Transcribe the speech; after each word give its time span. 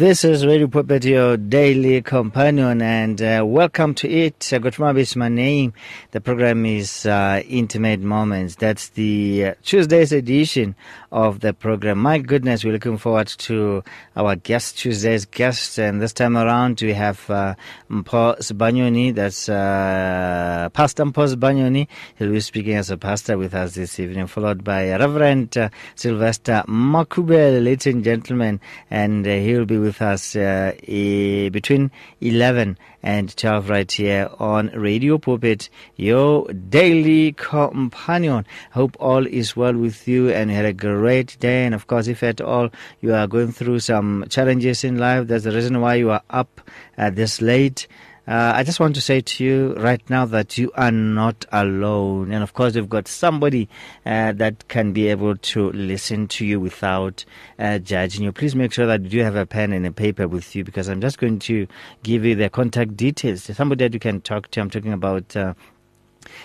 This 0.00 0.24
is 0.24 0.46
Radio 0.46 0.66
Pulpit, 0.66 1.04
your 1.04 1.36
daily 1.36 2.00
companion, 2.00 2.80
and 2.80 3.20
uh, 3.20 3.44
welcome 3.44 3.92
to 3.96 4.08
it. 4.08 4.50
Uh, 4.50 4.56
Godfrey 4.56 4.86
Moabi 4.86 5.00
is 5.00 5.14
my 5.14 5.28
name. 5.28 5.74
The 6.12 6.22
program 6.22 6.64
is 6.64 7.04
uh, 7.04 7.42
Intimate 7.46 8.00
Moments. 8.00 8.54
That's 8.54 8.88
the 8.88 9.44
uh, 9.44 9.54
Tuesday's 9.62 10.12
edition 10.12 10.74
of 11.12 11.40
the 11.40 11.52
program. 11.52 11.98
My 11.98 12.16
goodness, 12.16 12.64
we're 12.64 12.72
looking 12.72 12.96
forward 12.96 13.26
to 13.26 13.84
our 14.16 14.36
guest, 14.36 14.78
Tuesday's 14.78 15.26
guest, 15.26 15.78
and 15.78 16.00
this 16.00 16.14
time 16.14 16.34
around 16.34 16.80
we 16.80 16.94
have 16.94 17.28
uh, 17.28 17.54
Mpho 17.90 18.38
Sibanyoni, 18.38 19.14
that's 19.14 19.50
uh, 19.50 20.70
Pastor 20.72 21.04
Mpho 21.04 21.34
Sibanyoni. 21.34 21.88
He'll 22.16 22.30
be 22.30 22.40
speaking 22.40 22.76
as 22.76 22.90
a 22.90 22.96
pastor 22.96 23.36
with 23.36 23.54
us 23.54 23.74
this 23.74 24.00
evening, 24.00 24.28
followed 24.28 24.64
by 24.64 24.92
Reverend 24.92 25.58
uh, 25.58 25.68
Sylvester 25.94 26.64
Makube, 26.68 27.62
ladies 27.62 27.86
and 27.86 28.02
gentlemen, 28.02 28.60
and 28.90 29.26
uh, 29.26 29.30
he'll 29.30 29.66
be 29.66 29.76
with 29.76 29.89
us 30.00 30.36
uh, 30.36 30.72
between 30.86 31.90
11 32.20 32.78
and 33.02 33.36
12 33.36 33.68
right 33.70 33.90
here 33.90 34.30
on 34.38 34.68
Radio 34.68 35.18
Pulpit, 35.18 35.68
your 35.96 36.46
daily 36.52 37.32
companion. 37.32 38.46
Hope 38.72 38.96
all 39.00 39.26
is 39.26 39.56
well 39.56 39.74
with 39.74 40.06
you 40.06 40.30
and 40.30 40.50
had 40.50 40.64
a 40.64 40.72
great 40.72 41.38
day. 41.40 41.64
And 41.64 41.74
of 41.74 41.86
course, 41.86 42.06
if 42.08 42.22
at 42.22 42.40
all 42.40 42.70
you 43.00 43.14
are 43.14 43.26
going 43.26 43.52
through 43.52 43.80
some 43.80 44.26
challenges 44.28 44.84
in 44.84 44.98
life, 44.98 45.26
that's 45.26 45.44
the 45.44 45.52
reason 45.52 45.80
why 45.80 45.96
you 45.96 46.10
are 46.10 46.22
up 46.30 46.60
uh, 46.98 47.10
this 47.10 47.40
late. 47.40 47.88
Uh, 48.28 48.52
I 48.54 48.62
just 48.62 48.78
want 48.78 48.94
to 48.94 49.00
say 49.00 49.20
to 49.20 49.44
you 49.44 49.74
right 49.74 50.02
now 50.08 50.24
that 50.26 50.58
you 50.58 50.70
are 50.74 50.92
not 50.92 51.46
alone. 51.50 52.32
And 52.32 52.42
of 52.42 52.52
course, 52.52 52.74
you've 52.74 52.88
got 52.88 53.08
somebody 53.08 53.68
uh, 54.06 54.32
that 54.32 54.68
can 54.68 54.92
be 54.92 55.08
able 55.08 55.36
to 55.36 55.72
listen 55.72 56.28
to 56.28 56.44
you 56.44 56.60
without 56.60 57.24
uh, 57.58 57.78
judging 57.78 58.24
you. 58.24 58.32
Please 58.32 58.54
make 58.54 58.72
sure 58.72 58.86
that 58.86 59.10
you 59.10 59.24
have 59.24 59.36
a 59.36 59.46
pen 59.46 59.72
and 59.72 59.86
a 59.86 59.92
paper 59.92 60.28
with 60.28 60.54
you 60.54 60.64
because 60.64 60.88
I'm 60.88 61.00
just 61.00 61.18
going 61.18 61.38
to 61.40 61.66
give 62.02 62.24
you 62.24 62.34
the 62.34 62.50
contact 62.50 62.96
details. 62.96 63.44
Somebody 63.44 63.84
that 63.84 63.94
you 63.94 64.00
can 64.00 64.20
talk 64.20 64.50
to. 64.52 64.60
I'm 64.60 64.70
talking 64.70 64.92
about 64.92 65.34
uh, 65.36 65.54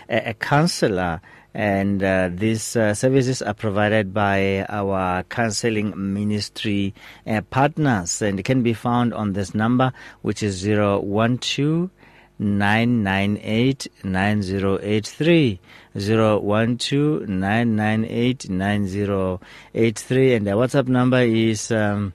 a, 0.10 0.30
a 0.30 0.34
counselor 0.34 1.22
and 1.56 2.04
uh, 2.04 2.30
these 2.34 2.76
uh, 2.76 2.94
services 2.94 3.42
are 3.42 3.54
provided 3.54 4.14
by 4.14 4.66
our 4.68 5.24
counseling 5.24 5.94
ministry 5.96 6.94
uh, 7.26 7.40
partners. 7.50 8.22
And 8.22 8.44
can 8.44 8.62
be 8.62 8.74
found 8.74 9.14
on 9.14 9.32
this 9.32 9.56
number 9.56 9.94
which 10.22 10.44
is 10.44 10.62
012 10.64 11.90
998 12.38 13.88
9083 14.04 15.60
012 15.98 17.30
998 17.30 18.50
9083 18.50 20.34
and 20.34 20.46
the 20.46 20.52
WhatsApp 20.52 20.90
number 20.90 21.22
is 21.22 21.72
um, 21.72 22.12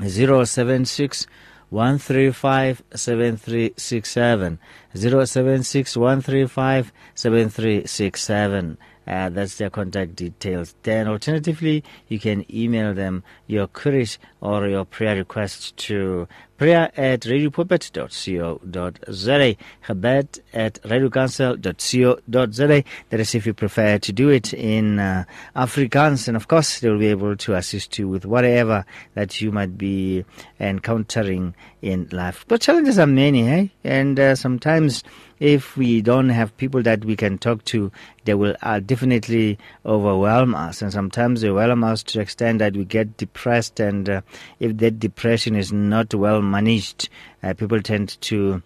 076 0.00 1.28
135 1.72 2.82
7367 2.94 4.58
076 4.94 5.96
135 5.96 6.92
7367 7.14 8.78
uh, 9.06 9.28
that's 9.30 9.56
their 9.56 9.70
contact 9.70 10.14
details. 10.14 10.76
Then, 10.84 11.08
alternatively, 11.08 11.82
you 12.06 12.20
can 12.20 12.44
email 12.54 12.94
them 12.94 13.24
your 13.48 13.66
queries 13.66 14.18
or 14.40 14.68
your 14.68 14.84
prayer 14.84 15.16
request 15.16 15.76
to 15.88 16.28
prayer 16.56 16.90
at 16.96 17.20
radiopulpit.co.za, 17.20 19.56
gebed 19.86 20.40
at 20.52 20.82
radiokansel.co.za. 20.82 22.84
That 23.10 23.20
is 23.20 23.34
if 23.34 23.46
you 23.46 23.54
prefer 23.54 23.98
to 23.98 24.12
do 24.12 24.28
it 24.28 24.52
in 24.52 24.98
uh, 24.98 25.24
Afrikaans. 25.56 26.28
And 26.28 26.36
of 26.36 26.48
course, 26.48 26.80
they 26.80 26.90
will 26.90 26.98
be 26.98 27.08
able 27.08 27.36
to 27.36 27.54
assist 27.54 27.98
you 27.98 28.08
with 28.08 28.26
whatever 28.26 28.84
that 29.14 29.40
you 29.40 29.52
might 29.52 29.78
be 29.78 30.24
encountering 30.60 31.54
in 31.80 32.08
life. 32.12 32.44
But 32.48 32.60
challenges 32.60 32.98
are 32.98 33.06
many, 33.06 33.48
eh? 33.48 33.68
And 33.84 34.18
uh, 34.18 34.34
sometimes 34.34 35.04
if 35.42 35.76
we 35.76 36.00
don't 36.02 36.28
have 36.28 36.56
people 36.56 36.82
that 36.82 37.04
we 37.04 37.16
can 37.16 37.36
talk 37.36 37.64
to, 37.64 37.90
they 38.24 38.34
will 38.34 38.54
uh, 38.62 38.78
definitely 38.78 39.58
overwhelm 39.84 40.54
us. 40.54 40.80
And 40.80 40.92
sometimes 40.92 41.40
they 41.40 41.48
overwhelm 41.48 41.82
us 41.82 42.04
to 42.04 42.18
the 42.18 42.20
extent 42.20 42.60
that 42.60 42.76
we 42.76 42.84
get 42.84 43.16
depressed. 43.16 43.80
And 43.80 44.08
uh, 44.08 44.20
if 44.60 44.76
that 44.76 45.00
depression 45.00 45.56
is 45.56 45.72
not 45.72 46.14
well 46.14 46.41
managed, 46.50 47.08
uh, 47.42 47.54
people 47.54 47.80
tend 47.80 48.20
to 48.22 48.62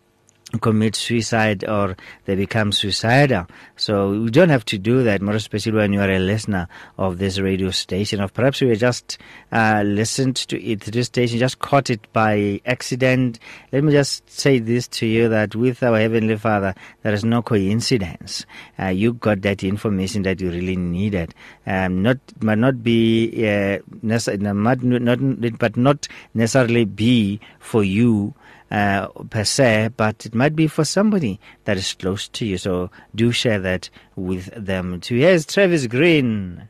commit 0.59 0.97
suicide 0.97 1.65
or 1.65 1.97
they 2.25 2.35
become 2.35 2.73
suicidal. 2.73 3.47
So 3.77 4.11
we 4.11 4.31
don't 4.31 4.49
have 4.49 4.65
to 4.67 4.79
do 4.79 5.03
that, 5.05 5.23
more 5.23 5.35
especially 5.35 5.73
when 5.73 5.93
you 5.93 6.01
are 6.01 6.11
a 6.11 6.19
listener 6.19 6.69
of 6.99 7.19
this 7.19 7.39
radio 7.39 7.71
station. 7.71 8.21
Or 8.21 8.29
perhaps 8.29 8.61
we 8.61 8.75
just 8.77 9.19
uh, 9.53 9.83
listened 9.85 10.37
to 10.37 10.63
it, 10.63 10.81
this 10.81 11.07
station, 11.07 11.39
just 11.39 11.59
caught 11.59 11.91
it 11.91 12.13
by 12.13 12.61
accident. 12.67 13.39
Let 13.73 13.85
me 13.85 13.93
just 13.93 14.29
say 14.31 14.59
this 14.59 14.89
to 14.89 15.07
you 15.07 15.29
that 15.29 15.55
with 15.55 15.83
our 15.83 15.99
Heavenly 15.99 16.37
Father, 16.37 16.75
there 17.03 17.13
is 17.13 17.25
no 17.25 17.43
coincidence. 17.43 18.47
Uh, 18.79 18.87
you 18.87 19.15
got 19.15 19.43
that 19.43 19.63
information 19.65 20.23
that 20.23 20.41
you 20.41 20.51
really 20.51 20.77
needed. 20.77 21.35
Um, 21.67 22.03
not 22.03 22.19
might 22.41 22.59
not 22.59 22.83
be 22.83 23.31
uh, 23.47 23.79
necess- 24.05 24.41
not, 24.41 24.83
not, 24.83 25.59
but 25.59 25.77
not 25.77 26.09
necessarily 26.35 26.85
be 26.85 27.41
for 27.59 27.85
you 27.85 28.35
uh, 28.71 29.09
per 29.31 29.45
se, 29.45 29.91
but 29.97 30.27
it 30.27 30.35
might 30.35 30.57
be 30.57 30.67
for 30.67 30.85
somebody 30.85 31.39
that 31.65 31.77
is 31.77 31.95
close 31.95 32.29
to 32.29 32.47
you. 32.47 32.59
So 32.59 32.91
do 33.15 33.33
share 33.33 33.61
that 33.61 33.91
with 34.17 34.47
them 34.57 35.01
too. 35.01 35.17
Here's 35.17 35.47
Travis 35.47 35.87
Green. 35.87 36.69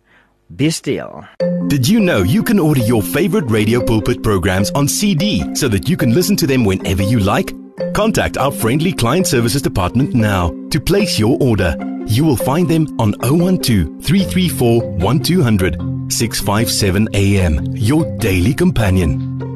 Be 0.54 0.70
still. 0.70 1.26
Did 1.66 1.88
you 1.88 1.98
know 1.98 2.18
you 2.18 2.42
can 2.42 2.60
order 2.60 2.80
your 2.80 3.02
favorite 3.02 3.50
Radio 3.50 3.84
Pulpit 3.84 4.22
programs 4.22 4.70
on 4.72 4.86
CD 4.86 5.42
so 5.56 5.66
that 5.68 5.88
you 5.88 5.96
can 5.96 6.14
listen 6.14 6.36
to 6.36 6.46
them 6.46 6.64
whenever 6.64 7.02
you 7.02 7.18
like? 7.18 7.52
Contact 7.94 8.36
our 8.38 8.52
friendly 8.52 8.92
client 8.92 9.26
services 9.26 9.60
department 9.60 10.14
now 10.14 10.50
to 10.70 10.80
place 10.80 11.18
your 11.18 11.36
order. 11.40 11.74
You 12.06 12.24
will 12.24 12.36
find 12.36 12.68
them 12.68 12.86
on 13.00 13.12
012 13.14 14.04
334 14.04 14.82
1200 14.98 16.12
657 16.12 17.08
AM, 17.14 17.66
your 17.74 18.04
daily 18.18 18.54
companion. 18.54 19.55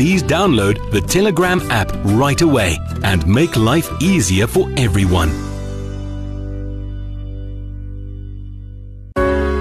Please 0.00 0.22
download 0.22 0.90
the 0.92 1.02
Telegram 1.02 1.60
app 1.70 1.92
right 2.16 2.40
away 2.40 2.78
and 3.02 3.26
make 3.26 3.54
life 3.54 3.86
easier 4.00 4.46
for 4.46 4.66
everyone. 4.78 5.28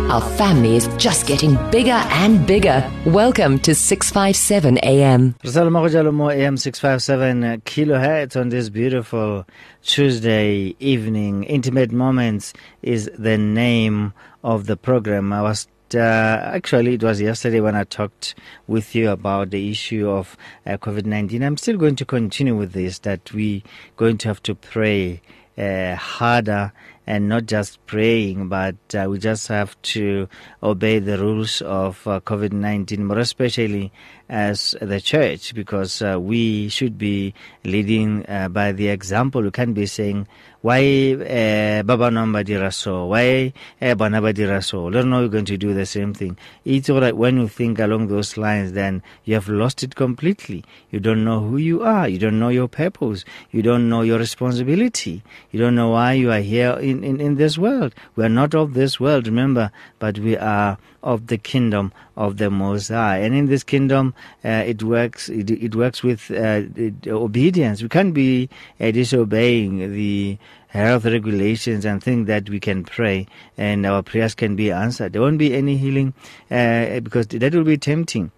Our 0.09 0.21
family 0.37 0.77
is 0.77 0.87
just 0.95 1.27
getting 1.27 1.57
bigger 1.71 1.91
and 1.91 2.47
bigger. 2.47 2.89
Welcome 3.05 3.59
to 3.59 3.75
657 3.75 4.77
AM. 4.77 5.35
Rizal 5.43 5.67
Magojalomo 5.67 6.33
AM 6.33 6.55
657 6.55 7.59
kilohertz 7.65 8.39
on 8.39 8.47
this 8.47 8.69
beautiful 8.69 9.45
Tuesday 9.83 10.73
evening. 10.79 11.43
Intimate 11.43 11.91
Moments 11.91 12.53
is 12.81 13.11
the 13.19 13.37
name 13.37 14.13
of 14.45 14.67
the 14.67 14.77
program. 14.77 15.33
I 15.33 15.41
was 15.41 15.67
uh, 15.95 16.51
actually, 16.53 16.95
it 16.95 17.03
was 17.03 17.21
yesterday 17.21 17.59
when 17.59 17.75
I 17.75 17.83
talked 17.83 18.35
with 18.67 18.95
you 18.95 19.09
about 19.09 19.49
the 19.49 19.69
issue 19.69 20.09
of 20.09 20.37
uh, 20.65 20.77
COVID 20.77 21.05
19. 21.05 21.43
I'm 21.43 21.57
still 21.57 21.77
going 21.77 21.95
to 21.97 22.05
continue 22.05 22.55
with 22.55 22.73
this, 22.73 22.99
that 22.99 23.31
we 23.33 23.63
going 23.97 24.17
to 24.19 24.27
have 24.27 24.41
to 24.43 24.55
pray 24.55 25.21
uh, 25.57 25.95
harder 25.95 26.71
and 27.05 27.27
not 27.27 27.47
just 27.47 27.83
praying, 27.87 28.49
but 28.49 28.75
uh, 28.93 29.07
we 29.09 29.17
just 29.17 29.47
have 29.47 29.79
to 29.81 30.29
obey 30.61 30.99
the 30.99 31.17
rules 31.17 31.61
of 31.61 32.05
uh, 32.07 32.19
COVID 32.19 32.53
19, 32.53 33.05
more 33.05 33.17
especially 33.17 33.91
as 34.29 34.75
the 34.79 35.01
church, 35.01 35.53
because 35.55 36.01
uh, 36.01 36.19
we 36.19 36.69
should 36.69 36.97
be 36.97 37.33
leading 37.63 38.25
uh, 38.29 38.47
by 38.47 38.71
the 38.71 38.87
example. 38.87 39.41
We 39.41 39.51
can't 39.51 39.73
be 39.73 39.87
saying, 39.87 40.27
why 40.61 41.13
uh, 41.13 41.83
Baba 41.83 42.09
Nomba 42.09 42.43
dira 42.43 42.71
so? 42.71 43.05
Why 43.05 43.53
uh, 43.81 43.95
Banaba 43.95 44.33
dira 44.33 44.61
so? 44.61 44.85
Let 44.87 45.05
know 45.05 45.21
you're 45.21 45.29
going 45.29 45.45
to 45.45 45.57
do 45.57 45.73
the 45.73 45.85
same 45.85 46.13
thing. 46.13 46.37
It's 46.65 46.89
all 46.89 46.99
right 46.99 47.15
when 47.15 47.37
you 47.37 47.47
think 47.47 47.79
along 47.79 48.07
those 48.07 48.35
lines, 48.35 48.73
then 48.73 49.01
you 49.23 49.35
have 49.35 49.47
lost 49.47 49.83
it 49.83 49.95
completely. 49.95 50.65
You 50.91 50.99
don't 50.99 51.23
know 51.23 51.39
who 51.39 51.57
you 51.57 51.83
are. 51.83 52.09
You 52.09 52.19
don't 52.19 52.39
know 52.39 52.49
your 52.49 52.67
purpose. 52.67 53.23
You 53.51 53.61
don't 53.61 53.87
know 53.87 54.01
your 54.01 54.19
responsibility. 54.19 55.23
You 55.51 55.59
don't 55.61 55.75
know 55.75 55.91
why 55.91 56.13
you 56.13 56.29
are 56.31 56.41
here 56.41 56.73
in, 56.73 57.05
in, 57.05 57.21
in 57.21 57.35
this 57.35 57.57
world. 57.57 57.95
We 58.17 58.25
are 58.25 58.29
not 58.29 58.53
of 58.53 58.73
this 58.73 58.99
world, 58.99 59.27
remember, 59.27 59.71
but 59.97 60.19
we 60.19 60.35
are 60.35 60.77
of 61.01 61.27
the 61.27 61.37
kingdom 61.37 61.93
of 62.19 62.35
the 62.37 62.51
Most 62.51 62.89
High. 62.89 63.19
And 63.19 63.33
in 63.33 63.45
this 63.47 63.63
kingdom, 63.63 64.13
uh, 64.43 64.63
it 64.67 64.83
works. 64.83 65.29
It, 65.29 65.49
it 65.49 65.73
works 65.73 66.03
with 66.03 66.29
uh, 66.29 66.63
it, 66.75 67.07
obedience. 67.07 67.81
We 67.81 67.87
can't 67.87 68.13
be 68.13 68.49
uh, 68.79 68.91
disobeying 68.91 69.93
the 69.93 70.37
health 70.67 71.05
regulations 71.05 71.85
and 71.85 72.03
think 72.03 72.27
that 72.27 72.49
we 72.49 72.59
can 72.59 72.83
pray 72.83 73.25
and 73.57 73.85
our 73.85 74.03
prayers 74.03 74.35
can 74.35 74.55
be 74.55 74.69
answered. 74.69 75.13
There 75.13 75.21
won't 75.21 75.39
be 75.39 75.55
any 75.55 75.77
healing 75.77 76.13
uh, 76.51 76.99
because 76.99 77.27
that 77.27 77.55
will 77.55 77.63
be 77.63 77.77
tempting 77.77 78.31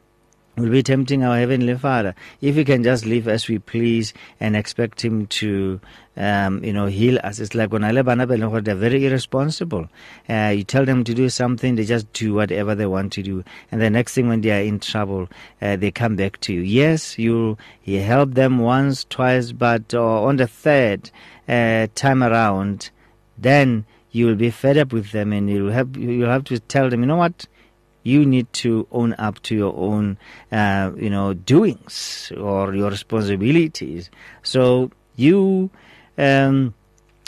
will 0.57 0.69
be 0.69 0.83
tempting 0.83 1.23
our 1.23 1.37
Heavenly 1.37 1.75
Father 1.77 2.13
if 2.41 2.55
we 2.55 2.65
can 2.65 2.83
just 2.83 3.05
live 3.05 3.27
as 3.27 3.47
we 3.47 3.59
please 3.59 4.13
and 4.39 4.55
expect 4.55 5.03
Him 5.03 5.27
to, 5.27 5.79
um, 6.17 6.63
you 6.63 6.73
know, 6.73 6.87
heal 6.87 7.19
us. 7.23 7.39
It's 7.39 7.55
like 7.55 7.71
when 7.71 7.83
I 7.83 7.91
live 7.91 8.05
they're 8.05 8.75
very 8.75 9.05
irresponsible. 9.05 9.87
Uh, 10.29 10.53
you 10.55 10.63
tell 10.63 10.85
them 10.85 11.03
to 11.05 11.13
do 11.13 11.29
something, 11.29 11.75
they 11.75 11.85
just 11.85 12.11
do 12.13 12.33
whatever 12.33 12.75
they 12.75 12.85
want 12.85 13.13
to 13.13 13.23
do. 13.23 13.43
And 13.71 13.81
the 13.81 13.89
next 13.89 14.13
thing 14.13 14.27
when 14.27 14.41
they 14.41 14.51
are 14.51 14.63
in 14.63 14.79
trouble, 14.79 15.29
uh, 15.61 15.77
they 15.77 15.91
come 15.91 16.15
back 16.15 16.39
to 16.41 16.53
you. 16.53 16.61
Yes, 16.61 17.17
you, 17.17 17.57
you 17.83 18.01
help 18.01 18.33
them 18.33 18.59
once, 18.59 19.05
twice, 19.05 19.51
but 19.53 19.93
uh, 19.93 20.23
on 20.23 20.37
the 20.37 20.47
third 20.47 21.11
uh, 21.47 21.87
time 21.95 22.21
around, 22.23 22.89
then 23.37 23.85
you 24.11 24.25
will 24.25 24.35
be 24.35 24.49
fed 24.49 24.77
up 24.77 24.91
with 24.91 25.11
them 25.11 25.31
and 25.31 25.49
you'll 25.49 25.71
have, 25.71 25.95
you'll 25.95 26.29
have 26.29 26.43
to 26.43 26.59
tell 26.59 26.89
them, 26.89 26.99
you 26.99 27.07
know 27.07 27.15
what? 27.15 27.47
You 28.03 28.25
need 28.25 28.51
to 28.53 28.87
own 28.91 29.13
up 29.17 29.41
to 29.43 29.55
your 29.55 29.73
own, 29.77 30.17
uh, 30.51 30.91
you 30.97 31.09
know, 31.09 31.33
doings 31.33 32.31
or 32.39 32.73
your 32.73 32.89
responsibilities. 32.89 34.09
So 34.43 34.91
you, 35.15 35.69
um, 36.17 36.73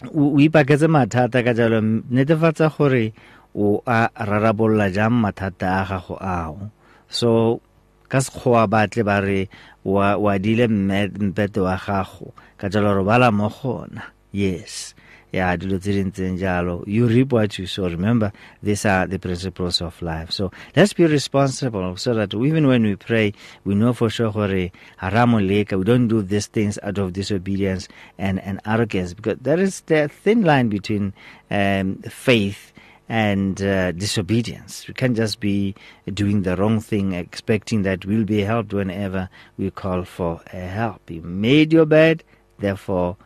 o 0.10 0.38
ipaketse 0.38 0.90
mathata 0.90 1.44
ka 1.46 1.54
jalo. 1.54 1.82
Netefatsa 2.10 2.74
gore 2.76 3.14
o 3.56 3.82
a 3.86 4.10
rarabolola 4.10 4.92
jang 4.92 5.22
mathata 5.22 5.82
a 5.82 5.86
gago 5.86 6.18
ao. 6.22 6.72
So 7.08 7.62
ka 8.10 8.18
sekgowa 8.18 8.68
batle 8.68 9.06
ba 9.06 9.22
re 9.22 9.50
wa 9.86 10.38
dile 10.38 10.68
mpete 10.68 11.62
wa 11.62 11.78
gago. 11.78 12.34
Ka 12.58 12.68
jalo 12.68 12.98
re 12.98 13.04
bala 13.06 13.32
mo 13.32 13.50
gona 13.50 14.10
yes 14.34 14.93
yeah, 15.34 16.62
you 16.86 17.08
reap 17.08 17.32
what 17.32 17.58
you 17.58 17.66
sow. 17.66 17.90
Remember, 17.90 18.32
these 18.62 18.86
are 18.86 19.08
the 19.08 19.18
principles 19.18 19.82
of 19.82 20.00
life. 20.00 20.32
So 20.32 20.52
let's 20.76 20.94
be 20.94 21.08
responsible 21.08 21.98
so 21.98 22.14
that 22.14 22.36
even 22.36 22.68
when 22.68 22.84
we 22.84 22.96
pray, 22.96 23.34
we 23.66 23.74
know 23.74 23.94
for 23.94 24.12
sure 24.12 24.32
we 24.32 24.72
don't 25.02 26.08
do 26.08 26.22
these 26.22 26.46
things 26.46 26.78
out 26.84 27.00
of 27.00 27.14
disobedience 27.14 27.88
and, 28.20 28.40
and 28.42 28.62
arrogance 28.68 29.16
because 29.16 29.40
there 29.42 29.60
is 29.60 29.82
the 29.82 30.08
thin 30.08 30.44
line 30.44 30.70
between 30.70 31.14
um, 31.50 31.96
faith 32.04 32.72
and 33.10 33.60
uh, 33.64 33.92
disobedience. 33.92 34.88
We 34.88 34.94
can't 34.94 35.18
just 35.18 35.40
be 35.40 35.74
doing 36.14 36.44
the 36.44 36.56
wrong 36.56 36.80
thing, 36.80 37.14
expecting 37.14 37.82
that 37.84 38.06
we'll 38.06 38.24
be 38.24 38.42
helped 38.42 38.72
whenever 38.72 39.30
we 39.58 39.72
call 39.72 40.04
for 40.04 40.42
help. 40.46 41.10
You 41.10 41.24
made 41.24 41.74
your 41.74 41.88
bed, 41.88 42.24
therefore 42.60 43.18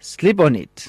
sleep 0.00 0.40
on 0.40 0.56
it. 0.56 0.88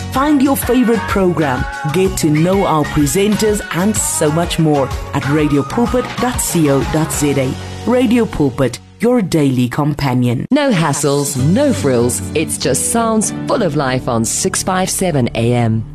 Find 0.13 0.41
your 0.41 0.57
favorite 0.57 0.99
program, 1.07 1.63
get 1.93 2.17
to 2.17 2.29
know 2.29 2.65
our 2.65 2.83
presenters, 2.83 3.61
and 3.77 3.95
so 3.95 4.29
much 4.29 4.59
more 4.59 4.89
at 5.13 5.23
radiopulpit.co.za. 5.23 7.91
Radio 7.91 8.25
Pulpit, 8.25 8.79
your 8.99 9.21
daily 9.21 9.69
companion. 9.69 10.45
No 10.51 10.69
hassles, 10.69 11.37
no 11.53 11.71
frills. 11.71 12.19
It's 12.35 12.57
just 12.57 12.91
sounds 12.91 13.31
full 13.47 13.63
of 13.63 13.77
life 13.77 14.09
on 14.09 14.25
657 14.25 15.29
AM. 15.29 15.85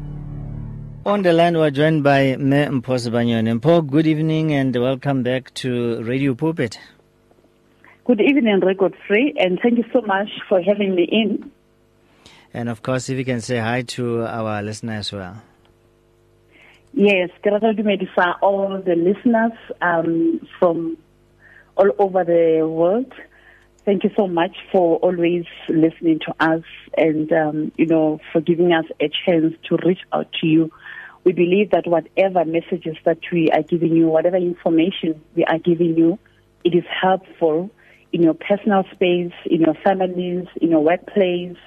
On 1.05 1.21
the 1.21 1.35
line, 1.35 1.59
we're 1.59 1.71
joined 1.71 2.03
by 2.03 2.37
Me 2.37 2.65
Mposi 2.65 3.11
Mpo, 3.61 3.87
good 3.87 4.07
evening 4.07 4.51
and 4.53 4.75
welcome 4.75 5.23
back 5.23 5.53
to 5.55 6.03
Radio 6.05 6.35
Pulpit. 6.35 6.79
Good 8.07 8.23
evening, 8.23 8.61
Rra 8.61 8.75
Godfrey, 8.75 9.35
and 9.39 9.59
thank 9.63 9.77
you 9.77 9.85
so 9.93 10.01
much 10.01 10.31
for 10.49 10.63
having 10.63 10.95
me 10.95 11.05
in. 11.05 11.51
And 12.56 12.70
of 12.70 12.81
course, 12.81 13.11
if 13.11 13.19
you 13.19 13.25
can 13.26 13.43
say 13.43 13.58
hi 13.58 13.82
to 13.82 14.25
our 14.25 14.62
listeners 14.62 15.08
as 15.08 15.12
well. 15.12 15.43
Yes, 16.94 17.29
ke 17.43 17.53
rata 17.53 17.75
dumedisa 17.76 18.37
all 18.41 18.81
the 18.81 18.97
listeners 18.97 19.53
um, 19.82 20.41
from 20.58 20.97
all 21.76 21.91
over 21.99 22.25
the 22.25 22.67
world. 22.67 23.12
Thank 23.85 24.05
you 24.05 24.11
so 24.17 24.26
much 24.26 24.56
for 24.73 24.97
always 24.97 25.44
listening 25.69 26.20
to 26.20 26.35
us 26.41 26.64
and, 26.97 27.31
um, 27.31 27.73
you 27.76 27.85
know, 27.85 28.20
for 28.32 28.41
giving 28.41 28.73
us 28.73 28.87
a 29.00 29.11
chance 29.26 29.53
to 29.69 29.76
reach 29.85 30.00
out 30.14 30.32
to 30.41 30.47
you. 30.47 30.73
We 31.25 31.32
believe 31.32 31.73
that 31.73 31.87
whatever 31.87 32.47
messages 32.47 32.97
that 33.05 33.19
we 33.31 33.50
are 33.50 33.64
giving 33.64 33.94
you, 33.94 34.06
whatever 34.06 34.38
information 34.38 35.20
we 35.35 35.44
are 35.44 35.58
giving 35.58 35.94
you, 35.99 36.19
it 36.64 36.75
is 36.75 36.85
helpful 36.88 37.69
in 38.12 38.23
your 38.23 38.32
personal 38.32 38.85
space, 38.94 39.35
in 39.44 39.61
your 39.61 39.75
families, 39.85 40.47
in 40.62 40.70
your 40.70 40.82
workplace, 40.82 41.58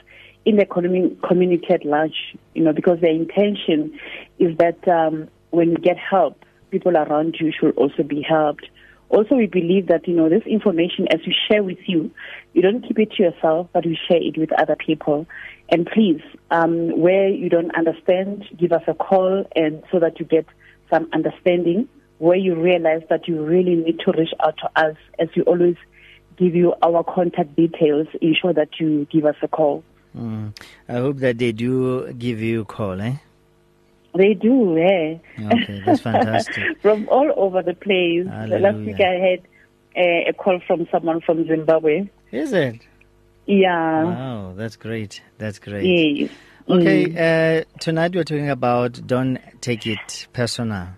in 0.46 0.56
the 0.56 0.66
community 0.66 1.68
at 1.70 1.86
large, 1.86 2.36
you 2.54 2.64
know, 2.64 2.74
because 2.74 3.00
the 3.02 3.10
intention 3.10 4.00
is 4.40 4.58
that 4.58 4.88
um, 4.88 5.28
when 5.52 5.72
you 5.72 5.78
get 5.78 5.98
help, 5.98 6.44
people 6.72 6.96
around 6.96 7.36
you 7.40 7.52
should 7.58 7.76
also 7.76 8.04
be 8.04 8.22
helped. 8.22 8.66
Also, 9.10 9.36
we 9.36 9.48
believe 9.48 9.88
that, 9.88 10.08
you 10.08 10.16
know, 10.16 10.30
this 10.30 10.44
information, 10.46 11.08
as 11.12 11.20
we 11.26 11.36
share 11.48 11.64
with 11.64 11.80
you, 11.88 12.12
you 12.54 12.62
don't 12.62 12.88
keep 12.88 13.00
it 13.00 13.12
to 13.14 13.24
yourself, 13.24 13.68
but 13.74 13.84
we 13.84 13.98
share 14.08 14.22
it 14.22 14.38
with 14.38 14.52
other 14.54 14.76
people. 14.76 15.26
And 15.70 15.88
please, 15.88 16.22
um, 16.52 17.00
where 17.00 17.28
you 17.28 17.50
don't 17.50 17.76
understand, 17.76 18.46
give 18.58 18.72
us 18.72 18.84
a 18.88 18.94
call 18.94 19.46
and 19.56 19.84
so 19.92 20.00
that 20.00 20.20
you 20.20 20.26
get 20.26 20.46
some 20.92 21.10
understanding. 21.12 21.90
Where 22.20 22.38
you 22.38 22.54
realize 22.62 23.02
that 23.10 23.28
you 23.28 23.44
really 23.44 23.76
need 23.76 24.00
to 24.02 24.12
reach 24.12 24.34
out 24.40 24.58
to 24.58 24.70
us, 24.76 24.96
as 25.18 25.30
we 25.36 25.42
always 25.44 25.78
give 26.38 26.54
you 26.54 26.74
our 26.84 27.04
contact 27.04 27.56
details, 27.56 28.08
ensure 28.22 28.54
that 28.54 28.80
you 28.80 29.08
give 29.12 29.26
us 29.26 29.36
a 29.42 29.48
call. 29.48 29.84
Mm. 30.16 30.56
I 30.88 30.94
hope 30.94 31.18
that 31.18 31.38
they 31.38 31.52
do 31.52 32.12
give 32.14 32.40
you 32.42 32.62
a 32.62 32.66
call, 32.66 33.00
eh? 33.02 33.16
They 34.16 34.34
do, 34.34 34.76
yeah. 34.78 35.18
Okay, 35.40 35.84
that's 35.86 36.02
fantastic. 36.02 36.64
from 36.82 37.08
all 37.10 37.32
over 37.36 37.62
the 37.62 37.76
place. 37.76 38.26
Hallelujah. 38.28 38.60
Last 38.60 38.78
week 38.78 39.00
I 39.00 39.14
had 39.14 39.42
a, 39.96 40.26
a 40.30 40.34
call 40.34 40.60
from 40.66 40.88
someone 40.92 41.22
from 41.22 41.46
Zimbabwe. 41.48 42.10
Is 42.32 42.54
it? 42.54 42.82
Yeah. 43.46 44.04
Wow, 44.04 44.54
that's 44.56 44.76
great. 44.76 45.22
That's 45.38 45.60
great. 45.60 45.86
Yes. 45.86 46.32
Okay, 46.68 47.06
mm. 47.06 47.62
uh, 47.62 47.66
tonight 47.80 48.16
we're 48.16 48.24
talking 48.24 48.50
about 48.50 49.06
don't 49.06 49.40
take 49.62 49.88
it 49.88 50.28
personal. 50.34 50.90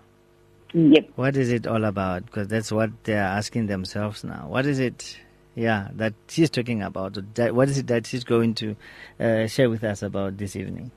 Yep. 0.74 1.12
What 1.16 1.38
is 1.38 1.52
it 1.52 1.68
all 1.68 1.84
about? 1.86 2.26
Because 2.26 2.48
that's 2.48 2.72
what 2.72 2.92
they're 3.04 3.24
asking 3.24 3.68
themselves 3.68 4.24
now. 4.24 4.48
What 4.48 4.66
is 4.66 4.80
it 4.80 5.18
yeah, 5.56 5.90
that 5.96 6.14
she's 6.28 6.50
talking 6.50 6.82
about. 6.82 7.18
What 7.38 7.70
is 7.70 7.78
it 7.78 7.88
that 7.88 8.08
she's 8.08 8.24
going 8.24 8.56
to 8.56 8.76
uh, 9.20 9.48
share 9.48 9.70
with 9.70 9.84
us 9.84 10.02
about 10.02 10.38
this 10.38 10.56
evening? 10.56 10.92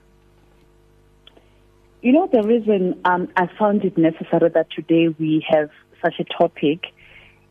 You 2.02 2.12
know, 2.12 2.28
the 2.30 2.42
reason 2.42 3.00
um, 3.04 3.28
I 3.37 3.49
found 3.58 3.84
it 3.84 3.96
necessary 3.96 4.50
that 4.50 4.66
today 4.70 5.08
we 5.18 5.44
have 5.49 5.70
such 6.02 6.14
a 6.20 6.25
topic 6.25 6.87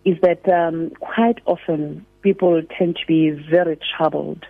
is 0.06 0.18
that 0.22 0.48
um, 0.48 0.92
quite 1.00 1.40
often 1.46 2.06
people 2.22 2.62
tend 2.78 2.98
to 2.98 3.08
be 3.08 3.32
very 3.32 3.80
troubled. 3.98 4.46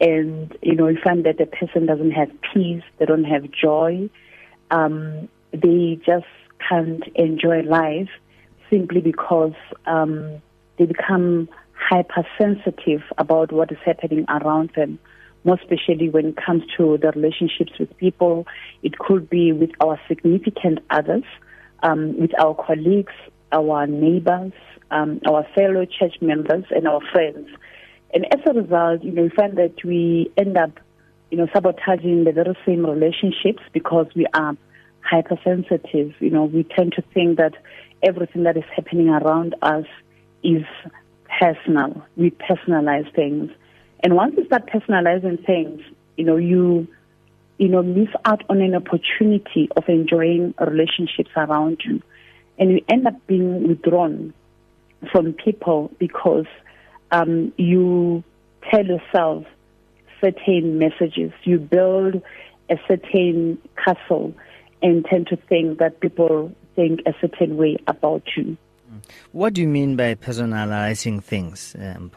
And, 0.00 0.56
you 0.62 0.74
know, 0.74 0.88
you 0.88 0.98
find 1.02 1.24
that 1.24 1.38
the 1.38 1.46
person 1.46 1.86
doesn't 1.86 2.10
have 2.10 2.28
peace, 2.52 2.82
they 2.98 3.06
don't 3.06 3.24
have 3.24 3.50
joy, 3.50 4.10
um, 4.70 5.28
they 5.52 5.98
just 6.04 6.26
can't 6.68 7.06
enjoy 7.14 7.62
life 7.62 8.10
simply 8.68 9.00
because 9.00 9.54
um, 9.86 10.42
they 10.76 10.86
become 10.86 11.48
hypersensitive 11.78 13.02
about 13.18 13.52
what 13.52 13.70
is 13.70 13.78
happening 13.84 14.24
around 14.28 14.70
them, 14.74 14.98
more 15.44 15.58
especially 15.62 16.08
when 16.08 16.26
it 16.26 16.36
comes 16.36 16.62
to 16.76 16.98
the 16.98 17.12
relationships 17.12 17.72
with 17.78 17.96
people. 17.98 18.46
It 18.82 18.98
could 18.98 19.28
be 19.30 19.52
with 19.52 19.70
our 19.80 20.00
significant 20.08 20.80
others, 20.90 21.24
um, 21.82 22.18
with 22.18 22.32
our 22.40 22.54
colleagues, 22.54 23.12
our 23.52 23.86
neighbors, 23.86 24.52
um, 24.90 25.20
our 25.26 25.46
fellow 25.54 25.84
church 25.84 26.16
members, 26.20 26.64
and 26.70 26.88
our 26.88 27.00
friends. 27.12 27.48
And 28.14 28.24
as 28.32 28.40
a 28.46 28.52
result, 28.52 29.02
you 29.04 29.12
know, 29.12 29.22
we 29.22 29.28
find 29.30 29.56
that 29.58 29.74
we 29.84 30.32
end 30.36 30.56
up, 30.56 30.80
you 31.30 31.38
know, 31.38 31.46
sabotaging 31.52 32.24
the 32.24 32.32
very 32.32 32.56
same 32.64 32.86
relationships 32.86 33.62
because 33.72 34.06
we 34.14 34.26
are 34.32 34.56
hypersensitive. 35.02 36.14
You 36.20 36.30
know, 36.30 36.44
we 36.44 36.64
tend 36.64 36.92
to 36.94 37.02
think 37.14 37.36
that 37.38 37.54
everything 38.02 38.44
that 38.44 38.56
is 38.56 38.64
happening 38.74 39.08
around 39.08 39.54
us 39.62 39.86
is 40.42 40.64
personal. 41.38 42.04
We 42.16 42.30
personalize 42.30 43.12
things. 43.14 43.50
And 44.02 44.14
once 44.14 44.34
you 44.36 44.46
start 44.46 44.68
personalizing 44.68 45.44
things, 45.44 45.80
you 46.16 46.24
know, 46.24 46.36
you 46.36 46.88
you 47.58 47.68
know, 47.68 47.82
miss 47.82 48.08
out 48.24 48.42
on 48.50 48.60
an 48.60 48.74
opportunity 48.74 49.68
of 49.76 49.88
enjoying 49.88 50.54
relationships 50.60 51.30
around 51.36 51.80
you. 51.84 52.02
And 52.58 52.70
you 52.70 52.84
end 52.88 53.06
up 53.06 53.14
being 53.26 53.66
withdrawn 53.66 54.34
from 55.10 55.32
people 55.32 55.90
because 55.98 56.46
um, 57.10 57.52
you 57.56 58.22
tell 58.70 58.84
yourself 58.84 59.44
certain 60.20 60.78
messages. 60.78 61.32
You 61.44 61.58
build 61.58 62.22
a 62.70 62.76
certain 62.86 63.58
castle 63.82 64.34
and 64.82 65.04
tend 65.04 65.28
to 65.28 65.36
think 65.36 65.78
that 65.78 66.00
people 66.00 66.52
think 66.74 67.00
a 67.06 67.14
certain 67.20 67.56
way 67.56 67.76
about 67.86 68.22
you. 68.36 68.56
What 69.32 69.54
do 69.54 69.62
you 69.62 69.68
mean 69.68 69.96
by 69.96 70.14
personalizing 70.14 71.22
things, 71.22 71.76
um, 71.78 72.10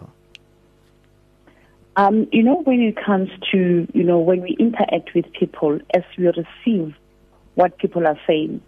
um, 1.95 2.27
you 2.31 2.43
know, 2.43 2.61
when 2.61 2.79
it 2.81 2.95
comes 2.95 3.29
to, 3.51 3.85
you 3.93 4.03
know, 4.03 4.19
when 4.19 4.41
we 4.41 4.55
interact 4.57 5.13
with 5.13 5.25
people, 5.33 5.79
as 5.93 6.03
we 6.17 6.27
receive 6.27 6.95
what 7.55 7.77
people 7.77 8.07
are 8.07 8.17
saying 8.25 8.61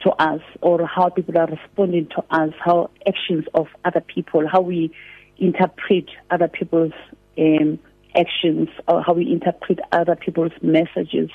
to 0.00 0.10
us 0.12 0.40
or 0.62 0.86
how 0.86 1.10
people 1.10 1.36
are 1.36 1.48
responding 1.48 2.06
to 2.16 2.24
us, 2.30 2.54
how 2.58 2.88
actions 3.06 3.44
of 3.52 3.66
other 3.84 4.00
people, 4.00 4.48
how 4.48 4.62
we 4.62 4.90
interpret 5.36 6.08
other 6.30 6.48
people's 6.48 6.94
um, 7.36 7.78
actions 8.14 8.70
or 8.88 9.02
how 9.02 9.12
we 9.12 9.30
interpret 9.30 9.78
other 9.92 10.16
people's 10.16 10.52
messages, 10.62 11.28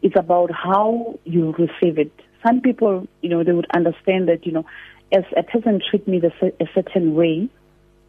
it's 0.00 0.16
about 0.16 0.50
how 0.50 1.18
you 1.24 1.52
receive 1.58 1.98
it. 1.98 2.12
Some 2.42 2.62
people, 2.62 3.06
you 3.20 3.28
know, 3.28 3.44
they 3.44 3.52
would 3.52 3.70
understand 3.74 4.28
that, 4.28 4.46
you 4.46 4.52
know, 4.52 4.64
as 5.12 5.24
a 5.36 5.42
person 5.42 5.80
treat 5.90 6.06
me 6.06 6.20
the, 6.20 6.32
a 6.60 6.66
certain 6.74 7.14
way, 7.14 7.48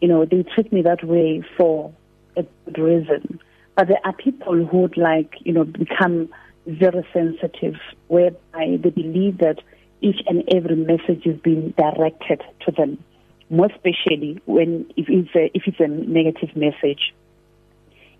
you 0.01 0.07
know, 0.07 0.25
they 0.25 0.43
treat 0.43 0.71
me 0.71 0.81
that 0.83 1.03
way 1.03 1.43
for 1.57 1.93
a 2.35 2.43
good 2.65 2.77
reason. 2.77 3.39
But 3.75 3.87
there 3.87 3.99
are 4.03 4.13
people 4.13 4.65
who 4.65 4.79
would 4.79 4.97
like, 4.97 5.33
you 5.39 5.53
know, 5.53 5.63
become 5.63 6.29
very 6.65 7.05
sensitive, 7.13 7.75
whereby 8.07 8.77
they 8.81 8.89
believe 8.89 9.39
that 9.39 9.59
each 10.01 10.21
and 10.27 10.43
every 10.53 10.75
message 10.75 11.25
is 11.25 11.39
being 11.41 11.73
directed 11.77 12.41
to 12.65 12.71
them, 12.71 13.03
more 13.49 13.67
especially 13.67 14.41
when 14.45 14.91
if 14.97 15.07
it's 15.09 15.35
a, 15.35 15.51
if 15.53 15.63
it's 15.65 15.79
a 15.79 15.87
negative 15.87 16.55
message. 16.55 17.13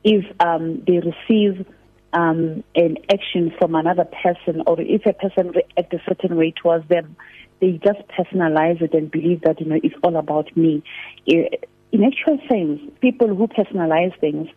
If 0.04 0.26
um, 0.40 0.84
they 0.88 1.00
receive 1.00 1.66
um, 2.14 2.64
an 2.76 2.98
action 3.12 3.54
from 3.60 3.76
another 3.76 4.06
person, 4.06 4.64
or 4.66 4.80
if 4.82 5.06
a 5.06 5.14
person 5.14 5.52
reacts 5.52 5.94
a 5.94 6.02
certain 6.08 6.36
way 6.36 6.52
towards 6.52 6.88
them, 6.88 7.16
they 7.62 7.80
just 7.84 8.00
personalize 8.10 8.82
it 8.82 8.94
and 8.94 9.10
believe 9.10 9.42
that 9.42 9.62
you 9.62 9.68
know 9.68 9.80
it's 9.82 9.96
all 10.04 10.18
about 10.18 10.56
me. 10.58 10.84
In 11.28 12.04
actual 12.04 12.40
sense, 12.50 12.82
people 13.00 13.28
who 13.28 13.48
personalize 13.48 14.20
things, 14.20 14.50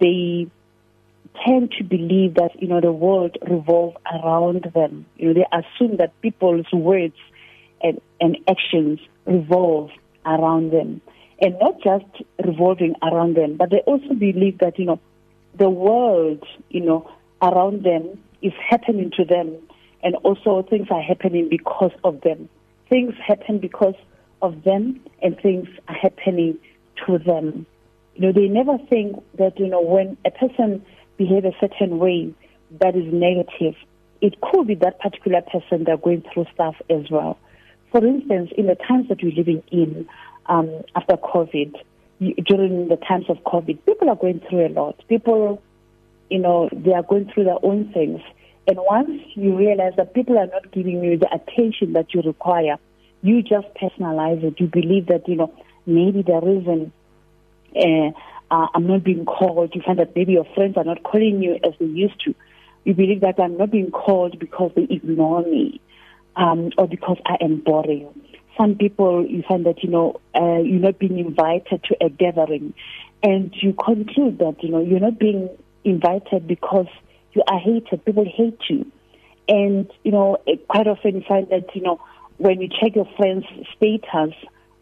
they 0.00 0.48
tend 1.44 1.72
to 1.72 1.84
believe 1.84 2.34
that 2.34 2.50
you 2.60 2.66
know 2.66 2.80
the 2.80 2.92
world 2.92 3.36
revolves 3.48 3.96
around 4.10 4.70
them. 4.74 5.04
You 5.16 5.28
know 5.28 5.34
they 5.34 5.46
assume 5.52 5.98
that 5.98 6.18
people's 6.22 6.66
words 6.72 7.16
and, 7.82 8.00
and 8.20 8.38
actions 8.48 9.00
revolve 9.26 9.90
around 10.24 10.72
them, 10.72 11.02
and 11.40 11.58
not 11.60 11.80
just 11.82 12.24
revolving 12.42 12.94
around 13.02 13.36
them, 13.36 13.56
but 13.56 13.70
they 13.70 13.80
also 13.80 14.14
believe 14.14 14.58
that 14.58 14.78
you 14.78 14.86
know 14.86 15.00
the 15.58 15.68
world, 15.68 16.42
you 16.70 16.80
know, 16.80 17.10
around 17.42 17.82
them 17.82 18.18
is 18.40 18.52
happening 18.68 19.10
to 19.16 19.24
them 19.24 19.56
and 20.02 20.14
also 20.16 20.66
things 20.68 20.88
are 20.90 21.02
happening 21.02 21.48
because 21.48 21.92
of 22.04 22.20
them. 22.22 22.48
Things 22.88 23.14
happen 23.26 23.58
because 23.58 23.94
of 24.42 24.62
them 24.64 25.00
and 25.22 25.38
things 25.40 25.68
are 25.88 25.94
happening 25.94 26.58
to 27.06 27.18
them. 27.18 27.66
You 28.14 28.22
know, 28.22 28.32
they 28.32 28.48
never 28.48 28.78
think 28.88 29.16
that, 29.38 29.58
you 29.58 29.66
know, 29.68 29.80
when 29.80 30.16
a 30.24 30.30
person 30.30 30.84
behaves 31.16 31.46
a 31.46 31.52
certain 31.60 31.98
way 31.98 32.32
that 32.80 32.96
is 32.96 33.12
negative, 33.12 33.74
it 34.20 34.40
could 34.40 34.66
be 34.66 34.74
that 34.76 34.98
particular 35.00 35.42
person 35.42 35.84
they're 35.84 35.96
going 35.96 36.24
through 36.32 36.46
stuff 36.54 36.76
as 36.88 37.10
well. 37.10 37.38
For 37.92 38.04
instance, 38.04 38.50
in 38.56 38.66
the 38.66 38.74
times 38.74 39.08
that 39.08 39.22
we're 39.22 39.34
living 39.34 39.62
in 39.70 40.08
um, 40.46 40.82
after 40.94 41.16
COVID, 41.16 41.74
during 42.18 42.88
the 42.88 42.96
times 42.96 43.26
of 43.28 43.38
COVID, 43.44 43.84
people 43.84 44.08
are 44.08 44.16
going 44.16 44.40
through 44.48 44.66
a 44.66 44.70
lot. 44.70 45.00
People, 45.08 45.62
you 46.30 46.38
know, 46.38 46.68
they 46.72 46.92
are 46.92 47.02
going 47.02 47.30
through 47.32 47.44
their 47.44 47.64
own 47.64 47.92
things. 47.92 48.20
And 48.68 48.78
once 48.78 49.22
you 49.34 49.56
realize 49.56 49.92
that 49.96 50.14
people 50.14 50.38
are 50.38 50.46
not 50.46 50.70
giving 50.72 51.02
you 51.02 51.18
the 51.18 51.32
attention 51.32 51.92
that 51.92 52.12
you 52.14 52.22
require, 52.22 52.78
you 53.22 53.42
just 53.42 53.66
personalize 53.74 54.42
it. 54.42 54.60
You 54.60 54.66
believe 54.66 55.06
that, 55.06 55.28
you 55.28 55.36
know, 55.36 55.54
maybe 55.86 56.22
the 56.22 56.40
reason 56.40 56.92
uh, 57.76 58.10
uh, 58.54 58.66
I'm 58.74 58.86
not 58.86 59.04
being 59.04 59.24
called, 59.24 59.74
you 59.74 59.82
find 59.82 59.98
that 59.98 60.14
maybe 60.16 60.32
your 60.32 60.46
friends 60.54 60.76
are 60.76 60.84
not 60.84 61.02
calling 61.02 61.42
you 61.42 61.54
as 61.64 61.74
they 61.78 61.86
used 61.86 62.20
to. 62.24 62.34
You 62.84 62.94
believe 62.94 63.20
that 63.20 63.38
I'm 63.40 63.56
not 63.56 63.70
being 63.70 63.90
called 63.90 64.38
because 64.38 64.72
they 64.76 64.82
ignore 64.82 65.42
me 65.42 65.80
um, 66.36 66.70
or 66.78 66.86
because 66.86 67.18
I 67.26 67.36
am 67.40 67.60
boring 67.60 68.08
some 68.56 68.74
people 68.76 69.26
you 69.26 69.42
find 69.46 69.66
that 69.66 69.82
you 69.82 69.90
know 69.90 70.20
uh, 70.34 70.58
you're 70.58 70.80
not 70.80 70.98
being 70.98 71.18
invited 71.18 71.82
to 71.84 71.96
a 72.04 72.08
gathering, 72.08 72.74
and 73.22 73.54
you 73.60 73.72
conclude 73.72 74.38
that 74.38 74.62
you 74.62 74.70
know 74.70 74.80
you're 74.80 75.00
not 75.00 75.18
being 75.18 75.48
invited 75.84 76.46
because 76.46 76.88
you 77.36 77.42
are 77.46 77.58
hated. 77.58 78.04
People 78.04 78.24
hate 78.24 78.60
you, 78.68 78.90
and 79.48 79.90
you 80.02 80.12
know 80.12 80.38
quite 80.68 80.86
often 80.86 81.16
you 81.16 81.22
find 81.28 81.48
that 81.50 81.74
you 81.74 81.82
know 81.82 82.00
when 82.38 82.60
you 82.60 82.68
check 82.68 82.96
your 82.96 83.08
friends' 83.16 83.44
status 83.76 84.34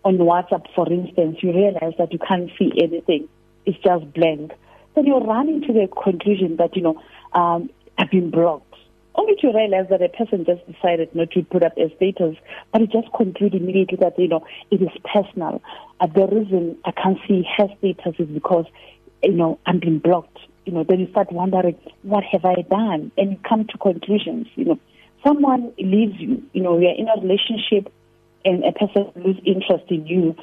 on 0.04 0.18
WhatsApp, 0.18 0.66
for 0.74 0.90
instance, 0.92 1.38
you 1.42 1.52
realize 1.52 1.94
that 1.98 2.12
you 2.12 2.18
can't 2.18 2.50
see 2.58 2.72
anything. 2.82 3.28
It's 3.66 3.78
just 3.78 4.12
blank. 4.12 4.52
Then 4.94 5.06
you 5.06 5.18
run 5.18 5.48
into 5.48 5.72
the 5.72 5.88
conclusion 6.02 6.56
that 6.56 6.76
you 6.76 6.82
know 6.82 7.02
um, 7.32 7.70
I've 7.98 8.10
been 8.10 8.30
blocked 8.30 8.74
only 9.14 9.36
to 9.36 9.52
realize 9.52 9.86
that 9.90 10.02
a 10.02 10.08
person 10.08 10.44
just 10.44 10.66
decided 10.66 11.14
not 11.14 11.30
to 11.32 11.42
put 11.44 11.62
up 11.62 11.76
a 11.78 11.94
status, 11.96 12.36
but 12.72 12.82
it 12.82 12.90
just 12.90 13.08
concluded 13.16 13.60
immediately 13.60 13.98
that, 14.00 14.18
you 14.18 14.28
know, 14.28 14.44
it 14.70 14.82
is 14.82 14.88
personal. 15.04 15.62
Uh, 16.00 16.06
the 16.06 16.26
reason 16.26 16.76
I 16.84 16.90
can't 16.90 17.18
see 17.28 17.46
her 17.56 17.68
status 17.78 18.14
is 18.18 18.28
because, 18.28 18.66
you 19.22 19.32
know, 19.32 19.58
I'm 19.66 19.78
being 19.78 20.00
blocked. 20.00 20.33
You 20.64 20.72
know, 20.72 20.84
then 20.88 21.00
you 21.00 21.10
start 21.10 21.30
wondering, 21.32 21.78
what 22.02 22.24
have 22.24 22.44
I 22.44 22.62
done? 22.62 23.12
And 23.18 23.32
you 23.32 23.38
come 23.48 23.66
to 23.66 23.78
conclusions, 23.78 24.46
you 24.54 24.64
know. 24.64 24.78
Someone 25.26 25.72
leaves 25.78 26.20
you, 26.20 26.42
you 26.52 26.62
know, 26.62 26.78
you're 26.78 26.94
in 26.94 27.08
a 27.08 27.20
relationship 27.20 27.92
and 28.44 28.62
a 28.64 28.72
person 28.72 29.10
loses 29.16 29.42
interest 29.46 29.84
in 29.88 30.06
you. 30.06 30.36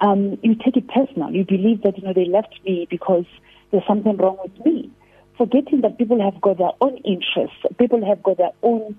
Um, 0.00 0.38
you 0.42 0.54
take 0.54 0.76
it 0.76 0.86
personal. 0.88 1.30
You 1.30 1.44
believe 1.44 1.82
that, 1.82 1.96
you 1.96 2.04
know, 2.04 2.12
they 2.12 2.26
left 2.26 2.54
me 2.64 2.86
because 2.90 3.24
there's 3.70 3.86
something 3.86 4.16
wrong 4.16 4.38
with 4.42 4.66
me 4.66 4.90
forgetting 5.38 5.80
that 5.82 5.96
people 5.96 6.20
have 6.20 6.38
got 6.40 6.58
their 6.58 6.72
own 6.80 6.96
interests, 6.98 7.56
people 7.78 8.04
have 8.04 8.22
got 8.22 8.36
their 8.36 8.52
own, 8.62 8.96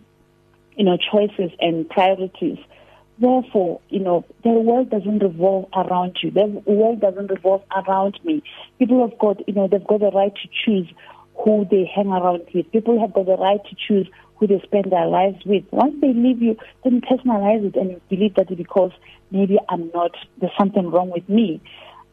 you 0.75 0.85
know, 0.85 0.97
choices 0.97 1.51
and 1.59 1.88
priorities. 1.89 2.57
Therefore, 3.19 3.81
you 3.89 3.99
know, 3.99 4.25
the 4.43 4.49
world 4.49 4.89
doesn't 4.89 5.19
revolve 5.19 5.69
around 5.75 6.17
you. 6.23 6.31
The 6.31 6.45
world 6.65 7.01
doesn't 7.01 7.27
revolve 7.27 7.63
around 7.75 8.19
me. 8.23 8.41
People 8.77 9.07
have 9.07 9.17
got, 9.19 9.45
you 9.47 9.53
know, 9.53 9.67
they've 9.67 9.85
got 9.85 9.99
the 9.99 10.11
right 10.11 10.33
to 10.33 10.49
choose 10.65 10.88
who 11.43 11.65
they 11.69 11.89
hang 11.93 12.07
around 12.07 12.47
with. 12.53 12.71
People 12.71 12.99
have 12.99 13.13
got 13.13 13.25
the 13.25 13.38
right 13.38 13.59
to 13.65 13.75
choose 13.75 14.07
who 14.38 14.47
they 14.47 14.61
spend 14.63 14.91
their 14.91 15.07
lives 15.07 15.43
with. 15.45 15.63
Once 15.71 15.95
they 15.99 16.13
leave 16.13 16.41
you, 16.41 16.57
then 16.83 17.01
personalize 17.01 17.65
it 17.65 17.75
and 17.75 17.99
believe 18.09 18.35
that 18.35 18.55
because 18.55 18.91
maybe 19.31 19.57
I'm 19.67 19.91
not, 19.93 20.11
there's 20.39 20.53
something 20.57 20.89
wrong 20.89 21.09
with 21.09 21.27
me. 21.27 21.61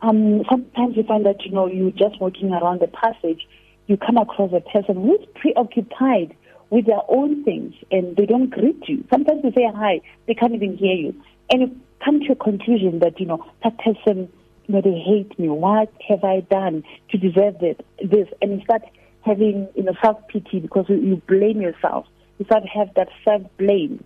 Um, 0.03 0.43
sometimes 0.51 0.97
you 0.97 1.05
find 1.05 1.25
that, 1.25 1.45
you 1.45 1.53
know, 1.53 1.67
you're 1.67 1.91
just 1.93 2.21
walking 2.21 2.53
around 2.53 2.81
the 2.81 2.89
passage 2.89 3.47
you 3.87 3.97
come 3.97 4.17
across 4.17 4.53
a 4.53 4.61
person 4.61 5.03
who's 5.03 5.25
preoccupied 5.35 6.37
with 6.71 6.87
their 6.87 7.03
own 7.09 7.45
things 7.45 7.75
and 7.91 8.17
they 8.17 8.27
don't 8.27 8.51
greet 8.51 8.89
you. 8.89 9.05
Sometimes 9.11 9.43
they 9.43 9.53
say 9.53 9.69
hi, 9.75 10.01
they 10.27 10.35
can't 10.35 10.55
even 10.55 10.77
hear 10.77 10.95
you. 10.95 11.15
And 11.51 11.63
you 11.63 11.81
come 12.05 12.21
to 12.21 12.33
a 12.33 12.37
conclusion 12.37 12.99
that, 13.01 13.21
you 13.21 13.27
know, 13.27 13.45
that 13.63 13.79
person, 13.79 14.29
you 14.67 14.75
know, 14.75 14.81
they 14.81 14.99
hate 14.99 15.39
me. 15.39 15.49
What 15.49 15.93
have 16.09 16.25
I 16.25 16.41
done 16.41 16.83
to 17.11 17.19
deserve 17.19 17.59
this? 17.61 17.77
this? 18.03 18.29
And 18.43 18.59
you 18.59 18.65
start 18.65 18.83
having, 19.23 19.69
you 19.75 19.85
know, 19.85 19.95
self-pity 20.03 20.61
because 20.61 20.87
you 20.89 21.23
blame 21.29 21.61
yourself. 21.61 22.07
You 22.39 22.47
start 22.47 22.65
to 22.65 22.69
have 22.69 22.93
that 22.95 23.09
self-blame 23.25 24.05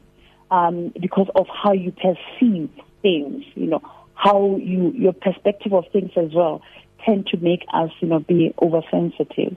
um, 0.51 0.93
because 1.01 1.29
of 1.35 1.47
how 1.49 1.73
you 1.73 1.93
perceive 1.93 2.71
things, 3.03 3.45
you 3.55 3.67
know, 3.67 3.83
how 4.15 4.57
you 4.57 4.93
your 4.95 5.15
perspective 5.15 5.73
of 5.73 5.85
things 5.93 6.11
as 6.17 6.33
well 6.35 6.63
tend 7.05 7.27
to 7.29 7.37
make 7.39 7.65
us, 7.73 7.91
you 8.01 8.09
know, 8.09 8.19
be 8.19 8.55
oversensitive. 8.61 9.57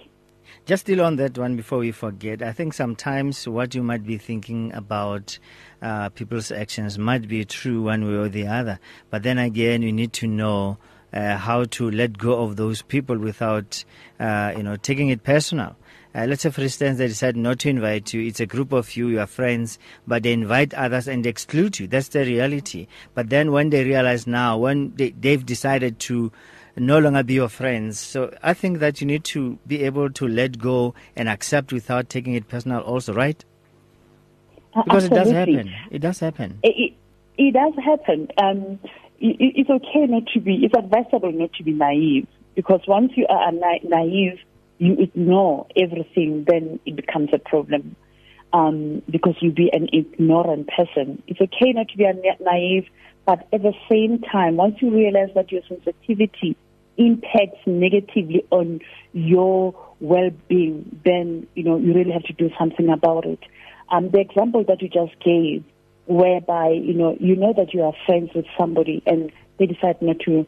Just 0.65 0.85
still 0.85 1.01
on 1.01 1.17
that 1.17 1.37
one 1.37 1.57
before 1.57 1.79
we 1.79 1.91
forget, 1.91 2.41
I 2.41 2.53
think 2.53 2.73
sometimes 2.73 3.45
what 3.45 3.75
you 3.75 3.83
might 3.83 4.05
be 4.05 4.17
thinking 4.17 4.71
about 4.73 5.37
uh, 5.81 6.07
people's 6.07 6.53
actions 6.53 6.97
might 6.97 7.27
be 7.27 7.43
true 7.43 7.81
one 7.81 8.07
way 8.07 8.13
or 8.13 8.29
the 8.29 8.47
other. 8.47 8.79
But 9.09 9.23
then 9.23 9.37
again, 9.37 9.81
you 9.81 9.91
need 9.91 10.13
to 10.13 10.27
know 10.27 10.77
uh, 11.11 11.35
how 11.35 11.65
to 11.65 11.91
let 11.91 12.17
go 12.17 12.43
of 12.43 12.55
those 12.55 12.81
people 12.81 13.17
without, 13.17 13.83
uh, 14.21 14.53
you 14.55 14.63
know, 14.63 14.77
taking 14.77 15.09
it 15.09 15.23
personal. 15.23 15.75
Uh, 16.15 16.27
let's 16.29 16.43
say, 16.43 16.49
for 16.49 16.61
instance, 16.61 16.97
they 16.97 17.07
decide 17.07 17.35
not 17.35 17.59
to 17.59 17.69
invite 17.69 18.13
you. 18.13 18.25
It's 18.25 18.39
a 18.39 18.45
group 18.45 18.71
of 18.71 18.95
you, 18.95 19.09
your 19.09 19.27
friends, 19.27 19.77
but 20.07 20.23
they 20.23 20.31
invite 20.31 20.73
others 20.75 21.09
and 21.09 21.25
exclude 21.25 21.77
you. 21.77 21.87
That's 21.87 22.07
the 22.07 22.23
reality. 22.23 22.87
But 23.15 23.29
then 23.29 23.51
when 23.51 23.69
they 23.69 23.83
realize 23.83 24.27
now, 24.27 24.57
when 24.59 24.95
they, 24.95 25.09
they've 25.09 25.45
decided 25.45 25.99
to 26.01 26.31
no 26.75 26.99
longer 26.99 27.23
be 27.23 27.35
your 27.35 27.49
friends. 27.49 27.99
So 27.99 28.33
I 28.41 28.53
think 28.53 28.79
that 28.79 29.01
you 29.01 29.07
need 29.07 29.23
to 29.25 29.59
be 29.67 29.83
able 29.83 30.09
to 30.11 30.27
let 30.27 30.59
go 30.59 30.93
and 31.15 31.29
accept 31.29 31.71
without 31.71 32.09
taking 32.09 32.33
it 32.33 32.47
personal 32.47 32.81
also, 32.81 33.13
right? 33.13 33.43
Because 34.73 35.05
Absolutely. 35.05 35.05
it 35.05 35.23
does 35.23 35.31
happen. 35.31 35.73
It 35.91 35.99
does 35.99 36.19
happen. 36.19 36.59
It, 36.63 36.75
it, 36.77 36.93
it 37.37 37.53
does 37.53 37.73
happen. 37.83 38.27
Um, 38.41 38.79
it, 39.19 39.35
it's 39.39 39.69
okay 39.69 40.07
not 40.07 40.23
to 40.33 40.39
be, 40.39 40.63
it's 40.63 40.75
advisable 40.75 41.31
not 41.31 41.53
to 41.53 41.63
be 41.63 41.71
naive 41.71 42.27
because 42.55 42.81
once 42.87 43.11
you 43.15 43.27
are 43.29 43.51
na- 43.51 43.83
naive, 43.83 44.39
you 44.79 44.95
ignore 44.99 45.67
everything, 45.75 46.45
then 46.47 46.79
it 46.85 46.95
becomes 46.95 47.29
a 47.33 47.37
problem 47.37 47.95
um, 48.51 49.01
because 49.09 49.35
you 49.41 49.51
be 49.51 49.69
an 49.71 49.89
ignorant 49.93 50.69
person. 50.69 51.21
It's 51.27 51.39
okay 51.39 51.71
not 51.73 51.89
to 51.89 51.97
be 51.97 52.05
naive, 52.41 52.87
but 53.25 53.47
at 53.53 53.61
the 53.61 53.73
same 53.89 54.19
time, 54.19 54.57
once 54.57 54.75
you 54.81 54.93
realize 54.93 55.29
that 55.35 55.51
your 55.51 55.61
sensitivity 55.67 56.57
impacts 56.97 57.59
negatively 57.65 58.45
on 58.51 58.79
your 59.13 59.75
well-being, 59.99 60.99
then 61.05 61.47
you 61.55 61.63
know 61.63 61.77
you 61.77 61.93
really 61.93 62.11
have 62.11 62.23
to 62.23 62.33
do 62.33 62.49
something 62.57 62.89
about 62.89 63.25
it. 63.25 63.39
Um, 63.89 64.09
the 64.09 64.19
example 64.19 64.63
that 64.67 64.81
you 64.81 64.89
just 64.89 65.19
gave, 65.23 65.63
whereby 66.05 66.69
you 66.69 66.93
know 66.93 67.17
you 67.19 67.35
know 67.35 67.53
that 67.55 67.73
you 67.73 67.83
are 67.83 67.93
friends 68.05 68.31
with 68.33 68.45
somebody 68.57 69.01
and 69.05 69.31
they 69.57 69.65
decide 69.65 70.01
not 70.01 70.19
to, 70.21 70.45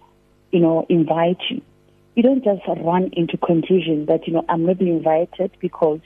you 0.52 0.60
know, 0.60 0.86
invite 0.90 1.40
you. 1.50 1.62
You 2.16 2.24
don't 2.24 2.44
just 2.44 2.62
run 2.68 3.10
into 3.14 3.38
confusion 3.38 4.06
that 4.08 4.28
you 4.28 4.34
know 4.34 4.46
I'm 4.48 4.66
not 4.66 4.80
being 4.80 4.98
invited 4.98 5.52
because 5.60 6.00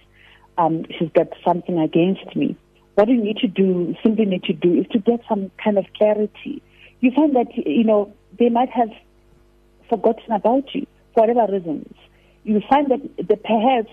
um, 0.57 0.85
she's 0.97 1.09
got 1.09 1.27
something 1.45 1.77
against 1.79 2.35
me. 2.35 2.57
What 2.95 3.07
you 3.07 3.23
need 3.23 3.37
to 3.37 3.47
do, 3.47 3.95
simply 4.03 4.25
need 4.25 4.43
to 4.43 4.53
do, 4.53 4.73
is 4.73 4.87
to 4.91 4.99
get 4.99 5.21
some 5.29 5.51
kind 5.63 5.77
of 5.77 5.85
clarity. 5.95 6.61
You 6.99 7.11
find 7.15 7.35
that 7.35 7.55
you 7.55 7.83
know 7.83 8.13
they 8.37 8.49
might 8.49 8.69
have 8.69 8.89
forgotten 9.89 10.31
about 10.31 10.73
you 10.73 10.85
for 11.13 11.25
whatever 11.27 11.51
reasons. 11.51 11.93
You 12.43 12.61
find 12.69 12.89
that 12.91 13.27
the, 13.27 13.35
perhaps 13.35 13.91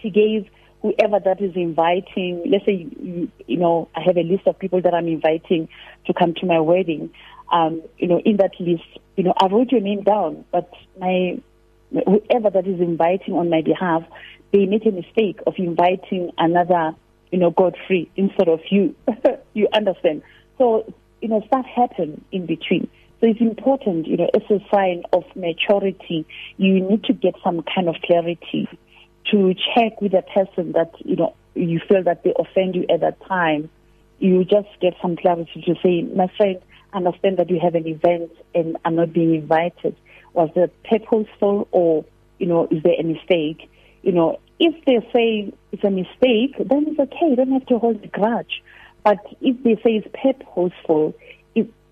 she 0.00 0.10
gave 0.10 0.48
whoever 0.82 1.18
that 1.24 1.40
is 1.40 1.56
inviting, 1.56 2.44
let's 2.50 2.64
say, 2.64 2.86
you, 3.00 3.30
you, 3.46 3.56
know, 3.56 3.88
I 3.94 4.00
have 4.02 4.16
a 4.16 4.22
list 4.22 4.46
of 4.46 4.58
people 4.58 4.80
that 4.82 4.94
I'm 4.94 5.08
inviting 5.08 5.68
to 6.06 6.14
come 6.14 6.34
to 6.34 6.46
my 6.46 6.60
wedding. 6.60 7.10
Um, 7.52 7.82
you 7.98 8.08
know, 8.08 8.20
in 8.20 8.36
that 8.36 8.52
list, 8.60 8.84
you 9.16 9.24
know, 9.24 9.34
I 9.40 9.46
wrote 9.46 9.72
your 9.72 9.80
name 9.80 10.02
down, 10.02 10.44
but 10.52 10.70
my, 10.98 11.40
whoever 11.90 12.50
that 12.50 12.66
is 12.66 12.80
inviting 12.80 13.34
on 13.34 13.50
my 13.50 13.62
behalf, 13.62 14.02
they 14.52 14.66
made 14.66 14.86
a 14.86 14.92
mistake 14.92 15.40
of 15.46 15.54
inviting 15.56 16.30
another, 16.38 16.94
you 17.30 17.38
know, 17.38 17.50
Godfrey 17.50 18.10
instead 18.16 18.48
of 18.48 18.60
you. 18.70 18.94
you 19.54 19.68
understand? 19.72 20.22
So, 20.58 20.92
you 21.20 21.28
know, 21.28 21.42
stuff 21.46 21.66
happened 21.66 22.24
in 22.32 22.46
between. 22.46 22.88
So 23.20 23.26
it's 23.28 23.40
important, 23.40 24.06
you 24.06 24.18
know, 24.18 24.28
as 24.34 24.42
a 24.50 24.60
sign 24.70 25.04
of 25.12 25.24
maturity, 25.34 26.26
you 26.58 26.80
need 26.80 27.04
to 27.04 27.14
get 27.14 27.34
some 27.42 27.62
kind 27.74 27.88
of 27.88 27.96
clarity 28.04 28.68
to 29.30 29.54
check 29.74 30.00
with 30.00 30.12
the 30.12 30.22
person 30.22 30.72
that, 30.72 30.92
you 31.04 31.16
know, 31.16 31.34
you 31.54 31.80
feel 31.88 32.02
that 32.04 32.22
they 32.24 32.34
offend 32.38 32.74
you 32.74 32.84
at 32.90 33.00
that 33.00 33.18
time. 33.26 33.70
You 34.18 34.44
just 34.44 34.68
get 34.80 34.94
some 35.00 35.16
clarity 35.16 35.62
to 35.66 35.74
say, 35.82 36.02
my 36.02 36.30
friend, 36.36 36.60
I 36.92 36.98
understand 36.98 37.38
that 37.38 37.48
you 37.48 37.58
have 37.60 37.74
an 37.74 37.86
event 37.86 38.32
and 38.54 38.76
I'm 38.84 38.96
not 38.96 39.12
being 39.12 39.34
invited. 39.34 39.96
Was 40.34 40.50
it 40.54 40.74
purposeful 40.84 41.68
or, 41.70 42.04
you 42.38 42.46
know, 42.46 42.68
is 42.70 42.82
there 42.82 43.00
a 43.00 43.02
mistake? 43.02 43.70
You 44.02 44.12
know, 44.12 44.38
if 44.60 44.74
they 44.84 45.00
say 45.12 45.52
it's 45.72 45.84
a 45.84 45.90
mistake, 45.90 46.56
then 46.58 46.86
it's 46.88 47.00
okay. 47.00 47.30
You 47.30 47.36
don't 47.36 47.52
have 47.52 47.66
to 47.66 47.78
hold 47.78 48.04
a 48.04 48.08
grudge. 48.08 48.62
But 49.02 49.18
if 49.40 49.62
they 49.62 49.76
say 49.76 50.02
it's 50.02 50.08
purposeful, 50.22 51.14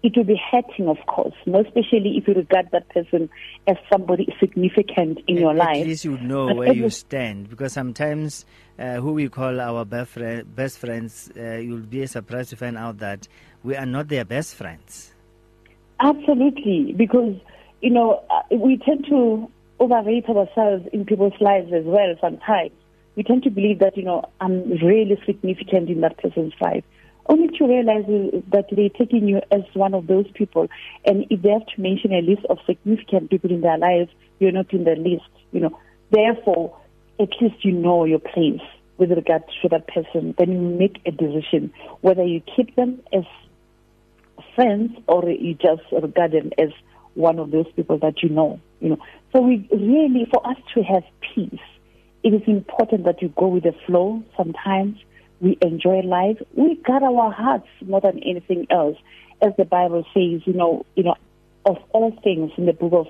it, 0.05 0.17
will 0.17 0.25
be 0.25 0.41
hurting, 0.51 0.89
of 0.89 0.99
course, 1.07 1.35
most 1.47 1.69
especially 1.69 2.17
if 2.17 2.29
you 2.29 2.35
regard 2.35 2.69
that 2.73 2.89
person 2.91 3.29
as 3.67 3.77
somebody 3.91 4.33
significant 4.39 5.21
in 5.27 5.37
at, 5.37 5.41
your 5.41 5.55
life. 5.55 5.79
At 5.79 5.87
least 5.87 6.05
you 6.05 6.19
know 6.19 6.49
But 6.49 6.57
where 6.57 6.73
you 6.73 6.91
stand 6.91 7.49
because 7.49 7.73
sometimes 7.73 8.45
uh, 8.79 8.97
who 8.97 9.13
we 9.13 9.29
call 9.29 9.61
our 9.61 9.85
best, 9.85 10.11
friend, 10.11 10.55
best 10.55 10.79
friends, 10.79 11.31
uh, 11.37 11.55
you'll 11.55 11.81
be 11.81 12.07
surprised 12.07 12.51
to 12.51 12.57
find 12.57 12.77
out 12.77 12.99
that 12.99 13.27
we 13.63 13.75
are 13.77 13.87
not 13.87 14.09
their 14.09 14.25
best 14.25 14.55
friends. 14.55 15.13
Absolutely, 16.01 16.93
because 16.93 17.35
you 17.81 17.91
know 17.91 18.23
uh, 18.31 18.43
we 18.57 18.77
tend 18.79 19.07
to 19.09 19.51
overrate 19.81 20.29
ourselves 20.29 20.87
in 20.93 21.05
people's 21.05 21.41
lives 21.41 21.73
as 21.73 21.85
well. 21.85 22.15
Sometimes 22.21 22.73
we 23.17 23.23
tend 23.23 23.43
to 23.45 23.51
believe 23.51 23.79
that 23.79 23.97
you 23.97 24.05
know 24.05 24.25
I'm 24.41 24.71
really 24.83 25.19
significant 25.25 25.89
in 25.89 26.01
that 26.03 26.19
person's 26.19 26.53
life, 26.61 26.85
only 27.27 27.49
to 27.59 27.67
realize 27.67 28.05
that 28.53 28.67
they're 28.71 28.89
taking 28.91 29.29
you 29.29 29.41
as 29.51 29.63
one 29.75 29.95
of 29.95 30.07
those 30.07 30.27
people. 30.35 30.69
And 31.05 31.27
if 31.31 31.43
they 31.43 31.51
have 31.51 31.67
to 31.67 31.81
mention 31.81 32.13
a 32.13 32.21
list 32.21 32.45
of 32.51 32.59
significant 32.67 33.31
people 33.31 33.51
in 33.51 33.61
their 33.61 33.79
lives, 33.79 34.11
you're 34.39 34.53
not 34.53 34.73
in 34.73 34.85
the 34.85 34.97
list. 34.97 35.29
You 35.53 35.61
know, 35.61 35.81
therefore, 36.11 36.77
at 37.19 37.31
least 37.41 37.65
you 37.65 37.73
know 37.73 38.05
your 38.05 38.19
place 38.19 38.61
with 38.99 39.11
regard 39.11 39.43
to 39.63 39.69
that 39.71 39.89
person. 39.89 40.35
Then 40.39 40.53
you 40.53 40.59
make 40.61 41.01
a 41.07 41.11
decision 41.11 41.73
whether 42.01 42.25
you 42.25 42.43
keep 42.57 42.75
them 42.77 43.01
as 43.13 43.25
friends 44.55 44.93
or 45.07 45.29
you 45.29 45.55
just 45.55 45.83
regard 45.93 46.33
them 46.33 46.51
as 46.59 46.71
one 47.15 47.39
of 47.39 47.51
those 47.51 47.67
people 47.75 47.99
that 47.99 48.23
you 48.23 48.29
know. 48.29 48.61
You 48.81 48.91
know, 48.91 48.99
so 49.33 49.41
we 49.41 49.69
really, 49.73 50.27
for 50.33 50.47
us 50.47 50.57
to 50.75 50.83
have 50.83 51.05
peace, 51.35 51.61
it 52.23 52.35
is 52.35 52.43
important 52.47 53.05
that 53.05 53.23
you 53.23 53.29
go 53.37 53.49
with 53.49 53.65
the 53.65 53.75
flow. 53.87 54.23
Sometimes 54.37 54.99
we 55.41 55.59
enjoy 55.63 56.01
life. 56.01 56.39
We 56.55 56.77
guard 56.77 57.03
our 57.03 57.31
hearts 57.33 57.69
more 57.85 58.01
than 58.01 58.23
anything 58.23 58.67
else, 58.71 58.97
as 59.43 59.53
the 59.59 59.65
Bible 59.65 60.05
says. 60.15 60.43
You 60.47 60.53
know, 60.55 60.87
you 60.95 61.03
know, 61.05 61.17
of 61.67 61.77
all 61.91 62.11
things 62.23 62.53
in 62.57 62.67
the 62.67 62.73
book 62.73 62.93
of 62.93 63.07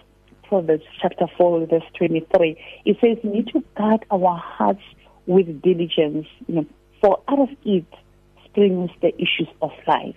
Proverbs, 0.48 0.84
chapter 1.00 1.26
four, 1.37 1.64
verse 1.66 1.82
twenty-three, 1.96 2.58
it 2.84 2.96
says 3.00 3.18
we 3.24 3.30
need 3.30 3.48
to 3.48 3.62
guard 3.76 4.04
our 4.10 4.37
hearts 4.37 4.82
with 5.26 5.62
diligence. 5.62 6.26
You 6.46 6.54
know, 6.56 6.66
for 7.00 7.20
out 7.28 7.38
of 7.40 7.48
it 7.64 7.84
springs 8.44 8.90
the 9.00 9.14
issues 9.16 9.48
of 9.62 9.70
life. 9.87 10.16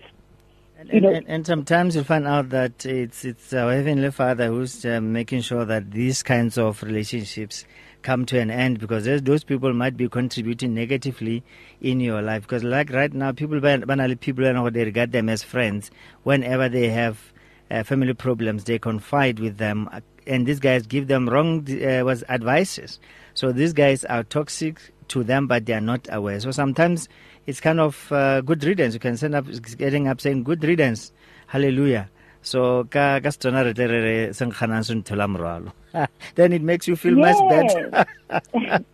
And, 0.80 0.90
You 0.90 1.02
know- 1.02 1.10
and, 1.12 1.28
and 1.28 1.46
sometimes 1.48 1.96
you 1.96 2.04
find 2.04 2.28
out 2.28 2.50
that 2.50 2.86
it's 2.86 3.26
it's 3.26 3.52
our 3.54 3.74
heavenly 3.74 4.12
Father 4.12 4.48
who's 4.48 4.86
uh, 4.86 5.02
making 5.02 5.42
sure 5.42 5.66
that 5.66 5.90
these 5.92 6.22
kinds 6.24 6.58
of 6.58 6.84
relationships 6.84 7.66
come 8.08 8.26
to 8.26 8.40
an 8.40 8.50
end 8.50 8.80
because 8.80 9.04
those 9.24 9.44
people 9.44 9.74
might 9.74 9.98
be 9.98 10.08
contributing 10.08 10.74
negatively 10.74 11.44
in 11.82 12.00
your 12.00 12.22
life. 12.22 12.44
Because 12.44 12.64
like 12.64 12.90
right 12.94 13.12
now, 13.14 13.34
people 13.34 13.60
ban- 13.60 13.82
banally 13.82 14.18
people 14.18 14.46
they 14.72 14.86
regard 14.86 15.12
them 15.12 15.28
as 15.28 15.44
friends. 15.44 15.92
Whenever 16.24 16.70
they 16.70 16.88
have 16.88 17.34
uh, 17.70 17.84
family 17.84 18.14
problems, 18.14 18.64
they 18.64 18.80
confide 18.80 19.40
with 19.42 19.58
them, 19.58 19.90
uh, 19.92 20.00
and 20.26 20.46
these 20.48 20.62
guys 20.62 20.88
give 20.88 21.10
them 21.10 21.28
wrong 21.28 21.68
uh, 21.70 22.06
was 22.06 22.24
advices. 22.30 22.98
So 23.34 23.52
these 23.52 23.74
guys 23.74 24.06
are 24.06 24.24
toxic 24.24 24.80
to 25.10 25.26
them, 25.26 25.48
but 25.48 25.66
they 25.66 25.74
are 25.74 25.82
not 25.82 26.08
aware. 26.10 26.40
So 26.40 26.52
sometimes 26.52 27.10
it's 27.46 27.60
kind 27.60 27.82
of 27.82 28.10
uh, 28.14 28.40
good 28.40 28.64
riddance. 28.64 28.94
You 28.94 29.02
can 29.02 29.18
send 29.18 29.36
up 29.36 29.48
getting 29.78 30.08
up 30.08 30.22
saying 30.22 30.44
good 30.44 30.64
riddance, 30.64 31.12
hallelujah. 31.48 32.10
So 32.42 32.84
ka 32.86 33.20
ka 33.20 33.30
tsona 33.30 33.64
re 33.66 33.74
tle 33.74 33.88
re 33.88 34.00
re 34.08 34.34
se 34.34 34.46
nkganang 34.46 34.86
se 34.86 34.94
nthola 34.96 35.28
morwalo. 35.28 35.72
then 36.36 36.54
it 36.54 36.62
makes 36.62 36.88
you 36.88 36.96
feel 36.96 37.16
much 37.16 37.38
better. 37.50 38.06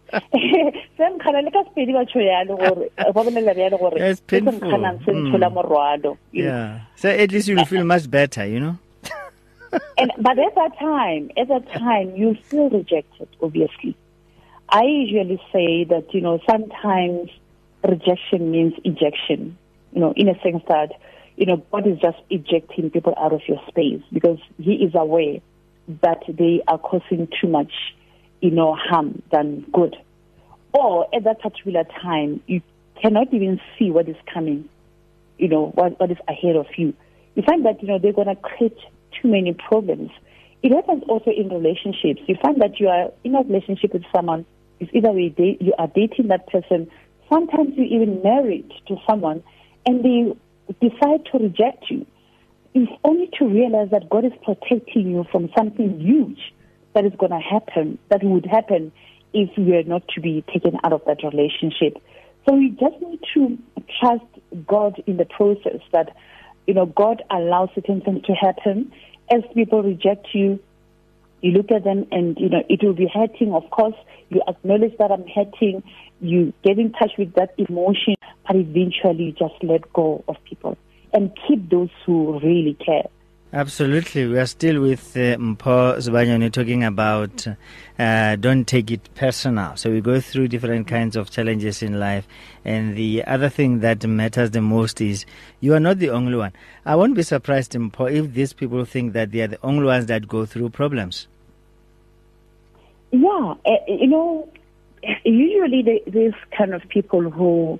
se 0.97 1.03
nkgana 1.09 1.41
le 1.43 1.51
ka 1.51 1.63
sepedi 1.67 1.93
ba 1.93 2.05
tsho 2.05 2.19
yalo 2.21 2.55
gore 2.57 2.89
ba 2.97 3.11
bolela 3.13 3.53
bjalo 3.53 3.77
gore 3.79 3.97
Yeah, 3.99 4.09
it's 4.11 4.21
se 4.29 4.39
se 4.39 4.41
painful. 4.41 4.69
se 5.05 5.11
Mm. 5.11 5.53
morwalo 5.53 6.17
yeah. 6.31 6.79
So 6.95 7.09
at 7.09 7.31
least 7.31 7.47
you'll 7.47 7.65
feel 7.65 7.83
much 7.83 8.09
better, 8.09 8.45
you 8.45 8.59
know. 8.59 8.77
and 9.97 10.11
but 10.19 10.37
at 10.39 10.53
that 10.55 10.77
time 10.79 11.29
at 11.37 11.47
that 11.47 11.65
time 11.73 12.15
you 12.15 12.35
feel 12.49 12.69
rejected 12.69 13.27
obviously 13.41 13.95
i 14.69 14.83
usually 14.83 15.41
say 15.51 15.83
that 15.83 16.13
you 16.13 16.21
know 16.21 16.39
sometimes 16.49 17.29
rejection 17.83 18.51
means 18.51 18.73
ejection 18.85 19.57
you 19.93 19.99
know 19.99 20.13
in 20.15 20.29
a 20.29 20.39
sense 20.43 20.61
that 20.67 20.91
you 21.35 21.45
know 21.45 21.57
god 21.71 21.87
is 21.87 21.97
just 21.99 22.17
ejecting 22.29 22.89
people 22.89 23.13
out 23.17 23.33
of 23.33 23.41
your 23.47 23.59
space 23.67 24.01
because 24.11 24.39
he 24.57 24.73
is 24.75 24.93
aware 24.95 25.39
that 26.01 26.23
they 26.27 26.61
are 26.67 26.77
causing 26.77 27.27
too 27.41 27.47
much 27.47 27.71
you 28.41 28.51
know 28.51 28.75
harm 28.75 29.21
than 29.31 29.61
good 29.73 29.95
or 30.73 31.07
at 31.15 31.23
that 31.23 31.41
particular 31.41 31.83
time 32.01 32.41
you 32.47 32.61
cannot 33.01 33.33
even 33.33 33.59
see 33.77 33.91
what 33.91 34.07
is 34.07 34.15
coming 34.33 34.67
you 35.37 35.47
know 35.47 35.71
what, 35.75 35.99
what 35.99 36.11
is 36.11 36.17
ahead 36.27 36.55
of 36.55 36.67
you 36.77 36.93
you 37.35 37.43
find 37.43 37.65
that, 37.65 37.81
you 37.81 37.87
know, 37.87 37.99
they're 37.99 38.13
going 38.13 38.27
to 38.27 38.35
create 38.35 38.77
too 39.21 39.27
many 39.27 39.53
problems. 39.53 40.11
It 40.61 40.71
happens 40.71 41.03
also 41.07 41.31
in 41.31 41.49
relationships. 41.49 42.21
You 42.27 42.35
find 42.41 42.61
that 42.61 42.79
you 42.79 42.87
are 42.87 43.11
in 43.23 43.35
a 43.35 43.41
relationship 43.41 43.93
with 43.93 44.03
someone, 44.15 44.45
it's 44.79 44.91
either 44.93 45.11
way 45.11 45.33
you 45.37 45.73
are 45.77 45.87
dating 45.87 46.27
that 46.27 46.47
person, 46.47 46.89
sometimes 47.29 47.75
you're 47.75 47.85
even 47.85 48.21
married 48.21 48.71
to 48.87 48.97
someone, 49.07 49.43
and 49.85 50.03
they 50.03 50.35
decide 50.79 51.25
to 51.31 51.37
reject 51.39 51.85
you. 51.89 52.05
is 52.73 52.87
only 53.03 53.29
to 53.39 53.45
realize 53.45 53.89
that 53.91 54.09
God 54.09 54.25
is 54.25 54.31
protecting 54.43 55.11
you 55.11 55.25
from 55.31 55.49
something 55.55 55.99
huge 55.99 56.53
that 56.93 57.05
is 57.05 57.13
going 57.17 57.31
to 57.31 57.39
happen, 57.39 57.99
that 58.09 58.23
would 58.23 58.45
happen 58.45 58.91
if 59.33 59.49
you 59.57 59.75
are 59.75 59.83
not 59.83 60.07
to 60.09 60.21
be 60.21 60.43
taken 60.53 60.77
out 60.83 60.93
of 60.93 61.01
that 61.05 61.23
relationship. 61.23 62.01
So 62.47 62.55
we 62.55 62.69
just 62.69 63.01
need 63.01 63.19
to 63.35 63.57
trust 63.99 64.25
God 64.67 65.01
in 65.07 65.17
the 65.17 65.25
process 65.25 65.81
that, 65.91 66.15
you 66.67 66.73
know, 66.73 66.85
God 66.85 67.23
allows 67.31 67.69
certain 67.73 68.01
things 68.01 68.23
to 68.25 68.33
happen. 68.33 68.91
As 69.31 69.41
people 69.53 69.81
reject 69.81 70.27
you, 70.33 70.59
you 71.41 71.51
look 71.51 71.71
at 71.71 71.83
them 71.83 72.05
and, 72.11 72.37
you 72.39 72.49
know, 72.49 72.63
it 72.69 72.83
will 72.83 72.93
be 72.93 73.07
hurting. 73.11 73.53
Of 73.53 73.69
course, 73.69 73.95
you 74.29 74.41
acknowledge 74.47 74.97
that 74.97 75.11
I'm 75.11 75.25
hurting. 75.27 75.83
You 76.23 76.53
get 76.63 76.79
in 76.79 76.91
touch 76.93 77.11
with 77.17 77.33
that 77.35 77.53
emotion, 77.57 78.15
but 78.47 78.55
eventually 78.55 79.25
you 79.25 79.31
just 79.33 79.61
let 79.61 79.91
go 79.93 80.23
of 80.27 80.37
people 80.45 80.77
and 81.13 81.31
keep 81.47 81.69
those 81.69 81.89
who 82.05 82.39
really 82.39 82.75
care. 82.75 83.03
Absolutely. 83.55 84.25
We 84.25 84.39
are 84.39 84.47
still 84.47 84.81
with 84.81 85.15
uh, 85.15 85.37
Mpho 85.37 85.97
Sibanyoni 85.97 86.51
talking 86.51 86.83
about 86.83 87.45
uh, 87.99 88.35
don't 88.37 88.65
take 88.65 88.89
it 88.89 89.13
personal. 89.13 89.75
So 89.75 89.91
we 89.91 90.01
go 90.01 90.19
through 90.19 90.47
different 90.47 90.87
kinds 90.87 91.15
of 91.15 91.29
challenges 91.29 91.83
in 91.83 91.99
life. 91.99 92.27
And 92.65 92.97
the 92.97 93.23
other 93.25 93.49
thing 93.49 93.81
that 93.81 94.03
matters 94.07 94.49
the 94.49 94.61
most 94.61 95.01
is 95.01 95.27
you 95.59 95.75
are 95.75 95.79
not 95.79 95.99
the 95.99 96.09
only 96.09 96.35
one. 96.35 96.53
I 96.83 96.95
won't 96.95 97.13
be 97.13 97.21
surprised, 97.21 97.73
Mpho, 97.73 98.11
if 98.11 98.33
these 98.33 98.53
people 98.53 98.85
think 98.85 99.13
that 99.13 99.31
they 99.31 99.41
are 99.41 99.47
the 99.47 99.59
only 99.61 99.85
ones 99.85 100.07
that 100.07 100.27
go 100.27 100.47
through 100.47 100.69
problems. 100.69 101.27
Yeah. 103.11 103.53
Uh, 103.67 103.71
you 103.87 104.07
know, 104.07 104.49
usually 105.23 106.01
these 106.07 106.33
kind 106.57 106.73
of 106.73 106.87
people 106.89 107.29
who 107.29 107.79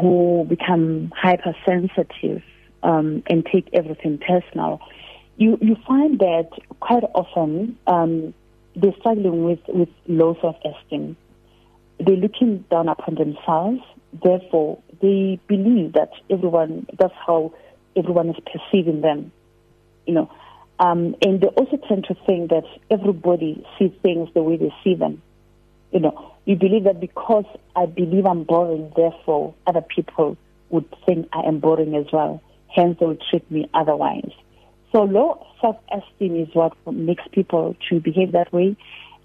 who 0.00 0.46
become 0.48 1.12
hypersensitive 1.14 2.42
um, 2.82 3.22
and 3.26 3.44
take 3.44 3.68
everything 3.72 4.18
personal, 4.18 4.80
you 5.36 5.58
you 5.60 5.76
find 5.86 6.18
that 6.20 6.48
quite 6.80 7.04
often 7.14 7.78
um, 7.86 8.34
they're 8.76 8.94
struggling 9.00 9.44
with 9.44 9.60
with 9.68 9.88
low 10.06 10.36
self 10.40 10.56
esteem. 10.64 11.16
They're 11.98 12.16
looking 12.16 12.64
down 12.70 12.88
upon 12.88 13.14
themselves. 13.14 13.80
Therefore, 14.22 14.80
they 15.00 15.38
believe 15.48 15.92
that 15.94 16.10
everyone 16.30 16.86
that's 16.98 17.14
how 17.26 17.54
everyone 17.96 18.30
is 18.30 18.36
perceiving 18.52 19.00
them. 19.00 19.32
You 20.06 20.14
know, 20.14 20.30
um, 20.78 21.16
and 21.22 21.40
they 21.40 21.46
also 21.48 21.76
tend 21.88 22.04
to 22.04 22.14
think 22.26 22.50
that 22.50 22.64
everybody 22.90 23.64
sees 23.78 23.92
things 24.02 24.28
the 24.34 24.42
way 24.42 24.56
they 24.56 24.72
see 24.82 24.94
them. 24.94 25.22
You 25.94 26.00
know, 26.00 26.32
you 26.44 26.56
believe 26.56 26.84
that 26.84 27.00
because 27.00 27.46
I 27.74 27.86
believe 27.86 28.26
I'm 28.26 28.44
boring, 28.44 28.92
therefore 28.94 29.54
other 29.66 29.80
people 29.80 30.36
would 30.68 30.84
think 31.06 31.28
I 31.32 31.48
am 31.48 31.60
boring 31.60 31.94
as 31.94 32.06
well 32.12 32.42
hence 32.74 32.96
they 32.98 33.06
will 33.06 33.18
treat 33.30 33.48
me 33.50 33.68
otherwise. 33.72 34.30
So 34.92 35.02
low 35.02 35.46
self-esteem 35.60 36.36
is 36.36 36.48
what 36.54 36.72
makes 36.92 37.22
people 37.32 37.76
to 37.88 38.00
behave 38.00 38.32
that 38.32 38.52
way. 38.52 38.76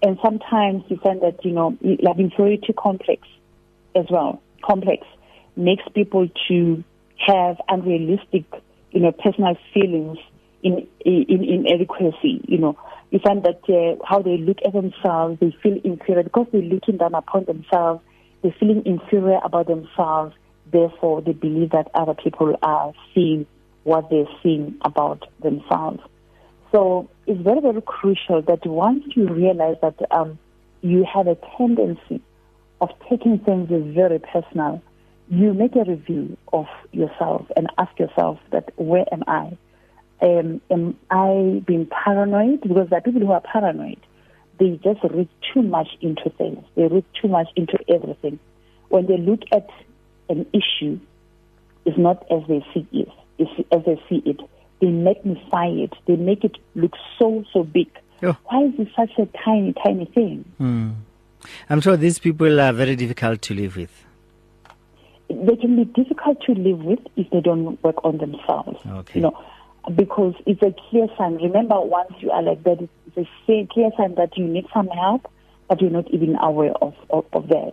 And 0.02 0.18
sometimes 0.22 0.84
you 0.88 0.96
find 0.96 1.20
that, 1.22 1.44
you 1.44 1.52
know, 1.52 1.76
like 1.82 2.18
inferiority 2.18 2.72
complex 2.72 3.26
as 3.94 4.06
well, 4.10 4.40
complex, 4.62 5.06
makes 5.56 5.82
people 5.94 6.28
to 6.48 6.84
have 7.26 7.60
unrealistic, 7.68 8.44
you 8.92 9.00
know, 9.00 9.12
personal 9.12 9.56
feelings 9.74 10.18
in, 10.62 10.86
in, 11.04 11.44
inadequacy, 11.44 12.44
you 12.46 12.58
know. 12.58 12.78
You 13.10 13.18
find 13.18 13.42
that 13.44 13.60
uh, 13.68 14.04
how 14.06 14.22
they 14.22 14.36
look 14.36 14.58
at 14.64 14.72
themselves, 14.72 15.38
they 15.40 15.54
feel 15.62 15.78
inferior 15.82 16.22
because 16.22 16.46
they're 16.52 16.62
looking 16.62 16.96
down 16.96 17.14
upon 17.14 17.44
themselves, 17.44 18.02
they're 18.42 18.54
feeling 18.58 18.82
inferior 18.86 19.40
about 19.42 19.66
themselves, 19.66 20.34
Therefore, 20.70 21.20
they 21.20 21.32
believe 21.32 21.70
that 21.70 21.90
other 21.94 22.14
people 22.14 22.56
are 22.62 22.92
seeing 23.14 23.46
what 23.84 24.10
they're 24.10 24.28
seeing 24.42 24.78
about 24.82 25.26
themselves. 25.42 26.00
So 26.70 27.08
it's 27.26 27.40
very, 27.40 27.60
very 27.60 27.82
crucial 27.82 28.42
that 28.42 28.64
once 28.66 29.04
you 29.16 29.26
realize 29.28 29.76
that 29.82 29.96
um, 30.12 30.38
you 30.82 31.04
have 31.12 31.26
a 31.26 31.36
tendency 31.56 32.20
of 32.80 32.90
taking 33.08 33.38
things 33.38 33.68
very 33.68 34.20
personal, 34.20 34.80
you 35.28 35.54
make 35.54 35.74
a 35.74 35.84
review 35.84 36.36
of 36.52 36.66
yourself 36.92 37.46
and 37.56 37.66
ask 37.78 37.98
yourself 37.98 38.38
that 38.52 38.72
where 38.76 39.04
am 39.12 39.24
I? 39.26 39.56
Um, 40.22 40.60
am 40.70 40.96
I 41.10 41.62
being 41.66 41.86
paranoid? 41.86 42.60
Because 42.60 42.88
there 42.90 42.98
are 42.98 43.02
people 43.02 43.20
who 43.20 43.32
are 43.32 43.40
paranoid. 43.40 44.00
They 44.58 44.78
just 44.84 45.02
read 45.04 45.28
too 45.54 45.62
much 45.62 45.88
into 46.00 46.28
things. 46.36 46.62
They 46.74 46.86
read 46.86 47.04
too 47.20 47.28
much 47.28 47.48
into 47.56 47.78
everything. 47.88 48.38
When 48.88 49.06
they 49.06 49.16
look 49.16 49.40
at 49.52 49.68
an 50.28 50.46
issue 50.52 51.00
it's 51.84 51.98
not 51.98 52.24
as 52.30 52.42
they 52.48 52.64
see 52.74 52.86
it, 52.92 53.08
as 53.72 53.84
they 53.84 54.00
see 54.08 54.22
it. 54.26 54.40
They 54.80 54.88
magnify 54.88 55.66
it. 55.66 55.92
They 56.06 56.16
make 56.16 56.44
it 56.44 56.56
look 56.74 56.94
so 57.18 57.44
so 57.52 57.64
big. 57.64 57.88
Oh. 58.22 58.36
Why 58.46 58.64
is 58.64 58.74
it 58.78 58.88
such 58.94 59.10
a 59.18 59.26
tiny 59.44 59.74
tiny 59.84 60.06
thing? 60.06 60.44
Hmm. 60.58 60.90
I'm 61.68 61.80
sure 61.80 61.96
these 61.96 62.18
people 62.18 62.60
are 62.60 62.72
very 62.72 62.96
difficult 62.96 63.42
to 63.42 63.54
live 63.54 63.76
with. 63.76 64.06
They 65.28 65.56
can 65.56 65.76
be 65.76 65.84
difficult 65.84 66.42
to 66.42 66.52
live 66.52 66.80
with 66.80 67.00
if 67.16 67.30
they 67.30 67.40
don't 67.40 67.82
work 67.82 68.04
on 68.04 68.18
themselves. 68.18 68.78
Okay. 68.86 69.20
You 69.20 69.22
know, 69.22 69.44
because 69.94 70.34
it's 70.46 70.62
a 70.62 70.74
clear 70.88 71.06
sign. 71.16 71.36
Remember, 71.36 71.80
once 71.80 72.12
you 72.20 72.30
are 72.30 72.42
like 72.42 72.62
that, 72.64 72.88
it's 73.06 73.16
a 73.48 73.66
clear 73.72 73.90
sign 73.96 74.14
that 74.16 74.36
you 74.36 74.46
need 74.46 74.66
some 74.72 74.88
help, 74.88 75.30
but 75.68 75.80
you're 75.80 75.90
not 75.90 76.10
even 76.10 76.36
aware 76.36 76.72
of, 76.82 76.94
of, 77.10 77.24
of 77.32 77.48
that. 77.48 77.72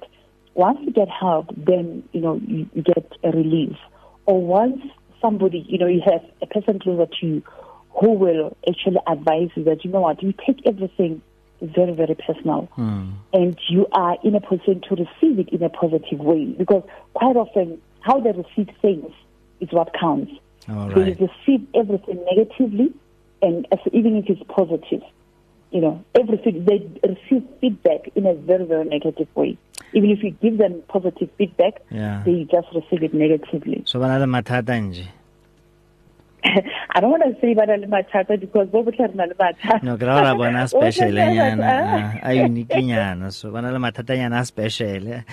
Once 0.54 0.80
you 0.82 0.92
get 0.92 1.10
help, 1.10 1.48
then 1.56 2.04
you 2.14 2.22
know 2.22 2.40
you, 2.46 2.68
you 2.74 2.82
get 2.82 3.12
a 3.24 3.30
relief. 3.30 3.76
Or 4.26 4.42
once 4.42 4.82
somebody, 5.22 5.66
you 5.68 5.78
know, 5.78 5.88
you 5.88 6.02
have 6.06 6.24
a 6.42 6.48
person 6.48 6.80
closer 6.80 7.06
to 7.20 7.26
you 7.26 7.44
who 8.00 8.12
will 8.12 8.56
actually 8.68 9.00
advise 9.08 9.50
you 9.56 9.64
that 9.66 9.84
you 9.84 9.92
know 9.92 10.02
what, 10.02 10.22
you 10.22 10.34
take 10.46 10.60
everything 10.66 11.22
very, 11.62 11.94
very 11.94 12.16
personal, 12.16 12.70
mm. 12.78 13.12
and 13.34 13.58
you 13.70 13.88
are 13.92 14.18
in 14.24 14.36
a 14.36 14.42
position 14.42 14.82
to 14.88 14.96
receive 14.96 15.40
it 15.40 15.50
in 15.50 15.64
a 15.64 15.70
positive 15.70 16.20
way. 16.20 16.46
Because 16.46 16.84
quite 17.14 17.36
often, 17.36 17.82
how 18.02 18.20
they 18.20 18.32
receive 18.32 18.74
things 18.82 19.12
is 19.60 19.70
what 19.72 19.94
counts. 20.00 20.32
All 20.70 20.90
They 20.90 21.02
right. 21.02 21.20
receive 21.20 21.66
everything 21.74 22.24
negatively, 22.26 22.92
and 23.42 23.66
even 23.94 24.18
if 24.18 24.30
it's 24.30 24.42
positive, 24.50 25.02
you 25.72 25.82
know, 25.82 26.04
everything 26.20 26.66
they 26.66 26.80
receive 27.08 27.44
feedback 27.62 28.10
in 28.16 28.26
a 28.26 28.34
very, 28.34 28.66
very 28.66 28.86
negative 28.86 29.28
way. 29.36 29.58
Even 29.94 30.10
if 30.10 30.24
you 30.24 30.32
give 30.32 30.58
them 30.58 30.82
positive 30.90 31.30
feedback, 31.38 31.82
Yeah. 31.92 32.24
they 32.26 32.44
just 32.52 32.68
receive 32.76 33.04
it 33.04 33.14
negatively. 33.14 33.84
So 33.86 34.00
bana 34.00 34.20
le 34.20 34.26
mathata 34.28 34.76
nje. 34.80 35.08
I 36.92 37.00
don't 37.00 37.12
want 37.12 37.24
to 37.24 37.40
say 37.42 37.54
ba 37.54 37.66
na 37.66 37.76
le 37.76 37.88
mathata 37.88 38.40
because 38.40 38.68
bo 38.70 38.84
botlhe 38.84 39.08
re 39.08 39.14
na 39.14 39.26
le 39.26 39.36
mathata. 39.36 39.84
No, 39.84 39.98
ke 39.98 40.02
ra 40.02 40.22
ra 40.22 40.36
bona 40.36 40.68
special 40.68 41.12
re 41.12 41.14
na 41.14 41.32
nyana, 41.32 42.20
a 42.24 42.34
unique 42.34 42.70
nyana. 42.70 43.32
So 43.34 43.52
bana 43.52 43.72
le 43.72 43.80
mathata 43.80 44.18
nyana 44.18 44.42
a 44.42 44.46
special. 44.46 45.24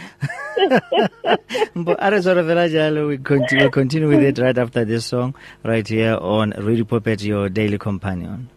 But 1.74 2.02
are 2.12 2.22
sort 2.22 2.38
of 2.38 2.46
jalo 2.46 3.08
we 3.08 3.18
continue, 3.18 3.64
we'll 3.64 3.70
continue 3.70 4.08
with 4.08 4.22
it 4.22 4.38
right 4.38 4.56
after 4.56 4.84
this 4.84 5.06
song 5.06 5.34
right 5.62 5.86
here 5.86 6.16
on 6.16 6.52
Radio 6.58 6.84
Pulpit 6.84 7.22
your 7.22 7.48
daily 7.48 7.78
companion. 7.78 8.50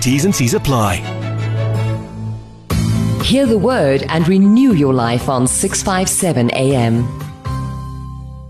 T's 0.00 0.24
and 0.24 0.34
C's 0.34 0.54
apply. 0.54 0.96
Hear 3.22 3.46
the 3.46 3.58
word 3.58 4.02
and 4.08 4.26
renew 4.26 4.72
your 4.72 4.92
life 4.92 5.28
on 5.28 5.46
657 5.46 6.50
AM. 6.50 7.06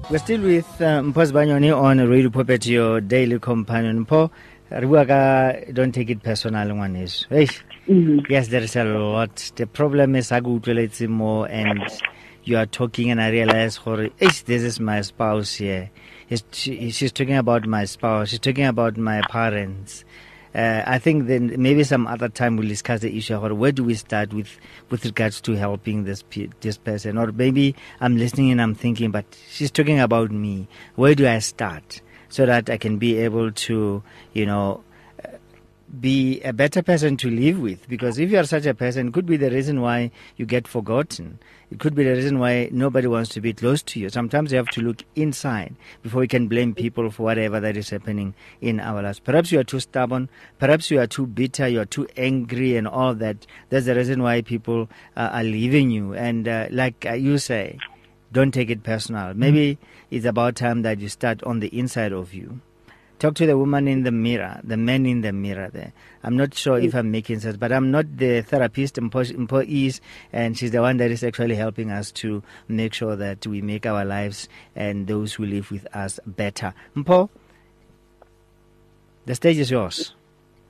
We're 0.09 0.19
still 0.19 0.41
with 0.41 0.67
uh, 0.81 1.03
Mpho 1.03 1.31
Sibanyoni 1.31 1.77
on 1.77 1.99
Radio 2.09 2.31
Pulpit, 2.31 2.67
your 2.67 3.03
daily 3.03 3.39
companion. 3.39 4.07
Mpho, 4.07 4.31
re 4.71 5.73
don't 5.73 5.93
take 5.93 6.09
it 6.09 6.23
personal 6.23 6.69
ngwaneso. 6.69 7.29
Hey. 7.29 7.49
Yes, 8.31 8.49
there 8.49 8.63
is 8.63 8.77
a 8.77 8.85
lot. 8.85 9.53
The 9.57 9.67
problem 9.67 10.17
is 10.17 10.33
I 10.33 10.41
go 10.41 10.59
to 10.59 10.71
utlweletse 10.71 11.09
more 11.09 11.47
and 11.49 11.83
you 12.45 12.57
are 12.57 12.67
talking 12.67 13.11
and 13.11 13.21
I 13.21 13.29
realize 13.29 13.77
gore 13.77 14.09
this 14.19 14.49
is 14.49 14.81
my 14.81 15.03
spouse 15.03 15.57
here. 15.57 15.91
He's, 16.27 16.43
she's 16.53 17.13
talking 17.13 17.37
about 17.37 17.67
my 17.67 17.85
spouse. 17.85 18.31
She's 18.31 18.39
talking 18.39 18.65
about 18.65 18.97
my 18.97 19.21
parents. 19.29 20.07
Uh, 20.55 20.83
I 20.87 20.99
think 20.99 21.29
then 21.29 21.55
maybe 21.57 21.83
some 21.83 22.07
other 22.07 22.29
time 22.29 22.57
we'll 22.57 22.69
discuss 22.69 23.01
the 23.01 23.17
issue 23.17 23.35
of 23.35 23.57
where 23.57 23.73
do 23.73 23.85
we 23.85 23.95
start 23.95 24.35
with 24.35 24.49
with 24.91 25.05
regards 25.05 25.41
to 25.43 25.53
helping 25.53 26.05
this 26.05 26.23
this 26.61 26.77
person, 26.77 27.17
or 27.17 27.33
maybe 27.33 27.75
I'm 28.01 28.17
listening 28.17 28.51
and 28.51 28.61
I'm 28.61 28.75
thinking, 28.75 29.11
but 29.11 29.25
she's 29.49 29.71
talking 29.71 29.99
about 29.99 30.31
me. 30.31 30.69
Where 30.95 31.15
do 31.15 31.27
I 31.27 31.39
start 31.39 32.03
so 32.29 32.47
that 32.47 32.69
I 32.69 32.77
can 32.77 32.99
be 32.99 33.19
able 33.19 33.53
to, 33.53 34.03
you 34.33 34.47
know, 34.47 34.85
be 36.01 36.41
a 36.43 36.53
better 36.53 36.83
person 36.83 37.17
to 37.19 37.31
live 37.31 37.61
with? 37.61 37.89
Because 37.89 38.19
if 38.19 38.31
you 38.31 38.39
are 38.39 38.45
such 38.45 38.67
a 38.67 38.75
person, 38.75 39.09
it 39.09 39.15
could 39.15 39.27
be 39.27 39.37
the 39.37 39.51
reason 39.51 39.81
why 39.81 40.11
you 40.37 40.47
get 40.47 40.67
forgotten. 40.67 41.39
It 41.71 41.79
could 41.79 41.95
be 41.95 42.05
the 42.05 42.13
reason 42.13 42.39
why 42.39 42.69
nobody 42.71 43.07
wants 43.07 43.31
to 43.31 43.41
be 43.41 43.53
close 43.53 43.83
to 43.83 44.01
you. 44.01 44.09
Sometimes 44.09 44.53
you 44.53 44.59
have 44.59 44.69
to 44.69 44.83
look 44.83 45.05
inside 45.17 45.75
before 46.03 46.21
we 46.21 46.29
can 46.29 46.49
blame 46.49 46.75
people 46.75 47.11
for 47.11 47.23
whatever 47.23 47.61
that 47.61 47.77
is 47.77 47.91
happening 47.91 48.35
in 48.61 48.81
our 48.81 49.03
lives. 49.03 49.19
Perhaps 49.19 49.53
you 49.53 49.61
are 49.61 49.65
too 49.65 49.81
stubborn. 49.81 50.29
Perhaps 50.59 50.91
you 50.91 51.01
are 51.01 51.07
too 51.07 51.27
bitter. 51.27 51.67
You 51.69 51.81
are 51.81 51.87
too 51.87 52.07
angry 52.17 52.77
and 52.77 52.87
all 52.87 53.15
that. 53.15 53.47
That's 53.71 53.87
the 53.87 53.95
reason 53.95 54.23
why 54.23 54.43
people 54.43 54.89
uh, 55.17 55.31
are 55.33 55.45
leaving 55.45 55.91
you. 55.91 56.15
And 56.15 56.47
uh, 56.47 56.67
like 56.71 57.07
uh, 57.07 57.15
you 57.15 57.39
say, 57.39 57.79
don't 58.33 58.53
take 58.53 58.71
it 58.71 58.83
personal. 58.83 59.35
Maybe 59.35 59.79
it's 60.11 60.27
about 60.27 60.57
time 60.57 60.83
that 60.83 61.01
you 61.01 61.09
start 61.09 61.43
on 61.45 61.61
the 61.61 61.69
inside 61.69 62.13
of 62.13 62.35
you. 62.35 62.61
Talk 63.23 63.37
to 63.37 63.47
the 63.47 63.57
woman 63.57 63.87
in 63.87 64.03
the 64.03 64.11
mirror, 64.11 64.61
the 64.65 64.77
man 64.77 65.07
in 65.07 65.21
the 65.21 65.33
mirror 65.33 65.71
there. 65.73 65.93
I'm 66.25 66.37
not 66.37 66.55
sure 66.55 66.81
if 66.81 66.93
I'm 66.93 67.13
making 67.13 67.39
sense, 67.39 67.57
but 67.57 67.71
I'm 67.71 67.93
not 67.93 68.17
the 68.17 68.43
therapist. 68.43 68.97
Mpho 68.97 70.01
and 70.33 70.59
she's 70.59 70.73
the 70.73 70.81
one 70.81 70.97
that 70.97 71.13
is 71.13 71.23
actually 71.23 71.55
helping 71.55 71.93
us 71.93 72.11
to 72.23 72.43
make 72.67 72.93
sure 72.93 73.15
that 73.15 73.47
we 73.47 73.63
make 73.63 73.87
our 73.87 74.05
lives 74.05 74.49
and 74.75 75.07
those 75.07 75.35
who 75.35 75.47
live 75.47 75.71
with 75.71 75.87
us 75.95 76.19
better. 76.27 76.75
Mpho, 76.97 77.29
the 79.27 79.37
stage 79.37 79.59
is 79.59 79.71
yours. 79.71 80.15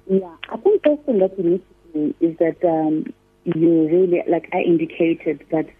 Yeah, 0.06 0.36
I 0.50 0.58
think 0.58 0.86
also 0.86 1.12
what 1.12 1.38
you 1.38 1.52
need 1.52 1.62
to 1.62 1.92
do 1.94 2.14
is 2.20 2.36
that 2.36 2.62
um, 2.68 3.14
you 3.44 3.88
really, 3.88 4.22
like 4.28 4.50
I 4.52 4.58
indicated, 4.58 5.42
that 5.52 5.70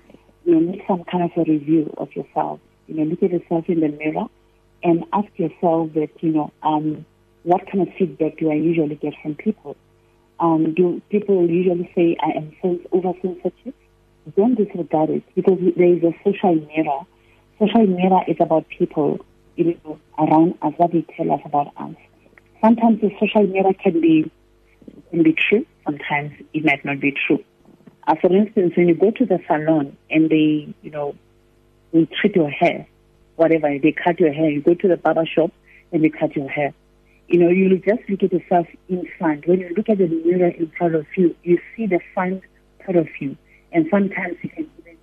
you 0.47 0.59
need 0.59 0.83
some 0.89 1.05
kind 1.05 1.25
of 1.25 1.33
a 1.37 1.45
review 1.51 1.93
of 1.99 2.17
yourself. 2.17 2.61
You 2.89 2.95
know, 2.95 3.03
look 3.03 3.23
at 3.23 3.31
yourself 3.31 3.69
in 3.69 3.81
the 3.81 3.89
mirror 3.89 4.27
and 4.83 5.05
ask 5.13 5.29
yourself 5.37 5.93
that, 5.95 6.11
you 6.21 6.33
know, 6.33 6.53
um, 6.63 7.05
what 7.45 7.67
kind 7.71 7.87
of 7.87 7.95
feedback 7.99 8.39
do 8.39 8.51
I 8.51 8.55
usually 8.55 8.97
get 8.97 9.15
from 9.23 9.35
people? 9.35 9.77
Um, 10.41 10.75
do 10.75 11.01
people 11.11 11.49
usually 11.49 11.91
say 11.95 12.17
I 12.21 12.37
am 12.37 12.53
sens- 12.61 12.87
oversensitive? 12.93 13.75
Don't 14.37 14.55
disregard 14.55 15.11
it 15.11 15.23
because 15.35 15.59
there 15.77 15.95
is 15.95 16.03
a 16.03 16.13
social 16.25 16.55
mirror. 16.55 17.01
Social 17.59 17.87
mirror 17.87 18.23
is 18.29 18.37
about 18.41 18.69
people, 18.69 19.25
you 19.57 19.79
know, 19.85 19.99
around 20.19 20.55
us, 20.63 20.73
what 20.77 20.93
they 20.93 21.05
tell 21.17 21.33
us 21.33 21.41
about 21.45 21.69
us. 21.77 21.95
Sometimes 22.61 23.01
the 23.01 23.11
social 23.21 23.47
mirror 23.47 23.73
can 23.75 24.01
be 24.01 24.31
can 25.11 25.23
be 25.23 25.35
true. 25.35 25.67
Sometimes 25.85 26.33
it 26.55 26.65
might 26.65 26.85
not 26.85 27.01
be 27.01 27.13
true. 27.27 27.43
Uh, 28.07 28.15
for 28.21 28.35
instance, 28.35 28.73
when 28.77 28.89
you 28.89 28.95
go 28.95 29.11
to 29.13 29.27
the 29.27 29.39
salon 29.47 29.97
and 30.11 30.29
they, 30.29 30.75
you 30.83 30.91
know, 30.91 31.15
they 31.93 32.09
treat 32.21 32.35
your 32.35 32.51
hair, 32.51 32.87
whatever, 33.43 33.77
they 33.79 33.93
cut 33.93 34.21
your 34.21 34.33
hair. 34.33 34.49
You 34.49 34.63
go 34.63 34.75
to 34.75 34.89
the 34.89 34.97
barber 34.97 35.27
shop 35.27 35.51
and 35.93 36.05
they 36.05 36.09
cut 36.09 36.37
your 36.37 36.49
hair. 36.49 36.73
You 37.29 37.41
know, 37.41 37.49
you 37.49 37.77
just 37.79 38.09
look 38.09 38.23
at 38.23 38.33
yourself 38.33 38.67
in 38.89 39.09
front. 39.19 39.47
When 39.49 39.61
you 39.61 39.75
look 39.77 39.89
at 39.89 39.99
the 39.99 40.07
mirror 40.07 40.49
in 40.49 40.71
front 40.79 40.95
of 40.95 41.07
you, 41.17 41.35
you 41.43 41.59
see 41.77 41.87
the 41.87 42.01
front 42.15 42.43
part 42.85 42.97
of 42.97 43.09
you. 43.21 43.37
And 43.73 43.87
sometimes 43.91 44.37
you 44.43 44.51
can 44.51 44.71
even 44.79 44.97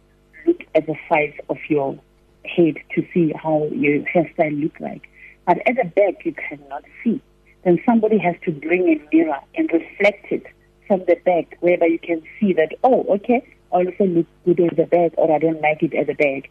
look 0.46 0.62
at 0.76 0.86
the 0.86 0.96
size 1.10 1.34
of 1.50 1.58
your 1.70 2.00
head 2.46 2.76
to 2.96 3.06
see 3.14 3.34
how 3.34 3.66
your 3.72 4.00
hairstyle 4.04 4.62
look 4.62 4.80
like. 4.80 5.10
But 5.46 5.58
at 5.68 5.76
the 5.76 5.86
back, 5.86 6.26
you 6.26 6.34
cannot 6.34 6.84
see. 7.04 7.22
Then 7.64 7.82
somebody 7.86 8.20
has 8.20 8.36
to 8.46 8.52
bring 8.52 8.88
a 8.88 9.16
mirror 9.16 9.40
and 9.56 9.70
reflect 9.72 10.32
it 10.32 10.46
from 10.88 11.04
the 11.08 11.16
back, 11.26 11.58
whereby 11.60 11.88
you 11.88 12.00
can 12.00 12.22
see 12.40 12.54
that, 12.54 12.74
oh, 12.84 13.04
okay, 13.16 13.46
I 13.74 13.86
also 13.86 14.06
look 14.06 14.28
good 14.46 14.60
at 14.62 14.78
the 14.78 14.86
back, 14.86 15.14
or 15.18 15.34
I 15.36 15.40
don't 15.40 15.62
like 15.62 15.84
it 15.84 15.94
at 15.94 16.08
the 16.08 16.14
back. 16.14 16.50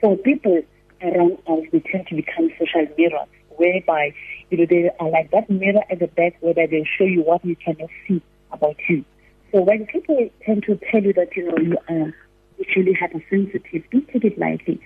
So 0.00 0.16
people 0.16 0.62
around 1.02 1.38
us, 1.46 1.64
they 1.72 1.80
tend 1.80 2.06
to 2.08 2.14
become 2.14 2.50
social 2.58 2.86
mirrors, 2.96 3.28
whereby 3.56 4.12
you 4.50 4.58
know 4.58 4.66
they 4.68 4.90
are 5.00 5.10
like 5.10 5.30
that 5.30 5.48
mirror 5.50 5.82
at 5.90 5.98
the 5.98 6.06
back, 6.08 6.36
whereby 6.40 6.66
they 6.66 6.86
show 6.98 7.04
you 7.04 7.22
what 7.22 7.44
you 7.44 7.56
cannot 7.56 7.90
see 8.06 8.22
about 8.52 8.76
you. 8.88 9.04
So 9.52 9.62
when 9.62 9.86
people 9.86 10.28
tend 10.44 10.64
to 10.64 10.78
tell 10.90 11.02
you 11.02 11.12
that 11.14 11.36
you 11.36 11.50
know 11.50 11.58
you 11.58 11.78
are 11.88 12.14
usually 12.58 12.92
hypersensitive, 12.94 13.82
don't 13.90 14.08
take 14.08 14.24
it 14.24 14.38
lightly. 14.38 14.80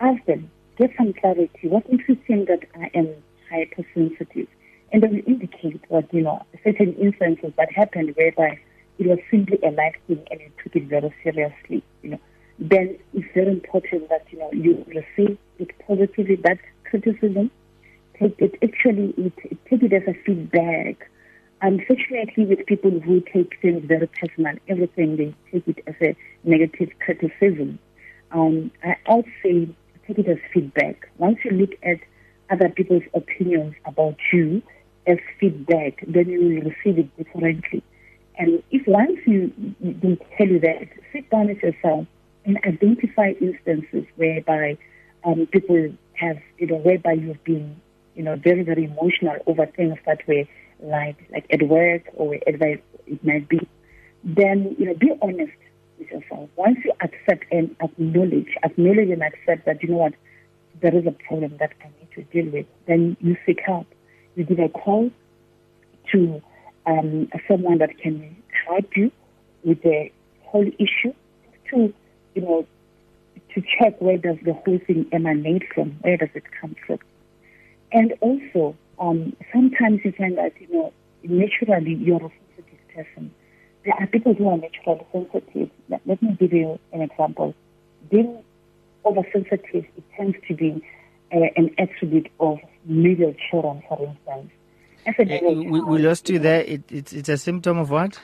Ask 0.00 0.24
them, 0.26 0.50
get 0.76 0.90
some 0.96 1.12
clarity. 1.12 1.68
What 1.68 1.90
makes 1.90 2.08
you 2.08 2.16
think 2.26 2.48
that 2.48 2.60
I 2.74 2.90
am 2.94 3.08
hypersensitive? 3.50 4.48
And 4.92 5.02
then 5.02 5.22
indicate 5.26 5.82
what 5.88 6.12
you 6.14 6.22
know 6.22 6.44
certain 6.64 6.94
instances 6.94 7.52
that 7.56 7.70
happened 7.72 8.14
whereby 8.16 8.58
it 8.98 9.06
was 9.06 9.18
simply 9.30 9.58
a 9.62 9.70
life 9.70 9.94
thing 10.06 10.26
and 10.30 10.40
you 10.40 10.50
took 10.62 10.74
it 10.74 10.84
very 10.84 11.14
seriously. 11.22 11.82
You 12.02 12.10
know, 12.10 12.20
then 12.58 12.98
it's 13.14 13.26
very 13.34 13.52
important 13.52 14.08
that 14.08 14.26
you 14.30 14.38
know 14.38 14.50
you 14.52 14.84
receive 14.88 15.38
it 15.58 15.70
positively. 15.86 16.36
That 16.36 16.58
criticism, 16.84 17.50
take 18.18 18.34
it 18.38 18.54
actually 18.62 19.14
it, 19.16 19.32
take 19.70 19.82
it 19.82 19.92
as 19.92 20.02
a 20.08 20.14
feedback. 20.24 21.08
Unfortunately, 21.60 22.46
with 22.46 22.66
people 22.66 22.90
who 23.00 23.20
take 23.32 23.58
things 23.60 23.84
very 23.84 24.06
personal, 24.08 24.54
everything 24.68 25.16
they 25.16 25.34
take 25.52 25.68
it 25.68 25.82
as 25.86 25.94
a 26.00 26.16
negative 26.44 26.90
criticism. 27.04 27.78
Um, 28.30 28.70
I 28.84 28.96
say 29.42 29.68
take 30.06 30.18
it 30.18 30.28
as 30.28 30.38
feedback. 30.52 31.08
Once 31.18 31.38
you 31.44 31.52
look 31.52 31.70
at 31.82 31.98
other 32.50 32.68
people's 32.68 33.02
opinions 33.14 33.74
about 33.84 34.16
you 34.32 34.62
as 35.06 35.18
feedback, 35.38 36.04
then 36.06 36.28
you 36.28 36.40
will 36.40 36.70
receive 36.70 36.98
it 36.98 37.16
differently. 37.16 37.82
And 38.36 38.62
if 38.70 38.86
once 38.86 39.18
you 39.26 39.52
they 39.80 40.18
tell 40.36 40.46
you 40.46 40.60
that, 40.60 40.88
sit 41.12 41.28
down 41.30 41.48
with 41.48 41.58
yourself 41.58 42.06
and 42.48 42.58
identify 42.64 43.32
instances 43.40 44.06
whereby 44.16 44.78
um, 45.24 45.46
people 45.46 45.92
have, 46.14 46.38
you 46.56 46.66
know, 46.66 46.76
whereby 46.76 47.12
you've 47.12 47.42
been, 47.44 47.76
you 48.14 48.22
know, 48.22 48.36
very, 48.36 48.62
very 48.62 48.84
emotional 48.84 49.36
over 49.46 49.66
things 49.66 49.98
that 50.06 50.26
were 50.26 50.44
like, 50.80 51.16
like 51.30 51.46
at 51.50 51.62
work 51.62 52.02
or 52.14 52.28
wherever 52.28 52.80
it 53.06 53.24
might 53.24 53.48
be. 53.48 53.68
Then, 54.24 54.74
you 54.78 54.86
know, 54.86 54.94
be 54.94 55.12
honest 55.20 55.52
with 55.98 56.10
yourself. 56.10 56.48
Once 56.56 56.78
you 56.84 56.92
accept 57.02 57.44
and 57.52 57.76
acknowledge, 57.82 58.48
acknowledge 58.62 59.10
and 59.10 59.22
accept 59.22 59.66
that, 59.66 59.82
you 59.82 59.90
know 59.90 59.98
what, 59.98 60.14
there 60.80 60.94
is 60.94 61.06
a 61.06 61.12
problem 61.12 61.56
that 61.58 61.72
I 61.82 61.88
need 62.00 62.10
to 62.14 62.22
deal 62.32 62.50
with, 62.50 62.66
then 62.86 63.16
you 63.20 63.36
seek 63.44 63.60
help. 63.64 63.86
You 64.36 64.44
give 64.44 64.58
a 64.58 64.70
call 64.70 65.10
to 66.12 66.42
um, 66.86 67.28
someone 67.46 67.78
that 67.78 67.98
can 67.98 68.36
help 68.66 68.96
you 68.96 69.12
with 69.64 69.82
the 69.82 70.10
whole 70.44 70.66
issue 70.78 71.12
to, 71.70 71.92
you 72.38 72.44
know, 72.44 72.66
to 73.54 73.62
check 73.62 74.00
where 74.00 74.16
does 74.16 74.36
the 74.44 74.52
whole 74.52 74.78
thing 74.86 75.06
emanate 75.12 75.64
from, 75.74 75.90
where 76.02 76.16
does 76.16 76.28
it 76.34 76.44
come 76.60 76.76
from. 76.86 76.98
And 77.90 78.14
also, 78.20 78.76
um, 79.00 79.34
sometimes 79.52 80.00
you 80.04 80.12
find 80.12 80.38
that, 80.38 80.52
you 80.60 80.72
know, 80.72 80.92
naturally 81.24 81.94
you're 81.94 82.24
a 82.24 82.30
sensitive 82.56 82.88
person. 82.94 83.34
There 83.84 83.94
are 83.98 84.06
people 84.06 84.34
who 84.34 84.48
are 84.48 84.58
naturally 84.58 85.04
sensitive. 85.12 85.70
Let, 85.88 86.22
me 86.22 86.36
give 86.38 86.52
you 86.52 86.78
an 86.92 87.02
example. 87.02 87.54
Being 88.10 88.44
oversensitive, 89.04 89.84
it 89.96 90.04
tends 90.16 90.36
to 90.46 90.54
be 90.54 90.82
uh, 91.32 91.38
an 91.56 91.74
attribute 91.78 92.30
of 92.38 92.58
middle 92.84 93.34
children, 93.50 93.82
for 93.88 93.98
instance. 94.06 94.52
Uh, 95.06 95.24
we, 95.40 95.80
we 95.80 95.98
lost 95.98 96.28
you 96.28 96.38
there. 96.38 96.60
It, 96.60 96.82
it's, 96.90 97.12
it's 97.12 97.28
a 97.28 97.38
symptom 97.38 97.78
of 97.78 97.90
what? 97.90 98.20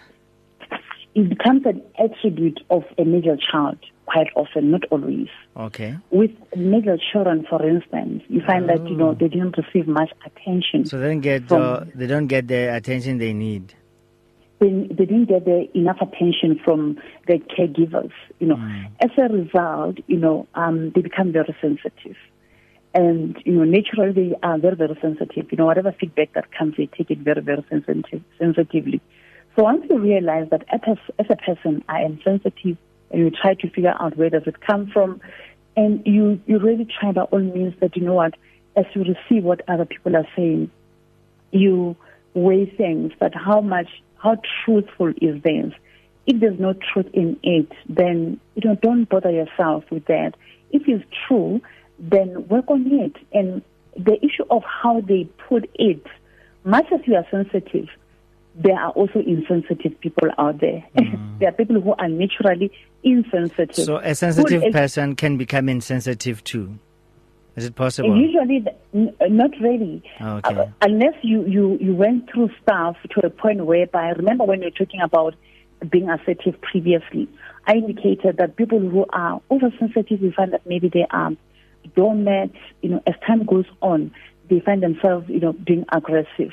it 1.14 1.28
becomes 1.28 1.64
an 1.64 1.82
attribute 1.98 2.60
of 2.70 2.84
a 2.98 3.04
middle 3.04 3.36
child 3.36 3.78
quite 4.06 4.28
often, 4.36 4.70
not 4.70 4.84
always. 4.90 5.28
Okay. 5.56 5.96
With 6.10 6.32
middle 6.56 6.98
children, 7.12 7.46
for 7.48 7.66
instance, 7.66 8.22
you 8.28 8.40
find 8.46 8.68
that 8.68 8.86
you 8.88 8.96
know 8.96 9.14
they 9.14 9.28
didn't 9.28 9.56
receive 9.56 9.86
much 9.86 10.10
attention. 10.26 10.82
Oh. 10.82 10.84
So 10.84 10.98
they 11.00 11.08
don't 11.08 11.20
get 11.20 11.48
From- 11.48 11.62
uh, 11.62 11.84
they 11.94 12.06
don't 12.06 12.26
get 12.26 12.48
the 12.48 12.74
attention 12.74 13.18
they 13.18 13.32
need. 13.32 13.74
they, 14.60 14.70
they 14.88 15.04
didn't 15.04 15.26
get 15.26 15.44
the, 15.44 15.68
enough 15.76 15.98
attention 16.00 16.58
from 16.64 16.98
the 17.26 17.38
caregivers. 17.54 18.12
You 18.38 18.48
know, 18.48 18.58
as 19.00 19.10
a 19.18 19.28
result, 19.32 19.98
you 20.06 20.16
know, 20.16 20.46
um, 20.54 20.90
they 20.94 21.02
become 21.02 21.32
very 21.32 21.54
sensitive, 21.60 22.16
and 22.94 23.36
you 23.44 23.52
know, 23.52 23.64
naturally 23.64 24.12
they 24.12 24.36
are 24.42 24.58
very 24.58 24.76
very 24.76 24.96
sensitive. 25.00 25.50
You 25.50 25.58
know, 25.58 25.66
whatever 25.66 25.92
feedback 25.92 26.32
that 26.34 26.52
comes, 26.52 26.76
they 26.76 26.86
take 26.86 27.10
it 27.10 27.18
very 27.18 27.42
very 27.42 27.64
sensitive, 27.68 28.22
sensitively. 28.38 29.00
So 29.56 29.62
once 29.62 29.84
you 29.88 29.98
realize 29.98 30.48
that 30.50 30.64
as, 30.72 30.98
as 31.18 31.26
a 31.30 31.36
person 31.36 31.84
I 31.88 32.00
am 32.02 32.20
sensitive 32.24 32.76
and 33.10 33.20
you 33.20 33.30
try 33.30 33.54
to 33.54 33.70
figure 33.70 33.94
out 33.98 34.16
where 34.16 34.30
does 34.30 34.46
it 34.46 34.60
come 34.60 34.88
from 34.88 35.20
and 35.76 36.02
you, 36.06 36.40
you 36.46 36.58
really 36.58 36.86
try 37.00 37.12
by 37.12 37.22
all 37.22 37.40
means 37.40 37.74
that 37.80 37.96
you 37.96 38.02
know 38.02 38.14
what, 38.14 38.34
as 38.76 38.84
you 38.94 39.02
receive 39.02 39.44
what 39.44 39.62
other 39.68 39.84
people 39.84 40.16
are 40.16 40.26
saying, 40.36 40.70
you 41.50 41.96
weigh 42.34 42.66
things, 42.66 43.12
but 43.18 43.34
how 43.34 43.60
much, 43.60 43.88
how 44.16 44.36
truthful 44.64 45.12
is 45.20 45.42
this? 45.42 45.72
If 46.26 46.40
there's 46.40 46.58
no 46.58 46.72
truth 46.72 47.08
in 47.12 47.38
it, 47.42 47.70
then 47.88 48.40
you 48.54 48.68
know 48.68 48.76
don't 48.76 49.04
bother 49.04 49.30
yourself 49.30 49.84
with 49.90 50.06
that. 50.06 50.34
If 50.70 50.88
it's 50.88 51.04
true, 51.28 51.60
then 51.98 52.48
work 52.48 52.70
on 52.70 52.86
it. 52.90 53.16
And 53.32 53.62
the 53.94 54.16
issue 54.24 54.44
of 54.50 54.62
how 54.64 55.02
they 55.02 55.28
put 55.48 55.68
it, 55.74 56.04
much 56.64 56.86
as 56.92 57.00
you 57.04 57.16
are 57.16 57.26
sensitive, 57.30 57.88
there 58.54 58.78
are 58.78 58.90
also 58.90 59.18
insensitive 59.20 59.98
people 60.00 60.28
out 60.38 60.60
there. 60.60 60.84
Mm. 60.94 61.38
there 61.38 61.48
are 61.48 61.52
people 61.52 61.80
who 61.80 61.92
are 61.92 62.08
naturally 62.08 62.70
insensitive. 63.02 63.74
So 63.84 63.96
a 63.96 64.14
sensitive 64.14 64.62
who, 64.62 64.72
person 64.72 65.16
can 65.16 65.36
become 65.36 65.68
insensitive 65.68 66.42
too. 66.44 66.78
Is 67.56 67.66
it 67.66 67.74
possible? 67.74 68.16
Usually, 68.16 68.64
not 68.92 69.50
really. 69.60 70.02
Okay. 70.20 70.54
Uh, 70.56 70.66
unless 70.80 71.14
you, 71.22 71.46
you, 71.46 71.78
you 71.80 71.94
went 71.94 72.30
through 72.32 72.50
stuff 72.62 72.96
to 73.10 73.26
a 73.26 73.30
point 73.30 73.64
whereby, 73.64 74.08
remember 74.10 74.44
when 74.44 74.60
you 74.60 74.66
were 74.66 74.84
talking 74.84 75.00
about 75.00 75.34
being 75.88 76.10
assertive 76.10 76.60
previously, 76.62 77.28
I 77.66 77.74
indicated 77.74 78.38
that 78.38 78.56
people 78.56 78.80
who 78.80 79.06
are 79.10 79.40
oversensitive, 79.50 80.20
you 80.20 80.32
find 80.32 80.52
that 80.52 80.66
maybe 80.66 80.88
they 80.88 81.06
are 81.10 81.32
doormats, 81.94 82.56
you 82.82 82.90
know, 82.90 83.02
as 83.06 83.14
time 83.26 83.44
goes 83.44 83.66
on, 83.80 84.12
they 84.50 84.60
find 84.60 84.82
themselves, 84.82 85.28
you 85.28 85.40
know, 85.40 85.52
being 85.52 85.84
aggressive. 85.92 86.52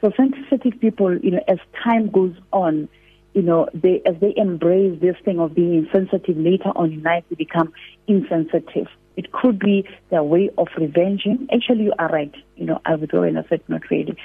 So 0.00 0.12
sensitive 0.16 0.80
people, 0.80 1.18
you 1.18 1.32
know, 1.32 1.40
as 1.46 1.58
time 1.84 2.10
goes 2.10 2.34
on, 2.52 2.88
you 3.34 3.42
know, 3.42 3.68
they 3.74 4.02
as 4.06 4.16
they 4.20 4.34
embrace 4.36 5.00
this 5.00 5.16
thing 5.24 5.38
of 5.38 5.54
being 5.54 5.74
insensitive 5.74 6.36
later 6.36 6.70
on 6.74 6.92
in 6.92 7.02
life, 7.02 7.24
they 7.28 7.36
become 7.36 7.72
insensitive. 8.08 8.88
It 9.16 9.32
could 9.32 9.58
be 9.58 9.86
their 10.08 10.22
way 10.22 10.50
of 10.56 10.68
revenging. 10.76 11.48
Actually, 11.52 11.84
you 11.84 11.92
are 11.98 12.08
right. 12.08 12.34
You 12.56 12.66
know, 12.66 12.80
I 12.84 12.94
would 12.94 13.10
go 13.10 13.22
and 13.22 13.38
I 13.38 13.44
said 13.48 13.60
not 13.68 13.82
really. 13.90 14.16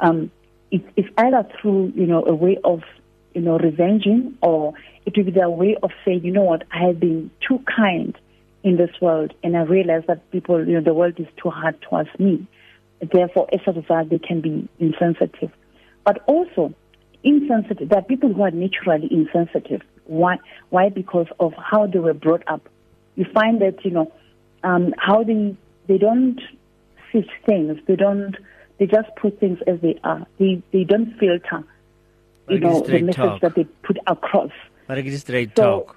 Um, 0.00 0.30
it, 0.70 0.84
it's 0.96 1.08
either 1.16 1.46
through, 1.60 1.92
you 1.96 2.06
know, 2.06 2.24
a 2.24 2.34
way 2.34 2.58
of, 2.62 2.82
you 3.34 3.40
know, 3.40 3.58
revenging 3.58 4.38
or 4.42 4.74
it 5.06 5.16
will 5.16 5.24
be 5.24 5.30
their 5.30 5.50
way 5.50 5.76
of 5.82 5.90
saying, 6.04 6.24
you 6.24 6.32
know 6.32 6.42
what, 6.42 6.64
I 6.72 6.86
have 6.86 7.00
been 7.00 7.30
too 7.46 7.62
kind 7.76 8.16
in 8.62 8.76
this 8.76 8.90
world 9.00 9.32
and 9.42 9.56
I 9.56 9.62
realize 9.62 10.04
that 10.06 10.30
people, 10.30 10.66
you 10.66 10.74
know, 10.74 10.82
the 10.82 10.94
world 10.94 11.18
is 11.18 11.26
too 11.42 11.50
hard 11.50 11.80
towards 11.82 12.10
me. 12.18 12.46
Therefore, 13.00 13.48
as 13.52 13.60
a 13.66 13.72
result, 13.72 14.10
they 14.10 14.18
can 14.18 14.40
be 14.40 14.68
insensitive. 14.78 15.50
But 16.04 16.22
also, 16.26 16.74
insensitive, 17.22 17.88
there 17.88 17.98
are 17.98 18.02
people 18.02 18.32
who 18.32 18.42
are 18.42 18.50
naturally 18.50 19.08
insensitive. 19.12 19.82
Why? 20.06 20.38
Why? 20.70 20.88
Because 20.88 21.26
of 21.38 21.52
how 21.54 21.86
they 21.86 21.98
were 21.98 22.14
brought 22.14 22.42
up. 22.48 22.68
You 23.14 23.24
find 23.32 23.60
that, 23.60 23.84
you 23.84 23.90
know, 23.90 24.12
um, 24.64 24.94
how 24.98 25.22
they, 25.22 25.56
they 25.86 25.98
don't 25.98 26.40
sift 27.12 27.30
things. 27.46 27.78
They 27.86 27.96
don't, 27.96 28.36
they 28.78 28.86
just 28.86 29.08
put 29.16 29.38
things 29.38 29.58
as 29.66 29.80
they 29.80 29.98
are. 30.02 30.26
They, 30.38 30.62
they 30.72 30.84
don't 30.84 31.16
filter, 31.18 31.64
you 32.48 32.58
know, 32.58 32.80
the 32.80 33.00
message 33.00 33.16
talk. 33.16 33.40
that 33.42 33.54
they 33.54 33.64
put 33.82 33.98
across. 34.06 34.52
But 34.86 34.98
it 34.98 35.06
is 35.06 35.20
straight 35.20 35.52
so, 35.56 35.62
talk. 35.62 35.96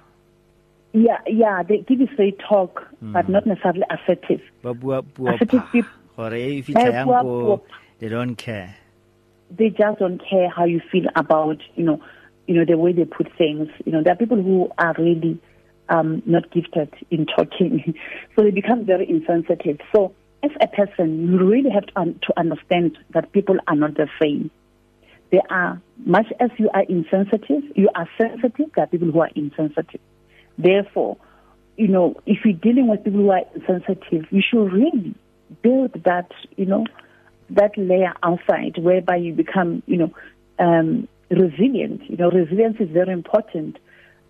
Yeah, 0.92 1.18
yeah, 1.26 1.62
they 1.62 1.78
give 1.78 2.00
you 2.00 2.08
straight 2.12 2.38
talk, 2.38 2.86
mm. 3.02 3.14
but 3.14 3.28
not 3.28 3.46
necessarily 3.46 3.84
assertive. 3.88 4.42
Assertive 4.62 5.62
people 5.72 5.90
or 6.16 6.32
if 6.34 6.68
it's 6.68 6.78
a 6.78 6.92
young 6.92 7.60
they 7.98 8.08
don't 8.08 8.36
care. 8.36 8.74
They 9.50 9.68
just 9.68 10.00
don't 10.00 10.20
care 10.28 10.48
how 10.48 10.64
you 10.64 10.80
feel 10.90 11.04
about, 11.14 11.58
you 11.76 11.84
know, 11.84 12.00
you 12.46 12.54
know, 12.56 12.64
the 12.64 12.76
way 12.76 12.92
they 12.92 13.04
put 13.04 13.28
things. 13.38 13.68
You 13.84 13.92
know, 13.92 14.02
there 14.02 14.12
are 14.14 14.16
people 14.16 14.42
who 14.42 14.70
are 14.76 14.94
really 14.98 15.40
um, 15.88 16.22
not 16.26 16.50
gifted 16.50 16.92
in 17.10 17.26
talking, 17.26 17.94
so 18.36 18.42
they 18.42 18.50
become 18.50 18.84
very 18.84 19.08
insensitive. 19.08 19.78
So, 19.94 20.14
as 20.42 20.50
a 20.60 20.66
person, 20.66 21.30
you 21.30 21.46
really 21.46 21.70
have 21.70 21.86
to, 21.86 22.00
um, 22.00 22.18
to 22.26 22.38
understand 22.38 22.98
that 23.10 23.30
people 23.30 23.56
are 23.68 23.76
not 23.76 23.94
the 23.94 24.08
same. 24.20 24.50
they 25.30 25.40
are, 25.48 25.80
much 26.04 26.26
as 26.40 26.50
you 26.58 26.68
are 26.74 26.82
insensitive, 26.82 27.62
you 27.74 27.88
are 27.94 28.08
sensitive, 28.20 28.66
there 28.74 28.84
are 28.84 28.88
people 28.88 29.10
who 29.10 29.20
are 29.20 29.30
insensitive. 29.34 30.00
Therefore, 30.58 31.16
you 31.76 31.88
know, 31.88 32.16
if 32.26 32.44
you're 32.44 32.54
dealing 32.54 32.88
with 32.88 33.02
people 33.02 33.20
who 33.20 33.30
are 33.30 33.42
insensitive, 33.54 34.26
you 34.30 34.42
should 34.42 34.72
really 34.72 35.14
build 35.62 35.92
that, 36.04 36.30
you 36.56 36.66
know, 36.66 36.86
that 37.50 37.76
layer 37.76 38.14
outside 38.22 38.78
whereby 38.78 39.16
you 39.16 39.32
become, 39.32 39.82
you 39.86 39.96
know, 39.96 40.14
um, 40.58 41.08
resilient. 41.30 42.02
You 42.08 42.16
know, 42.16 42.30
resilience 42.30 42.76
is 42.80 42.88
very 42.90 43.12
important. 43.12 43.78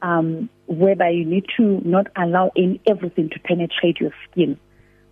Um, 0.01 0.49
whereby 0.67 1.11
you 1.11 1.25
need 1.25 1.45
to 1.57 1.81
not 1.85 2.09
allow 2.17 2.51
in 2.57 2.81
everything 2.89 3.31
to 3.31 3.39
penetrate 3.39 4.01
your 4.01 4.11
skin. 4.29 4.59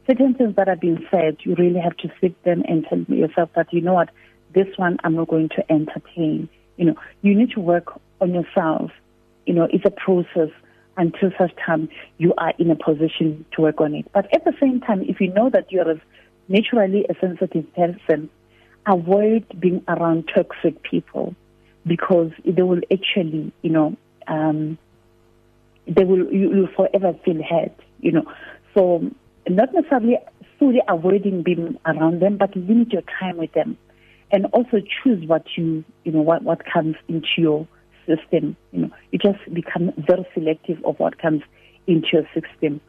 Certain 0.08 0.34
things 0.34 0.56
that 0.56 0.68
are 0.68 0.76
being 0.76 1.06
said, 1.12 1.36
you 1.44 1.54
really 1.54 1.78
have 1.78 1.96
to 1.98 2.10
sit 2.20 2.42
them 2.42 2.64
and 2.66 2.84
tell 2.88 2.98
yourself 3.02 3.50
that 3.54 3.72
you 3.72 3.80
know 3.80 3.94
what, 3.94 4.10
this 4.52 4.66
one 4.76 4.98
I'm 5.04 5.14
not 5.14 5.28
going 5.28 5.48
to 5.50 5.72
entertain. 5.72 6.48
You 6.76 6.86
know, 6.86 6.94
you 7.22 7.36
need 7.36 7.52
to 7.52 7.60
work 7.60 8.00
on 8.20 8.34
yourself. 8.34 8.90
You 9.46 9.54
know, 9.54 9.68
it's 9.72 9.84
a 9.84 9.90
process 9.90 10.50
until 11.00 11.30
such 11.38 11.52
time 11.64 11.88
you 12.18 12.34
are 12.36 12.52
in 12.58 12.70
a 12.70 12.76
position 12.76 13.44
to 13.52 13.62
work 13.62 13.80
on 13.80 13.94
it. 13.94 14.06
But 14.12 14.32
at 14.34 14.44
the 14.44 14.52
same 14.60 14.80
time, 14.80 15.02
if 15.08 15.18
you 15.18 15.32
know 15.32 15.48
that 15.48 15.72
you 15.72 15.80
are 15.80 16.00
naturally 16.48 17.06
a 17.08 17.14
sensitive 17.18 17.64
person, 17.74 18.28
avoid 18.86 19.46
being 19.58 19.82
around 19.88 20.30
toxic 20.34 20.82
people 20.82 21.34
because 21.86 22.30
they 22.44 22.62
will 22.62 22.82
actually, 22.92 23.50
you 23.62 23.70
know, 23.70 23.96
um, 24.28 24.76
they 25.86 26.04
will 26.04 26.30
you 26.30 26.50
will 26.50 26.68
forever 26.76 27.18
feel 27.24 27.42
hurt, 27.42 27.72
you 28.00 28.12
know. 28.12 28.24
So 28.74 29.10
not 29.48 29.72
necessarily 29.72 30.18
fully 30.58 30.82
avoiding 30.86 31.42
being 31.42 31.78
around 31.86 32.20
them, 32.20 32.36
but 32.36 32.54
limit 32.54 32.92
your 32.92 33.02
time 33.18 33.38
with 33.38 33.52
them, 33.54 33.78
and 34.30 34.44
also 34.52 34.82
choose 35.02 35.26
what 35.26 35.46
you 35.56 35.82
you 36.04 36.12
know 36.12 36.20
what 36.20 36.42
what 36.42 36.60
comes 36.70 36.96
into 37.08 37.26
your 37.38 37.66
system. 38.16 38.56
You 38.72 38.82
know, 38.82 38.90
you 39.10 39.18
just 39.18 39.38
become 39.52 39.92
very 39.96 40.26
selective 40.34 40.84
of 40.84 40.98
what 40.98 41.18
comes 41.18 41.42
into 41.86 42.08
your 42.12 42.28
system. 42.34 42.80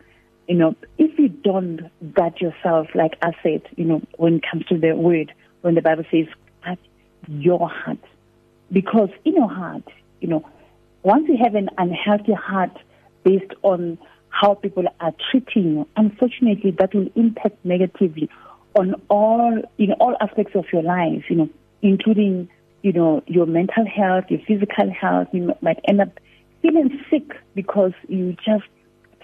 You 0.48 0.56
know, 0.56 0.76
if 0.98 1.18
you 1.18 1.30
don't 1.30 1.90
guard 2.14 2.40
yourself, 2.42 2.88
like 2.96 3.18
I 3.22 3.32
said, 3.44 3.62
you 3.76 3.86
know, 3.86 4.02
when 4.18 4.36
it 4.36 4.44
comes 4.50 4.66
to 4.66 4.78
the 4.78 4.94
word, 4.94 5.34
when 5.62 5.76
the 5.76 5.82
Bible 5.82 6.04
says, 6.12 6.26
guard 6.64 6.80
your 7.28 7.70
heart. 7.70 8.00
Because 8.72 9.10
in 9.26 9.36
your 9.36 9.50
heart, 9.50 9.84
you 10.20 10.28
know, 10.28 10.48
once 11.04 11.28
you 11.28 11.38
have 11.42 11.56
an 11.56 11.70
unhealthy 11.78 12.34
heart 12.34 12.78
based 13.24 13.54
on 13.64 13.98
how 14.30 14.56
people 14.56 14.86
are 15.00 15.14
treating 15.30 15.76
you, 15.76 15.88
unfortunately, 15.96 16.72
that 16.72 16.94
will 16.94 17.10
impact 17.16 17.58
negatively 17.64 18.30
on 18.76 18.96
all, 19.10 19.62
in 19.78 19.92
all 19.94 20.16
aspects 20.22 20.56
of 20.56 20.66
your 20.72 20.84
life, 20.84 21.24
you 21.30 21.36
know, 21.36 21.50
including 21.82 22.50
you 22.82 22.94
know, 22.94 23.24
your 23.28 23.46
mental 23.46 23.86
health, 23.86 24.26
your 24.30 24.40
physical 24.48 24.92
health. 24.92 25.28
You 25.32 25.54
might 25.62 25.80
end 25.88 26.02
up 26.02 26.20
feeling 26.62 27.00
sick 27.10 27.32
because 27.56 27.94
you 28.08 28.36
just 28.46 28.66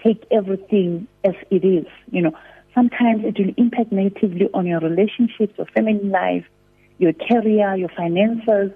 take 0.04 0.24
everything 0.30 1.06
as 1.24 1.34
it 1.50 1.64
is. 1.64 1.86
You 2.10 2.22
know, 2.22 2.32
sometimes 2.74 3.24
it 3.24 3.38
will 3.38 3.54
impact 3.56 3.92
negatively 3.92 4.48
on 4.54 4.66
your 4.66 4.80
relationships, 4.80 5.54
your 5.56 5.66
family 5.66 6.00
life, 6.02 6.44
your 6.98 7.12
career, 7.12 7.76
your 7.76 7.90
finances, 7.90 8.70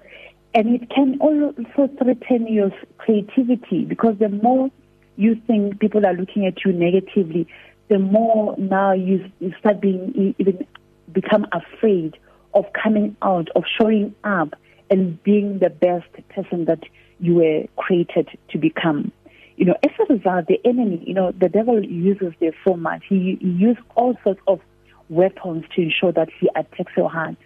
and 0.55 0.75
it 0.75 0.91
can 0.91 1.19
also 1.21 1.89
threaten 1.99 2.53
your 2.53 2.71
creativity 2.99 3.85
because 3.85 4.17
the 4.19 4.29
more 4.29 4.71
you 5.17 5.41
think 5.47 5.81
people 5.81 6.05
are 6.07 6.15
looking 6.15 6.47
at 6.47 6.65
you 6.65 6.73
negatively, 6.73 7.47
the 7.89 7.99
more 7.99 8.55
now 8.59 8.93
you, 8.93 9.31
you 9.41 9.53
start 9.59 9.81
being 9.81 10.13
you 10.15 10.35
even 10.39 10.67
become 11.13 11.47
afraid 11.53 12.17
of 12.55 12.65
coming 12.73 13.17
out, 13.23 13.49
of 13.57 13.65
showing 13.81 14.15
up, 14.25 14.55
and 14.93 15.21
being 15.23 15.59
the 15.59 15.71
best 15.71 16.13
person 16.29 16.67
that 16.67 16.81
you 17.19 17.37
were 17.37 17.65
created 17.77 18.29
to 18.51 18.59
become. 18.59 19.11
You 19.57 19.65
know, 19.65 19.75
as 19.83 19.91
a 19.99 20.13
result, 20.13 20.49
the 20.49 20.61
enemy, 20.67 21.03
you 21.07 21.15
know, 21.15 21.33
the 21.33 21.49
devil 21.49 21.83
uses 21.83 22.35
so 22.63 22.75
much. 22.75 23.05
He, 23.09 23.39
he 23.41 23.49
uses 23.49 23.83
all 23.97 24.19
sorts 24.23 24.41
of 24.47 24.61
weapons 25.09 25.65
to 25.75 25.81
ensure 25.81 26.13
that 26.13 26.29
he 26.39 26.51
attacks 26.55 26.93
your 26.95 27.09
heart 27.09 27.37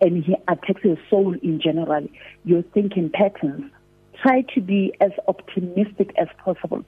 and 0.00 0.22
he 0.22 0.36
attacks 0.46 0.84
your 0.84 0.96
soul 1.10 1.34
in 1.42 1.60
general, 1.60 2.06
your 2.44 2.62
thinking 2.62 3.10
patterns. 3.10 3.64
Try 4.22 4.42
to 4.54 4.60
be 4.60 4.94
as 5.00 5.10
optimistic 5.26 6.12
as 6.16 6.28
possible. 6.44 6.84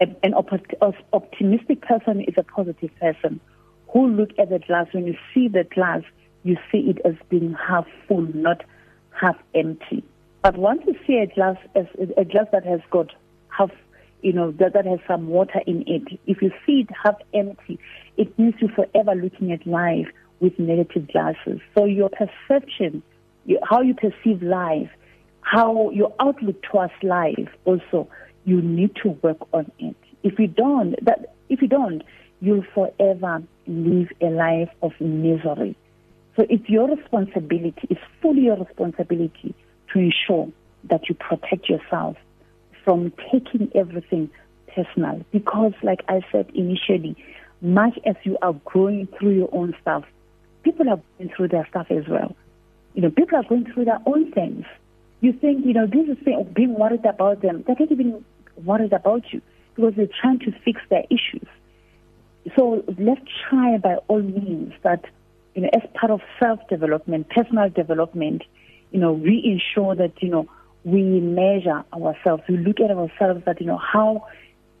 An 0.00 0.34
optimistic 0.34 1.80
person 1.80 2.20
is 2.20 2.34
a 2.36 2.42
positive 2.42 2.90
person 3.00 3.40
who 3.88 4.08
look 4.08 4.30
at 4.38 4.50
the 4.50 4.58
glass. 4.58 4.88
When 4.92 5.06
you 5.06 5.16
see 5.32 5.48
the 5.48 5.64
glass, 5.64 6.02
you 6.42 6.56
see 6.70 6.90
it 6.90 6.98
as 7.06 7.14
being 7.30 7.54
half 7.54 7.86
full, 8.06 8.26
not 8.34 8.62
half 9.20 9.36
empty. 9.54 10.02
But 10.42 10.56
once 10.56 10.82
you 10.86 10.96
see 11.06 11.18
a 11.18 11.26
glass 11.26 11.56
a 11.74 12.24
glass 12.24 12.46
that 12.52 12.64
has 12.64 12.80
got 12.90 13.12
half, 13.48 13.70
you 14.22 14.32
know, 14.32 14.52
that, 14.52 14.72
that 14.72 14.86
has 14.86 15.00
some 15.06 15.28
water 15.28 15.60
in 15.66 15.84
it, 15.86 16.18
if 16.26 16.40
you 16.40 16.50
see 16.66 16.80
it 16.80 16.88
half 17.04 17.16
empty, 17.34 17.78
it 18.16 18.36
means 18.38 18.54
you're 18.58 18.70
forever 18.70 19.14
looking 19.14 19.52
at 19.52 19.66
life 19.66 20.08
with 20.40 20.58
negative 20.58 21.08
glasses. 21.08 21.60
So 21.74 21.84
your 21.84 22.08
perception, 22.08 23.02
how 23.62 23.82
you 23.82 23.94
perceive 23.94 24.42
life, 24.42 24.90
how 25.42 25.90
your 25.90 26.14
outlook 26.20 26.62
towards 26.62 26.92
life 27.02 27.48
also 27.64 28.08
you 28.44 28.62
need 28.62 28.96
to 29.02 29.10
work 29.22 29.38
on 29.52 29.70
it. 29.78 29.96
If 30.22 30.38
you 30.38 30.46
don't, 30.46 30.96
that 31.04 31.34
if 31.48 31.60
you 31.60 31.68
don't, 31.68 32.02
you'll 32.40 32.64
forever 32.74 33.42
live 33.66 34.08
a 34.20 34.26
life 34.26 34.70
of 34.82 34.92
misery. 35.00 35.76
So 36.36 36.46
it's 36.48 36.68
your 36.68 36.88
responsibility, 36.88 37.86
it's 37.90 38.00
fully 38.22 38.42
your 38.42 38.56
responsibility 38.56 39.54
to 39.92 39.98
ensure 39.98 40.48
that 40.84 41.08
you 41.08 41.14
protect 41.14 41.68
yourself 41.68 42.16
from 42.84 43.12
taking 43.30 43.70
everything 43.74 44.30
personal. 44.74 45.24
Because, 45.32 45.72
like 45.82 46.00
I 46.08 46.20
said 46.32 46.50
initially, 46.54 47.16
much 47.60 47.98
as 48.06 48.16
you 48.22 48.38
are 48.42 48.54
going 48.72 49.08
through 49.18 49.32
your 49.32 49.48
own 49.52 49.74
stuff, 49.82 50.04
people 50.62 50.88
are 50.88 51.00
going 51.18 51.30
through 51.36 51.48
their 51.48 51.66
stuff 51.68 51.86
as 51.90 52.06
well. 52.08 52.34
You 52.94 53.02
know, 53.02 53.10
people 53.10 53.36
are 53.38 53.44
going 53.44 53.70
through 53.72 53.84
their 53.84 54.00
own 54.06 54.32
things. 54.32 54.64
You 55.20 55.32
think, 55.32 55.66
you 55.66 55.74
know, 55.74 55.86
this 55.86 56.08
is 56.08 56.22
thing 56.24 56.50
being 56.54 56.74
worried 56.74 57.04
about 57.04 57.42
them. 57.42 57.62
They're 57.66 57.76
not 57.78 57.92
even 57.92 58.24
worried 58.64 58.92
about 58.92 59.24
you 59.32 59.42
because 59.74 59.94
they're 59.94 60.08
trying 60.20 60.38
to 60.40 60.52
fix 60.64 60.80
their 60.88 61.04
issues. 61.10 61.46
So 62.56 62.82
let's 62.98 63.20
try 63.48 63.76
by 63.78 63.96
all 64.08 64.22
means 64.22 64.72
that, 64.82 65.04
you 65.54 65.62
know, 65.62 65.70
as 65.72 65.82
part 65.94 66.12
of 66.12 66.20
self-development, 66.38 67.28
personal 67.30 67.68
development, 67.70 68.42
you 68.92 69.00
know, 69.00 69.12
we 69.12 69.42
ensure 69.44 69.94
that, 69.94 70.12
you 70.22 70.28
know, 70.28 70.48
we 70.84 71.02
measure 71.20 71.84
ourselves. 71.92 72.42
We 72.48 72.56
look 72.56 72.80
at 72.80 72.90
ourselves 72.90 73.44
that, 73.44 73.60
you 73.60 73.66
know, 73.66 73.78
how 73.78 74.26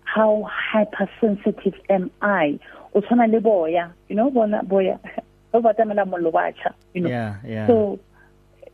how 0.04 0.48
hypersensitive 0.72 1.74
am 1.88 2.10
I? 2.20 2.58
O 2.94 3.00
tshwana 3.00 3.30
le 3.30 3.40
boya, 3.40 3.92
you 4.08 4.16
know, 4.16 4.30
bona 4.30 4.62
boya. 4.64 4.98
You 5.52 7.00
know. 7.00 7.08
Yeah, 7.08 7.36
yeah. 7.44 7.66
So 7.66 7.98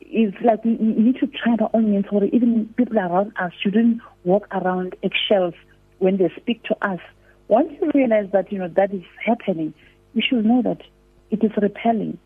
it's 0.00 0.36
like 0.42 0.60
you, 0.64 0.72
you 0.72 1.02
need 1.04 1.16
to 1.20 1.26
try 1.26 1.56
by 1.56 1.64
all 1.66 1.80
means 1.80 2.04
or 2.12 2.24
even 2.24 2.68
people 2.76 2.98
around 2.98 3.32
us 3.40 3.52
shouldn't 3.62 4.02
walk 4.24 4.46
around 4.52 4.94
eggshells 5.02 5.54
when 5.98 6.18
they 6.18 6.30
speak 6.36 6.62
to 6.64 6.76
us. 6.86 7.00
Once 7.48 7.72
you 7.80 7.90
realize 7.94 8.28
that, 8.32 8.52
you 8.52 8.58
know, 8.58 8.68
that 8.68 8.92
is 8.92 9.04
happening, 9.24 9.72
you 10.12 10.22
should 10.26 10.44
know 10.44 10.60
that 10.62 10.82
it 11.30 11.42
is 11.42 11.50
repelling. 11.60 12.18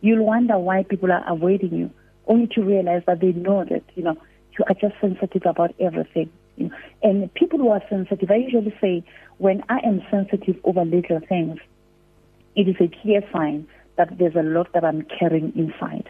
You'll 0.00 0.24
wonder 0.24 0.58
why 0.58 0.82
people 0.82 1.10
are 1.12 1.24
avoiding 1.26 1.74
you, 1.74 1.90
only 2.26 2.46
to 2.48 2.62
realize 2.62 3.02
that 3.06 3.20
they 3.20 3.32
know 3.32 3.64
that, 3.64 3.82
you 3.94 4.02
know, 4.02 4.16
you 4.58 4.64
are 4.68 4.74
just 4.74 4.94
sensitive 5.00 5.42
about 5.46 5.74
everything. 5.80 6.30
You 6.56 6.68
know. 6.68 6.76
And 7.02 7.32
people 7.34 7.58
who 7.58 7.70
are 7.70 7.82
sensitive, 7.88 8.30
I 8.30 8.36
usually 8.36 8.74
say, 8.80 9.04
when 9.38 9.62
I 9.68 9.78
am 9.84 10.02
sensitive 10.10 10.56
over 10.64 10.84
little 10.84 11.20
things, 11.20 11.58
it 12.54 12.68
is 12.68 12.76
a 12.80 12.88
clear 13.02 13.22
sign 13.32 13.66
that 13.96 14.18
there's 14.18 14.36
a 14.36 14.42
lot 14.42 14.72
that 14.74 14.84
I'm 14.84 15.02
carrying 15.02 15.52
inside. 15.56 16.08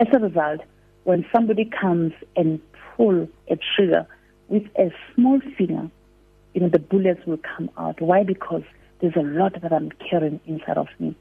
As 0.00 0.08
a 0.12 0.18
result, 0.18 0.60
when 1.04 1.26
somebody 1.32 1.64
comes 1.64 2.12
and 2.36 2.60
pull 2.96 3.28
a 3.50 3.58
trigger 3.76 4.06
with 4.48 4.64
a 4.78 4.92
small 5.14 5.40
finger, 5.56 5.90
you 6.54 6.60
know, 6.60 6.68
the 6.68 6.78
bullets 6.78 7.24
will 7.26 7.38
come 7.38 7.70
out. 7.76 8.00
Why? 8.00 8.22
Because 8.22 8.62
there's 9.00 9.16
a 9.16 9.22
lot 9.22 9.60
that 9.60 9.72
I'm 9.72 9.90
carrying 10.10 10.40
inside 10.46 10.76
of 10.76 10.88
me. 10.98 11.14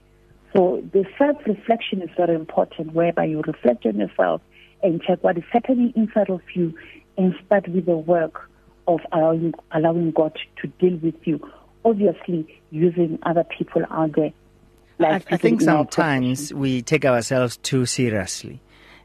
So 0.53 0.83
the 0.93 1.05
self-reflection 1.17 2.01
is 2.01 2.09
very 2.15 2.35
important, 2.35 2.93
whereby 2.93 3.25
you 3.25 3.41
reflect 3.41 3.85
on 3.85 3.97
yourself 3.97 4.41
and 4.81 5.01
check 5.01 5.23
what 5.23 5.37
is 5.37 5.43
happening 5.51 5.93
inside 5.95 6.29
of 6.29 6.41
you 6.53 6.73
and 7.17 7.35
start 7.45 7.67
with 7.67 7.85
the 7.85 7.97
work 7.97 8.49
of 8.87 9.01
allowing, 9.11 9.53
allowing 9.71 10.11
God 10.11 10.37
to 10.61 10.67
deal 10.67 10.97
with 10.97 11.15
you. 11.27 11.39
Obviously, 11.83 12.47
using 12.71 13.19
other 13.23 13.43
people 13.43 13.83
out 13.91 14.13
there. 14.15 14.31
Like 14.99 15.31
I, 15.31 15.35
I 15.35 15.37
think 15.37 15.61
sometimes 15.61 16.53
we 16.53 16.81
take 16.81 17.05
ourselves 17.05 17.57
too 17.57 17.85
seriously. 17.85 18.59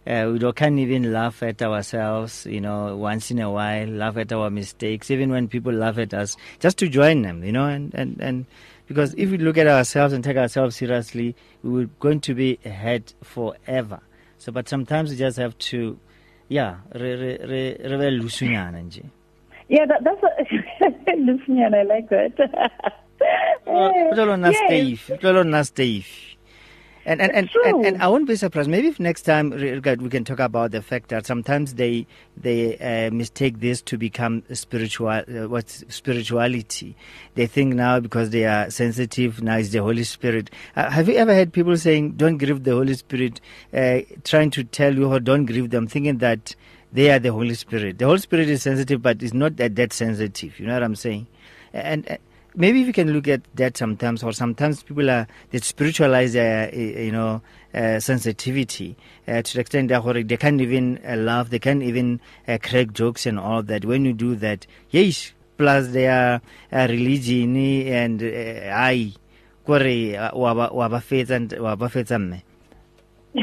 Uh, 0.04 0.30
we 0.32 0.38
don't, 0.38 0.56
can't 0.56 0.78
even 0.78 1.12
laugh 1.12 1.42
at 1.44 1.62
ourselves, 1.62 2.44
you 2.46 2.60
know, 2.60 2.96
once 2.96 3.30
in 3.30 3.38
a 3.38 3.48
while, 3.48 3.86
laugh 3.86 4.16
at 4.16 4.32
our 4.32 4.50
mistakes, 4.50 5.12
even 5.12 5.30
when 5.30 5.46
people 5.46 5.72
laugh 5.72 5.96
at 5.96 6.12
us, 6.12 6.36
just 6.58 6.76
to 6.78 6.88
join 6.88 7.22
them, 7.22 7.44
you 7.44 7.52
know, 7.52 7.66
and, 7.66 7.94
and, 7.94 8.20
and 8.20 8.46
because 8.92 9.14
if 9.14 9.30
we 9.30 9.38
look 9.38 9.56
at 9.56 9.66
ourselves 9.66 10.12
and 10.12 10.22
take 10.22 10.36
ourselves 10.36 10.76
seriously, 10.76 11.34
we're 11.62 11.86
going 11.98 12.20
to 12.20 12.34
be 12.34 12.58
ahead 12.64 13.14
forever. 13.22 14.00
So, 14.36 14.52
but 14.52 14.68
sometimes 14.68 15.10
we 15.10 15.16
just 15.16 15.38
have 15.38 15.56
to, 15.58 15.98
yeah, 16.48 16.76
re, 16.94 17.14
re, 17.14 17.38
re, 17.42 17.76
re, 17.80 17.96
Yeah, 19.68 19.86
that, 19.86 20.04
that's 20.04 20.22
a, 21.08 21.74
I 21.74 21.82
like 21.84 22.10
that. 22.10 22.38
Uh, 22.38 22.68
yes. 24.52 25.18
Steve. 25.64 26.31
And 27.04 27.20
and 27.20 27.32
and, 27.32 27.50
and, 27.64 27.86
and 27.86 28.02
I 28.02 28.06
won't 28.06 28.28
be 28.28 28.36
surprised. 28.36 28.70
Maybe 28.70 28.86
if 28.86 29.00
next 29.00 29.22
time 29.22 29.50
we 29.50 30.08
can 30.08 30.24
talk 30.24 30.38
about 30.38 30.70
the 30.70 30.82
fact 30.82 31.08
that 31.08 31.26
sometimes 31.26 31.74
they 31.74 32.06
they 32.36 32.78
uh, 32.78 33.10
mistake 33.12 33.58
this 33.58 33.82
to 33.82 33.98
become 33.98 34.44
spiritual. 34.52 35.08
Uh, 35.08 35.48
what's 35.48 35.84
spirituality? 35.88 36.94
They 37.34 37.46
think 37.46 37.74
now 37.74 37.98
because 37.98 38.30
they 38.30 38.44
are 38.44 38.70
sensitive 38.70 39.42
now 39.42 39.56
is 39.56 39.72
the 39.72 39.78
Holy 39.78 40.04
Spirit. 40.04 40.50
Uh, 40.76 40.90
have 40.90 41.08
you 41.08 41.16
ever 41.16 41.34
had 41.34 41.52
people 41.52 41.76
saying, 41.76 42.12
"Don't 42.12 42.38
grieve 42.38 42.62
the 42.62 42.72
Holy 42.72 42.94
Spirit," 42.94 43.40
uh, 43.74 44.00
trying 44.22 44.50
to 44.52 44.62
tell 44.62 44.94
you, 44.94 45.12
"Or 45.12 45.18
don't 45.18 45.46
grieve 45.46 45.70
them," 45.70 45.88
thinking 45.88 46.18
that 46.18 46.54
they 46.92 47.10
are 47.10 47.18
the 47.18 47.32
Holy 47.32 47.54
Spirit. 47.54 47.98
The 47.98 48.06
Holy 48.06 48.18
Spirit 48.18 48.48
is 48.48 48.62
sensitive, 48.62 49.02
but 49.02 49.22
it's 49.22 49.34
not 49.34 49.56
that 49.56 49.74
that 49.74 49.92
sensitive. 49.92 50.60
You 50.60 50.66
know 50.66 50.74
what 50.74 50.84
I'm 50.84 50.94
saying? 50.94 51.26
And 51.72 52.18
maybe 52.54 52.80
if 52.80 52.86
you 52.86 52.92
can 52.92 53.12
look 53.12 53.28
at 53.28 53.42
that 53.54 53.76
sometimes, 53.76 54.22
or 54.22 54.32
sometimes 54.32 54.82
people 54.82 55.10
are 55.10 55.26
they 55.50 55.58
spiritualize 55.58 56.32
their 56.32 56.74
you 56.74 57.12
know 57.12 57.42
uh, 57.74 58.00
sensitivity 58.00 58.96
uh, 59.28 59.42
to 59.42 59.54
the 59.54 59.60
extent 59.60 59.88
that 59.88 60.24
they 60.26 60.36
can't 60.36 60.60
even 60.60 61.00
uh, 61.06 61.16
laugh, 61.16 61.50
they 61.50 61.58
can't 61.58 61.82
even 61.82 62.20
uh, 62.48 62.58
crack 62.62 62.92
jokes 62.92 63.26
and 63.26 63.38
all 63.38 63.62
that. 63.62 63.84
When 63.84 64.04
you 64.04 64.12
do 64.12 64.34
that, 64.36 64.66
yes, 64.90 65.32
plus 65.58 65.88
their 65.88 66.40
uh, 66.72 66.86
religion 66.88 67.56
and 67.56 68.22
uh, 68.22 68.72
I, 68.74 69.12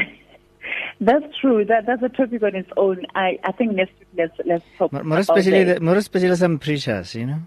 That's 1.00 1.24
true. 1.40 1.64
That 1.64 1.86
that's 1.86 2.02
a 2.02 2.10
topic 2.10 2.42
on 2.42 2.54
its 2.54 2.68
own. 2.76 3.06
I, 3.14 3.38
I 3.42 3.52
think 3.52 3.72
next 3.72 3.98
week 3.98 4.08
let's 4.18 4.34
let's 4.44 4.64
talk 4.76 4.92
more, 4.92 5.02
more 5.02 5.18
especially 5.18 5.64
the, 5.64 5.80
more 5.80 5.96
especially 5.96 6.36
some 6.36 6.58
preachers, 6.58 7.14
you 7.14 7.26
know. 7.26 7.40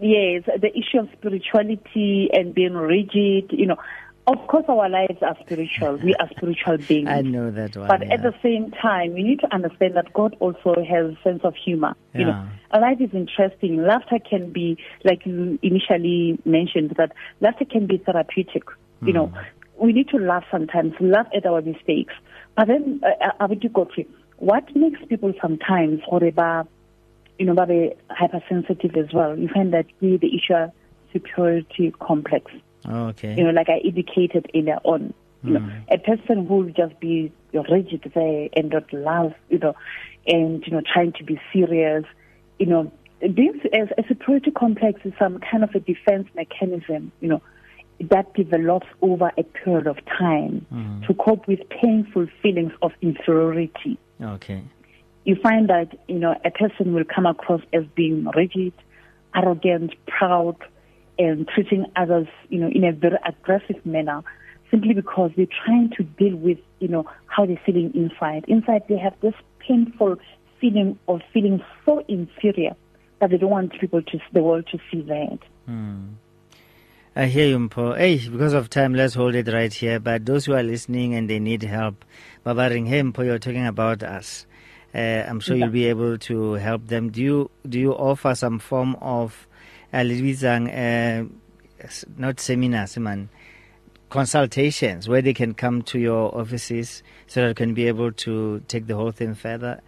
Yes, 0.00 0.44
the 0.46 0.70
issue 0.76 0.98
of 0.98 1.08
spirituality 1.12 2.30
and 2.32 2.54
being 2.54 2.74
rigid, 2.74 3.50
you 3.50 3.66
know. 3.66 3.76
Of 4.26 4.46
course, 4.46 4.64
our 4.68 4.88
lives 4.88 5.18
are 5.22 5.36
spiritual. 5.40 5.96
We 5.96 6.14
are 6.14 6.28
spiritual 6.36 6.78
beings. 6.78 7.08
I 7.08 7.22
know 7.22 7.50
that 7.50 7.76
one. 7.76 7.88
But 7.88 8.06
yeah. 8.06 8.14
at 8.14 8.22
the 8.22 8.34
same 8.42 8.70
time, 8.70 9.14
we 9.14 9.22
need 9.22 9.40
to 9.40 9.52
understand 9.52 9.96
that 9.96 10.12
God 10.12 10.36
also 10.40 10.76
has 10.76 11.06
a 11.06 11.18
sense 11.24 11.40
of 11.42 11.54
humor. 11.56 11.94
Yeah. 12.14 12.20
You 12.20 12.26
know, 12.26 12.48
life 12.80 13.00
is 13.00 13.10
interesting. 13.12 13.82
Laughter 13.82 14.18
can 14.18 14.52
be, 14.52 14.78
like 15.04 15.26
you 15.26 15.58
initially 15.62 16.38
mentioned, 16.44 16.94
that 16.96 17.12
laughter 17.40 17.64
can 17.64 17.86
be 17.86 17.98
therapeutic. 17.98 18.64
Mm. 19.02 19.06
You 19.06 19.12
know, 19.14 19.26
hmm. 19.26 19.84
we 19.84 19.92
need 19.92 20.08
to 20.10 20.18
laugh 20.18 20.44
sometimes, 20.50 20.92
laugh 21.00 21.26
at 21.34 21.44
our 21.44 21.60
mistakes. 21.62 22.14
But 22.56 22.68
then, 22.68 23.00
uh, 23.02 23.32
I 23.40 23.46
would 23.46 23.72
go 23.72 23.84
to 23.96 24.04
what 24.36 24.64
makes 24.76 25.00
people 25.08 25.32
sometimes 25.40 26.02
horrible 26.04 26.68
you 27.40 27.46
know, 27.46 27.54
very 27.54 27.94
hypersensitive 28.10 28.94
as 28.96 29.14
well. 29.14 29.36
You 29.36 29.48
find 29.48 29.72
that 29.72 29.86
we 30.02 30.18
the 30.18 30.28
issue 30.36 30.70
superiority 31.10 31.92
complex. 31.98 32.52
Oh, 32.84 33.06
okay. 33.08 33.34
You 33.34 33.44
know, 33.44 33.50
like 33.50 33.70
I 33.70 33.78
indicated 33.78 34.50
earlier 34.54 34.78
on. 34.84 35.14
You 35.42 35.54
know, 35.54 35.60
hmm. 35.60 35.70
a 35.90 35.96
person 35.96 36.46
who 36.46 36.56
will 36.56 36.70
just 36.70 37.00
be 37.00 37.32
rigid 37.54 38.12
there 38.14 38.50
and 38.54 38.68
not 38.68 38.92
love, 38.92 39.32
you 39.48 39.58
know, 39.58 39.74
and 40.26 40.62
you 40.66 40.72
know, 40.72 40.82
trying 40.82 41.12
to 41.12 41.24
be 41.24 41.40
serious, 41.50 42.04
you 42.58 42.66
know, 42.66 42.92
being 43.20 43.58
as 43.72 43.88
a 43.96 44.06
superiority 44.06 44.50
complex 44.50 45.00
is 45.04 45.14
some 45.18 45.38
kind 45.38 45.64
of 45.64 45.70
a 45.74 45.80
defense 45.80 46.28
mechanism, 46.34 47.10
you 47.20 47.28
know, 47.28 47.40
that 48.10 48.34
develops 48.34 48.86
over 49.00 49.32
a 49.38 49.42
period 49.42 49.86
of 49.86 49.96
time 50.04 50.66
mm. 50.70 51.06
to 51.06 51.14
cope 51.14 51.48
with 51.48 51.60
painful 51.70 52.26
feelings 52.42 52.72
of 52.82 52.92
inferiority. 53.00 53.98
Okay 54.22 54.62
you 55.24 55.36
find 55.42 55.68
that 55.68 55.96
you 56.08 56.18
know 56.18 56.34
a 56.44 56.50
person 56.50 56.94
will 56.94 57.04
come 57.04 57.26
across 57.26 57.62
as 57.72 57.84
being 57.94 58.26
rigid, 58.34 58.72
arrogant, 59.34 59.94
proud, 60.06 60.56
and 61.18 61.48
treating 61.48 61.86
others 61.96 62.28
you 62.48 62.58
know 62.58 62.68
in 62.68 62.84
a 62.84 62.92
very 62.92 63.18
aggressive 63.26 63.84
manner, 63.84 64.22
simply 64.70 64.94
because 64.94 65.30
they're 65.36 65.46
trying 65.64 65.90
to 65.96 66.02
deal 66.02 66.36
with 66.36 66.58
you 66.78 66.88
know 66.88 67.06
how 67.26 67.46
they're 67.46 67.60
feeling 67.64 67.92
inside. 67.94 68.44
Inside 68.48 68.84
they 68.88 68.98
have 68.98 69.14
this 69.20 69.34
painful 69.58 70.16
feeling 70.60 70.98
of 71.08 71.20
feeling 71.32 71.62
so 71.84 72.04
inferior 72.08 72.76
that 73.20 73.30
they 73.30 73.36
don't 73.36 73.50
want 73.50 73.78
people 73.78 74.02
to 74.02 74.18
the 74.32 74.42
world 74.42 74.66
to 74.72 74.78
see 74.90 75.02
that. 75.02 75.38
Hmm. 75.66 76.08
I 77.14 77.26
hear 77.26 77.48
you, 77.48 77.58
Mpho. 77.58 77.98
Hey, 77.98 78.28
because 78.28 78.52
of 78.52 78.70
time, 78.70 78.94
let's 78.94 79.14
hold 79.14 79.34
it 79.34 79.48
right 79.48 79.72
here. 79.72 79.98
But 79.98 80.24
those 80.24 80.46
who 80.46 80.54
are 80.54 80.62
listening 80.62 81.14
and 81.14 81.28
they 81.28 81.40
need 81.40 81.62
help, 81.64 82.04
Baba 82.44 82.70
Ring, 82.70 82.86
hey, 82.86 83.02
Mpho, 83.02 83.24
you're 83.24 83.38
talking 83.38 83.66
about 83.66 84.02
us. 84.02 84.46
Uh, 84.94 85.24
I'm 85.28 85.40
sure 85.40 85.56
yeah. 85.56 85.64
you'll 85.64 85.72
be 85.72 85.86
able 85.86 86.18
to 86.18 86.54
help 86.54 86.86
them. 86.88 87.10
Do 87.10 87.22
you 87.22 87.50
do 87.68 87.78
you 87.78 87.92
offer 87.92 88.34
some 88.34 88.58
form 88.58 88.96
of 89.00 89.46
uh, 89.92 89.98
uh, 89.98 91.24
not 92.16 92.40
seminars, 92.40 92.96
man, 92.98 93.28
consultations 94.08 95.08
where 95.08 95.22
they 95.22 95.34
can 95.34 95.54
come 95.54 95.82
to 95.82 95.98
your 95.98 96.36
offices 96.36 97.02
so 97.26 97.42
that 97.42 97.48
you 97.48 97.54
can 97.54 97.74
be 97.74 97.86
able 97.86 98.12
to 98.12 98.60
take 98.68 98.86
the 98.86 98.96
whole 98.96 99.12
thing 99.12 99.34
further? 99.34 99.80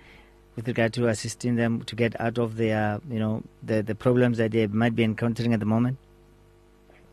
with 0.57 0.69
regard 0.69 0.93
to 0.95 1.09
assisting 1.09 1.57
them 1.57 1.83
to 1.85 1.97
get 1.97 2.19
out 2.21 2.39
of 2.39 2.57
their, 2.57 3.01
you 3.09 3.19
know, 3.19 3.43
the, 3.63 3.83
the 3.83 3.95
problems 3.95 4.39
that 4.39 4.53
they 4.53 4.67
might 4.67 4.95
be 4.95 5.05
encountering 5.05 5.55
at 5.55 5.61
the 5.61 5.67
moment? 5.67 5.99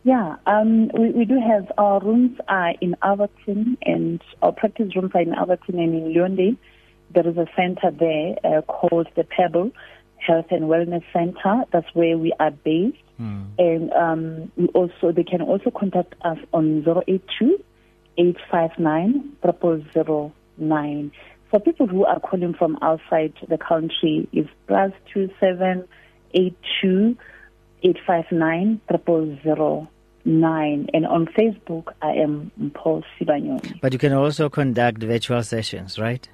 Yeah, 0.03 0.37
um, 0.45 0.89
we, 0.89 1.11
we 1.11 1.25
do 1.25 1.39
have 1.39 1.71
our 1.77 1.99
rooms 1.99 2.37
are 2.47 2.73
in 2.81 2.95
Alberton 3.03 3.77
and 3.83 4.21
our 4.41 4.51
practice 4.51 4.95
rooms 4.95 5.11
are 5.13 5.21
in 5.21 5.33
Alberton 5.33 5.77
and 5.77 5.93
in 5.93 6.13
Leondale. 6.13 6.57
There 7.13 7.27
is 7.27 7.37
a 7.37 7.47
center 7.55 7.91
there 7.91 8.35
uh, 8.43 8.61
called 8.61 9.07
the 9.15 9.23
Pebble 9.23 9.71
Health 10.17 10.47
and 10.51 10.65
Wellness 10.65 11.03
Center. 11.11 11.63
That's 11.71 11.87
where 11.93 12.17
we 12.17 12.33
are 12.39 12.51
based. 12.51 12.97
Hmm. 13.17 13.43
And 13.57 13.91
um, 13.93 14.51
we 14.55 14.67
also 14.67 15.11
they 15.11 15.23
can 15.23 15.41
also 15.41 15.71
contact 15.71 16.15
us 16.21 16.37
on 16.53 16.85
082 17.07 17.63
859 18.17 19.37
0009. 20.59 21.11
For 21.49 21.59
people 21.59 21.87
who 21.87 22.05
are 22.05 22.19
calling 22.19 22.53
from 22.53 22.77
outside 22.81 23.33
the 23.47 23.57
country, 23.57 24.27
it's 24.31 24.49
plus 24.67 24.91
two 25.11 25.29
seven 25.39 25.87
eight 26.33 26.55
two 26.81 27.17
eight 27.81 27.97
five 28.05 28.25
nine 28.31 28.81
triple 28.87 29.35
zero 29.41 29.87
nine. 30.25 30.89
And 30.93 31.07
on 31.07 31.25
Facebook, 31.27 31.87
I 32.01 32.11
am 32.11 32.51
Paul 32.75 33.03
Sibanyoni. 33.19 33.81
But 33.81 33.93
you 33.93 33.99
can 33.99 34.13
also 34.13 34.49
conduct 34.49 35.01
virtual 35.01 35.41
sessions, 35.41 35.97
right? 35.97 36.29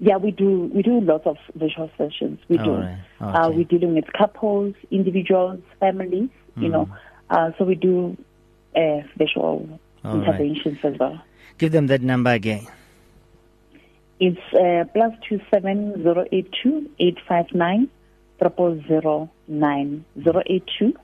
Yeah, 0.00 0.16
we 0.16 0.30
do. 0.32 0.70
We 0.74 0.82
do 0.82 1.00
lots 1.00 1.26
of 1.26 1.36
visual 1.54 1.90
sessions. 1.96 2.40
We 2.48 2.58
do. 2.58 2.70
All 2.72 2.80
right. 2.80 2.98
Uh, 3.20 3.46
Okay. 3.48 3.56
we're 3.56 3.64
dealing 3.64 3.94
with 3.94 4.12
couples, 4.12 4.74
individuals, 4.90 5.60
families. 5.80 6.28
You 6.56 6.68
know, 6.68 6.88
uh, 7.30 7.50
so 7.58 7.64
we 7.64 7.74
do 7.74 8.16
uh, 8.76 9.00
visual. 9.16 9.68
All 10.04 10.18
right. 10.18 10.28
interventions 10.28 10.78
as 10.84 10.98
well. 11.00 11.20
Give 11.58 11.72
them 11.72 11.86
that 11.88 12.02
number 12.02 12.30
again. 12.30 12.66
It's 14.20 14.38
uh, 14.52 14.84
plus 14.92 15.12
two 15.28 15.40
seven 15.52 16.02
zero 16.02 16.24
eight 16.30 16.48
two 16.62 16.88
eight 17.00 17.18
five 17.26 17.46
nine 17.52 17.88
triple 18.38 18.80
zero 18.86 19.30
nine 19.48 20.04
zero 20.22 20.42
eight 20.46 20.64
two 20.78 20.94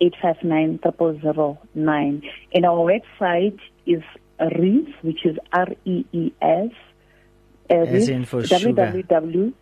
eight 0.00 0.14
five 0.22 0.36
nine 0.44 0.78
triple 0.82 1.18
zero 1.20 1.58
nine. 1.74 2.22
And 2.54 2.64
our 2.64 2.78
website 2.92 3.58
is 3.86 4.02
REES, 4.38 4.86
which 5.02 5.24
is 5.26 5.36
R 5.52 5.68
E 5.84 6.04
E 6.12 6.32
S. 6.40 6.70
Uh, 7.70 7.74
As 7.74 8.08
in 8.08 8.24
for 8.24 8.44
sugar. 8.46 8.92
www 8.92 9.52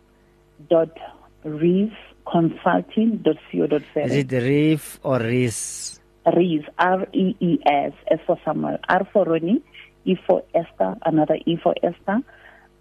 dot 0.69 0.95
reesconsulting.co.za. 1.43 4.03
Is 4.05 4.13
it 4.15 4.31
Reef 4.31 4.99
or 5.03 5.19
Reese? 5.19 5.99
Rees, 6.35 6.61
R 6.77 7.07
E 7.13 7.35
E 7.39 7.57
S, 7.65 7.93
S 8.11 8.19
for 8.27 8.37
Samuel, 8.45 8.77
R 8.87 9.07
for 9.11 9.25
Ronnie, 9.25 9.63
E 10.05 10.15
for 10.27 10.43
Esther, 10.53 10.95
another 11.03 11.37
E 11.47 11.57
for 11.63 11.73
Esther, 11.81 12.19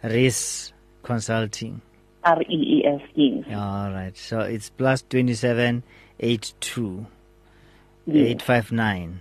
Rees 0.03 0.73
Consulting. 1.03 1.81
R 2.25 2.43
E 2.43 2.47
E 2.79 2.85
S, 2.87 3.01
yes. 3.15 3.45
All 3.55 3.91
right. 3.91 4.17
So 4.17 4.41
it's 4.41 4.71
plus 4.71 5.03
27 5.09 5.83
82 6.21 6.99
yes. 7.01 7.07
859 8.09 9.21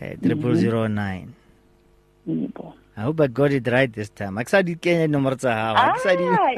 uh, 0.00 0.14
triple 0.22 0.54
zero 0.56 0.86
nine. 0.86 1.34
I 2.94 3.00
hope 3.08 3.20
I 3.20 3.26
got 3.26 3.50
it 3.52 3.66
right 3.72 3.88
this 3.90 4.10
time. 4.12 4.36
Ak 4.38 4.52
sa 4.52 4.60
di 4.62 4.76
kenya 4.76 5.08
nomoro 5.08 5.34
tsa 5.34 5.48
gago. 5.48 5.74
Ah, 5.80 5.96
Ak 5.96 5.98
sa 6.04 6.12
di- 6.12 6.28
I, 6.28 6.54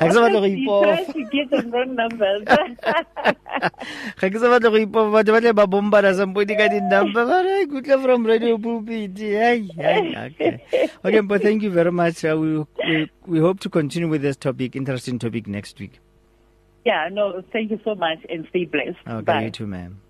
Ha 0.00 0.08
ke 0.08 0.12
sa 0.16 0.20
batla 0.24 0.40
go 0.40 0.48
you 0.48 0.64
ipofa. 0.64 1.04
to 1.12 1.22
get 1.28 1.46
the 1.52 1.60
wrong 1.68 1.92
numbers. 1.94 2.42
ga 4.18 4.26
ke 4.32 4.36
sa 4.40 4.48
batla 4.50 4.72
go 4.72 4.78
ipofa 4.80 5.10
batho 5.20 5.30
ba 5.36 5.40
tle 5.44 5.52
ba 5.52 5.66
bombara 5.68 6.10
sampodi 6.16 6.56
ka 6.56 6.66
di-number 6.72 7.22
bara 7.28 7.68
ke 7.68 7.76
utlwa 7.76 7.96
from 8.02 8.24
radio 8.24 8.56
pulpit 8.56 9.12
okay 9.20 10.64
okay 11.04 11.20
but 11.22 11.44
thank 11.44 11.60
you 11.62 11.70
very 11.70 11.92
much 11.92 12.24
uh, 12.24 12.32
we, 12.34 12.64
we, 12.88 12.96
we 13.28 13.38
hope 13.38 13.60
to 13.60 13.68
continue 13.68 14.08
with 14.08 14.22
this 14.24 14.40
topic 14.40 14.74
interesting 14.74 15.18
topic 15.20 15.46
next 15.46 15.78
week 15.78 16.00
yeah, 16.88 17.12
no, 17.12 17.44
thank 17.52 17.70
you 17.70 17.78
so 17.84 17.92
much 17.94 18.16
and 18.32 18.48
stay 18.48 18.64
blessed. 18.64 18.96
Okay, 19.06 19.20
Bye. 19.20 19.42
you 19.44 19.50
too, 19.52 19.66
ma'am. 19.68 20.00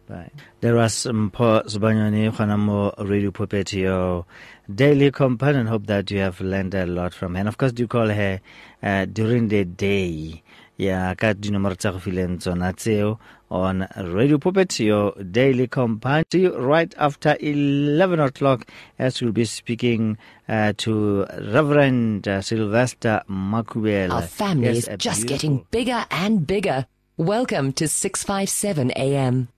There 0.61 0.75
was 0.75 0.93
Mpho 1.07 1.65
Sibanyoni 1.67 2.31
Khanamo 2.35 2.93
Radio 3.09 3.31
Pulpit, 3.31 3.73
your 3.73 4.27
daily 4.73 5.11
companion. 5.11 5.67
Hope 5.67 5.87
that 5.87 6.11
you 6.11 6.19
have 6.19 6.41
learned 6.41 6.75
a 6.75 6.85
lot 6.87 7.15
from 7.15 7.35
her. 7.35 7.41
And 7.41 7.49
of 7.49 7.57
course, 7.59 7.73
do 7.73 7.87
call 7.87 8.09
her 8.09 8.41
uh, 8.83 9.05
during 9.07 9.49
the 9.49 9.65
day. 9.65 10.43
Yeah, 10.77 11.15
ka 11.15 11.35
dinomoro 11.35 11.77
tsa 11.77 11.93
go 11.93 11.99
fileng 11.99 12.39
tsona 12.39 12.73
tseo 12.75 13.19
on 13.51 13.87
Radio 13.97 14.39
Pulpit, 14.39 14.81
your 14.81 15.13
daily 15.23 15.67
companion. 15.69 16.25
See 16.33 16.41
you 16.43 16.57
right 16.59 16.93
after 16.99 17.37
11 17.39 18.19
o'clock 18.19 18.67
as 18.99 19.21
we'll 19.21 19.33
be 19.33 19.45
speaking 19.45 20.17
uh, 20.49 20.73
to 20.79 21.27
Reverend 21.53 22.27
uh, 22.27 22.41
Sylvester 22.41 23.23
Makubela. 23.29 24.13
Our 24.15 24.23
family 24.23 24.67
Yes, 24.69 24.89
is 24.89 24.97
just 24.99 25.27
beautiful- 25.27 25.29
getting 25.29 25.67
bigger 25.71 26.05
and 26.11 26.47
bigger. 26.47 26.87
Welcome 27.19 27.73
to 27.75 27.87
657 27.87 28.93
AM. 28.97 29.49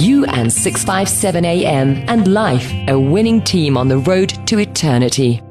You 0.00 0.24
and 0.26 0.50
657 0.50 1.44
AM 1.44 1.96
and 2.08 2.32
life, 2.32 2.72
a 2.88 2.98
winning 2.98 3.42
team 3.42 3.76
on 3.76 3.88
the 3.88 3.98
road 3.98 4.30
to 4.46 4.60
eternity. 4.60 5.42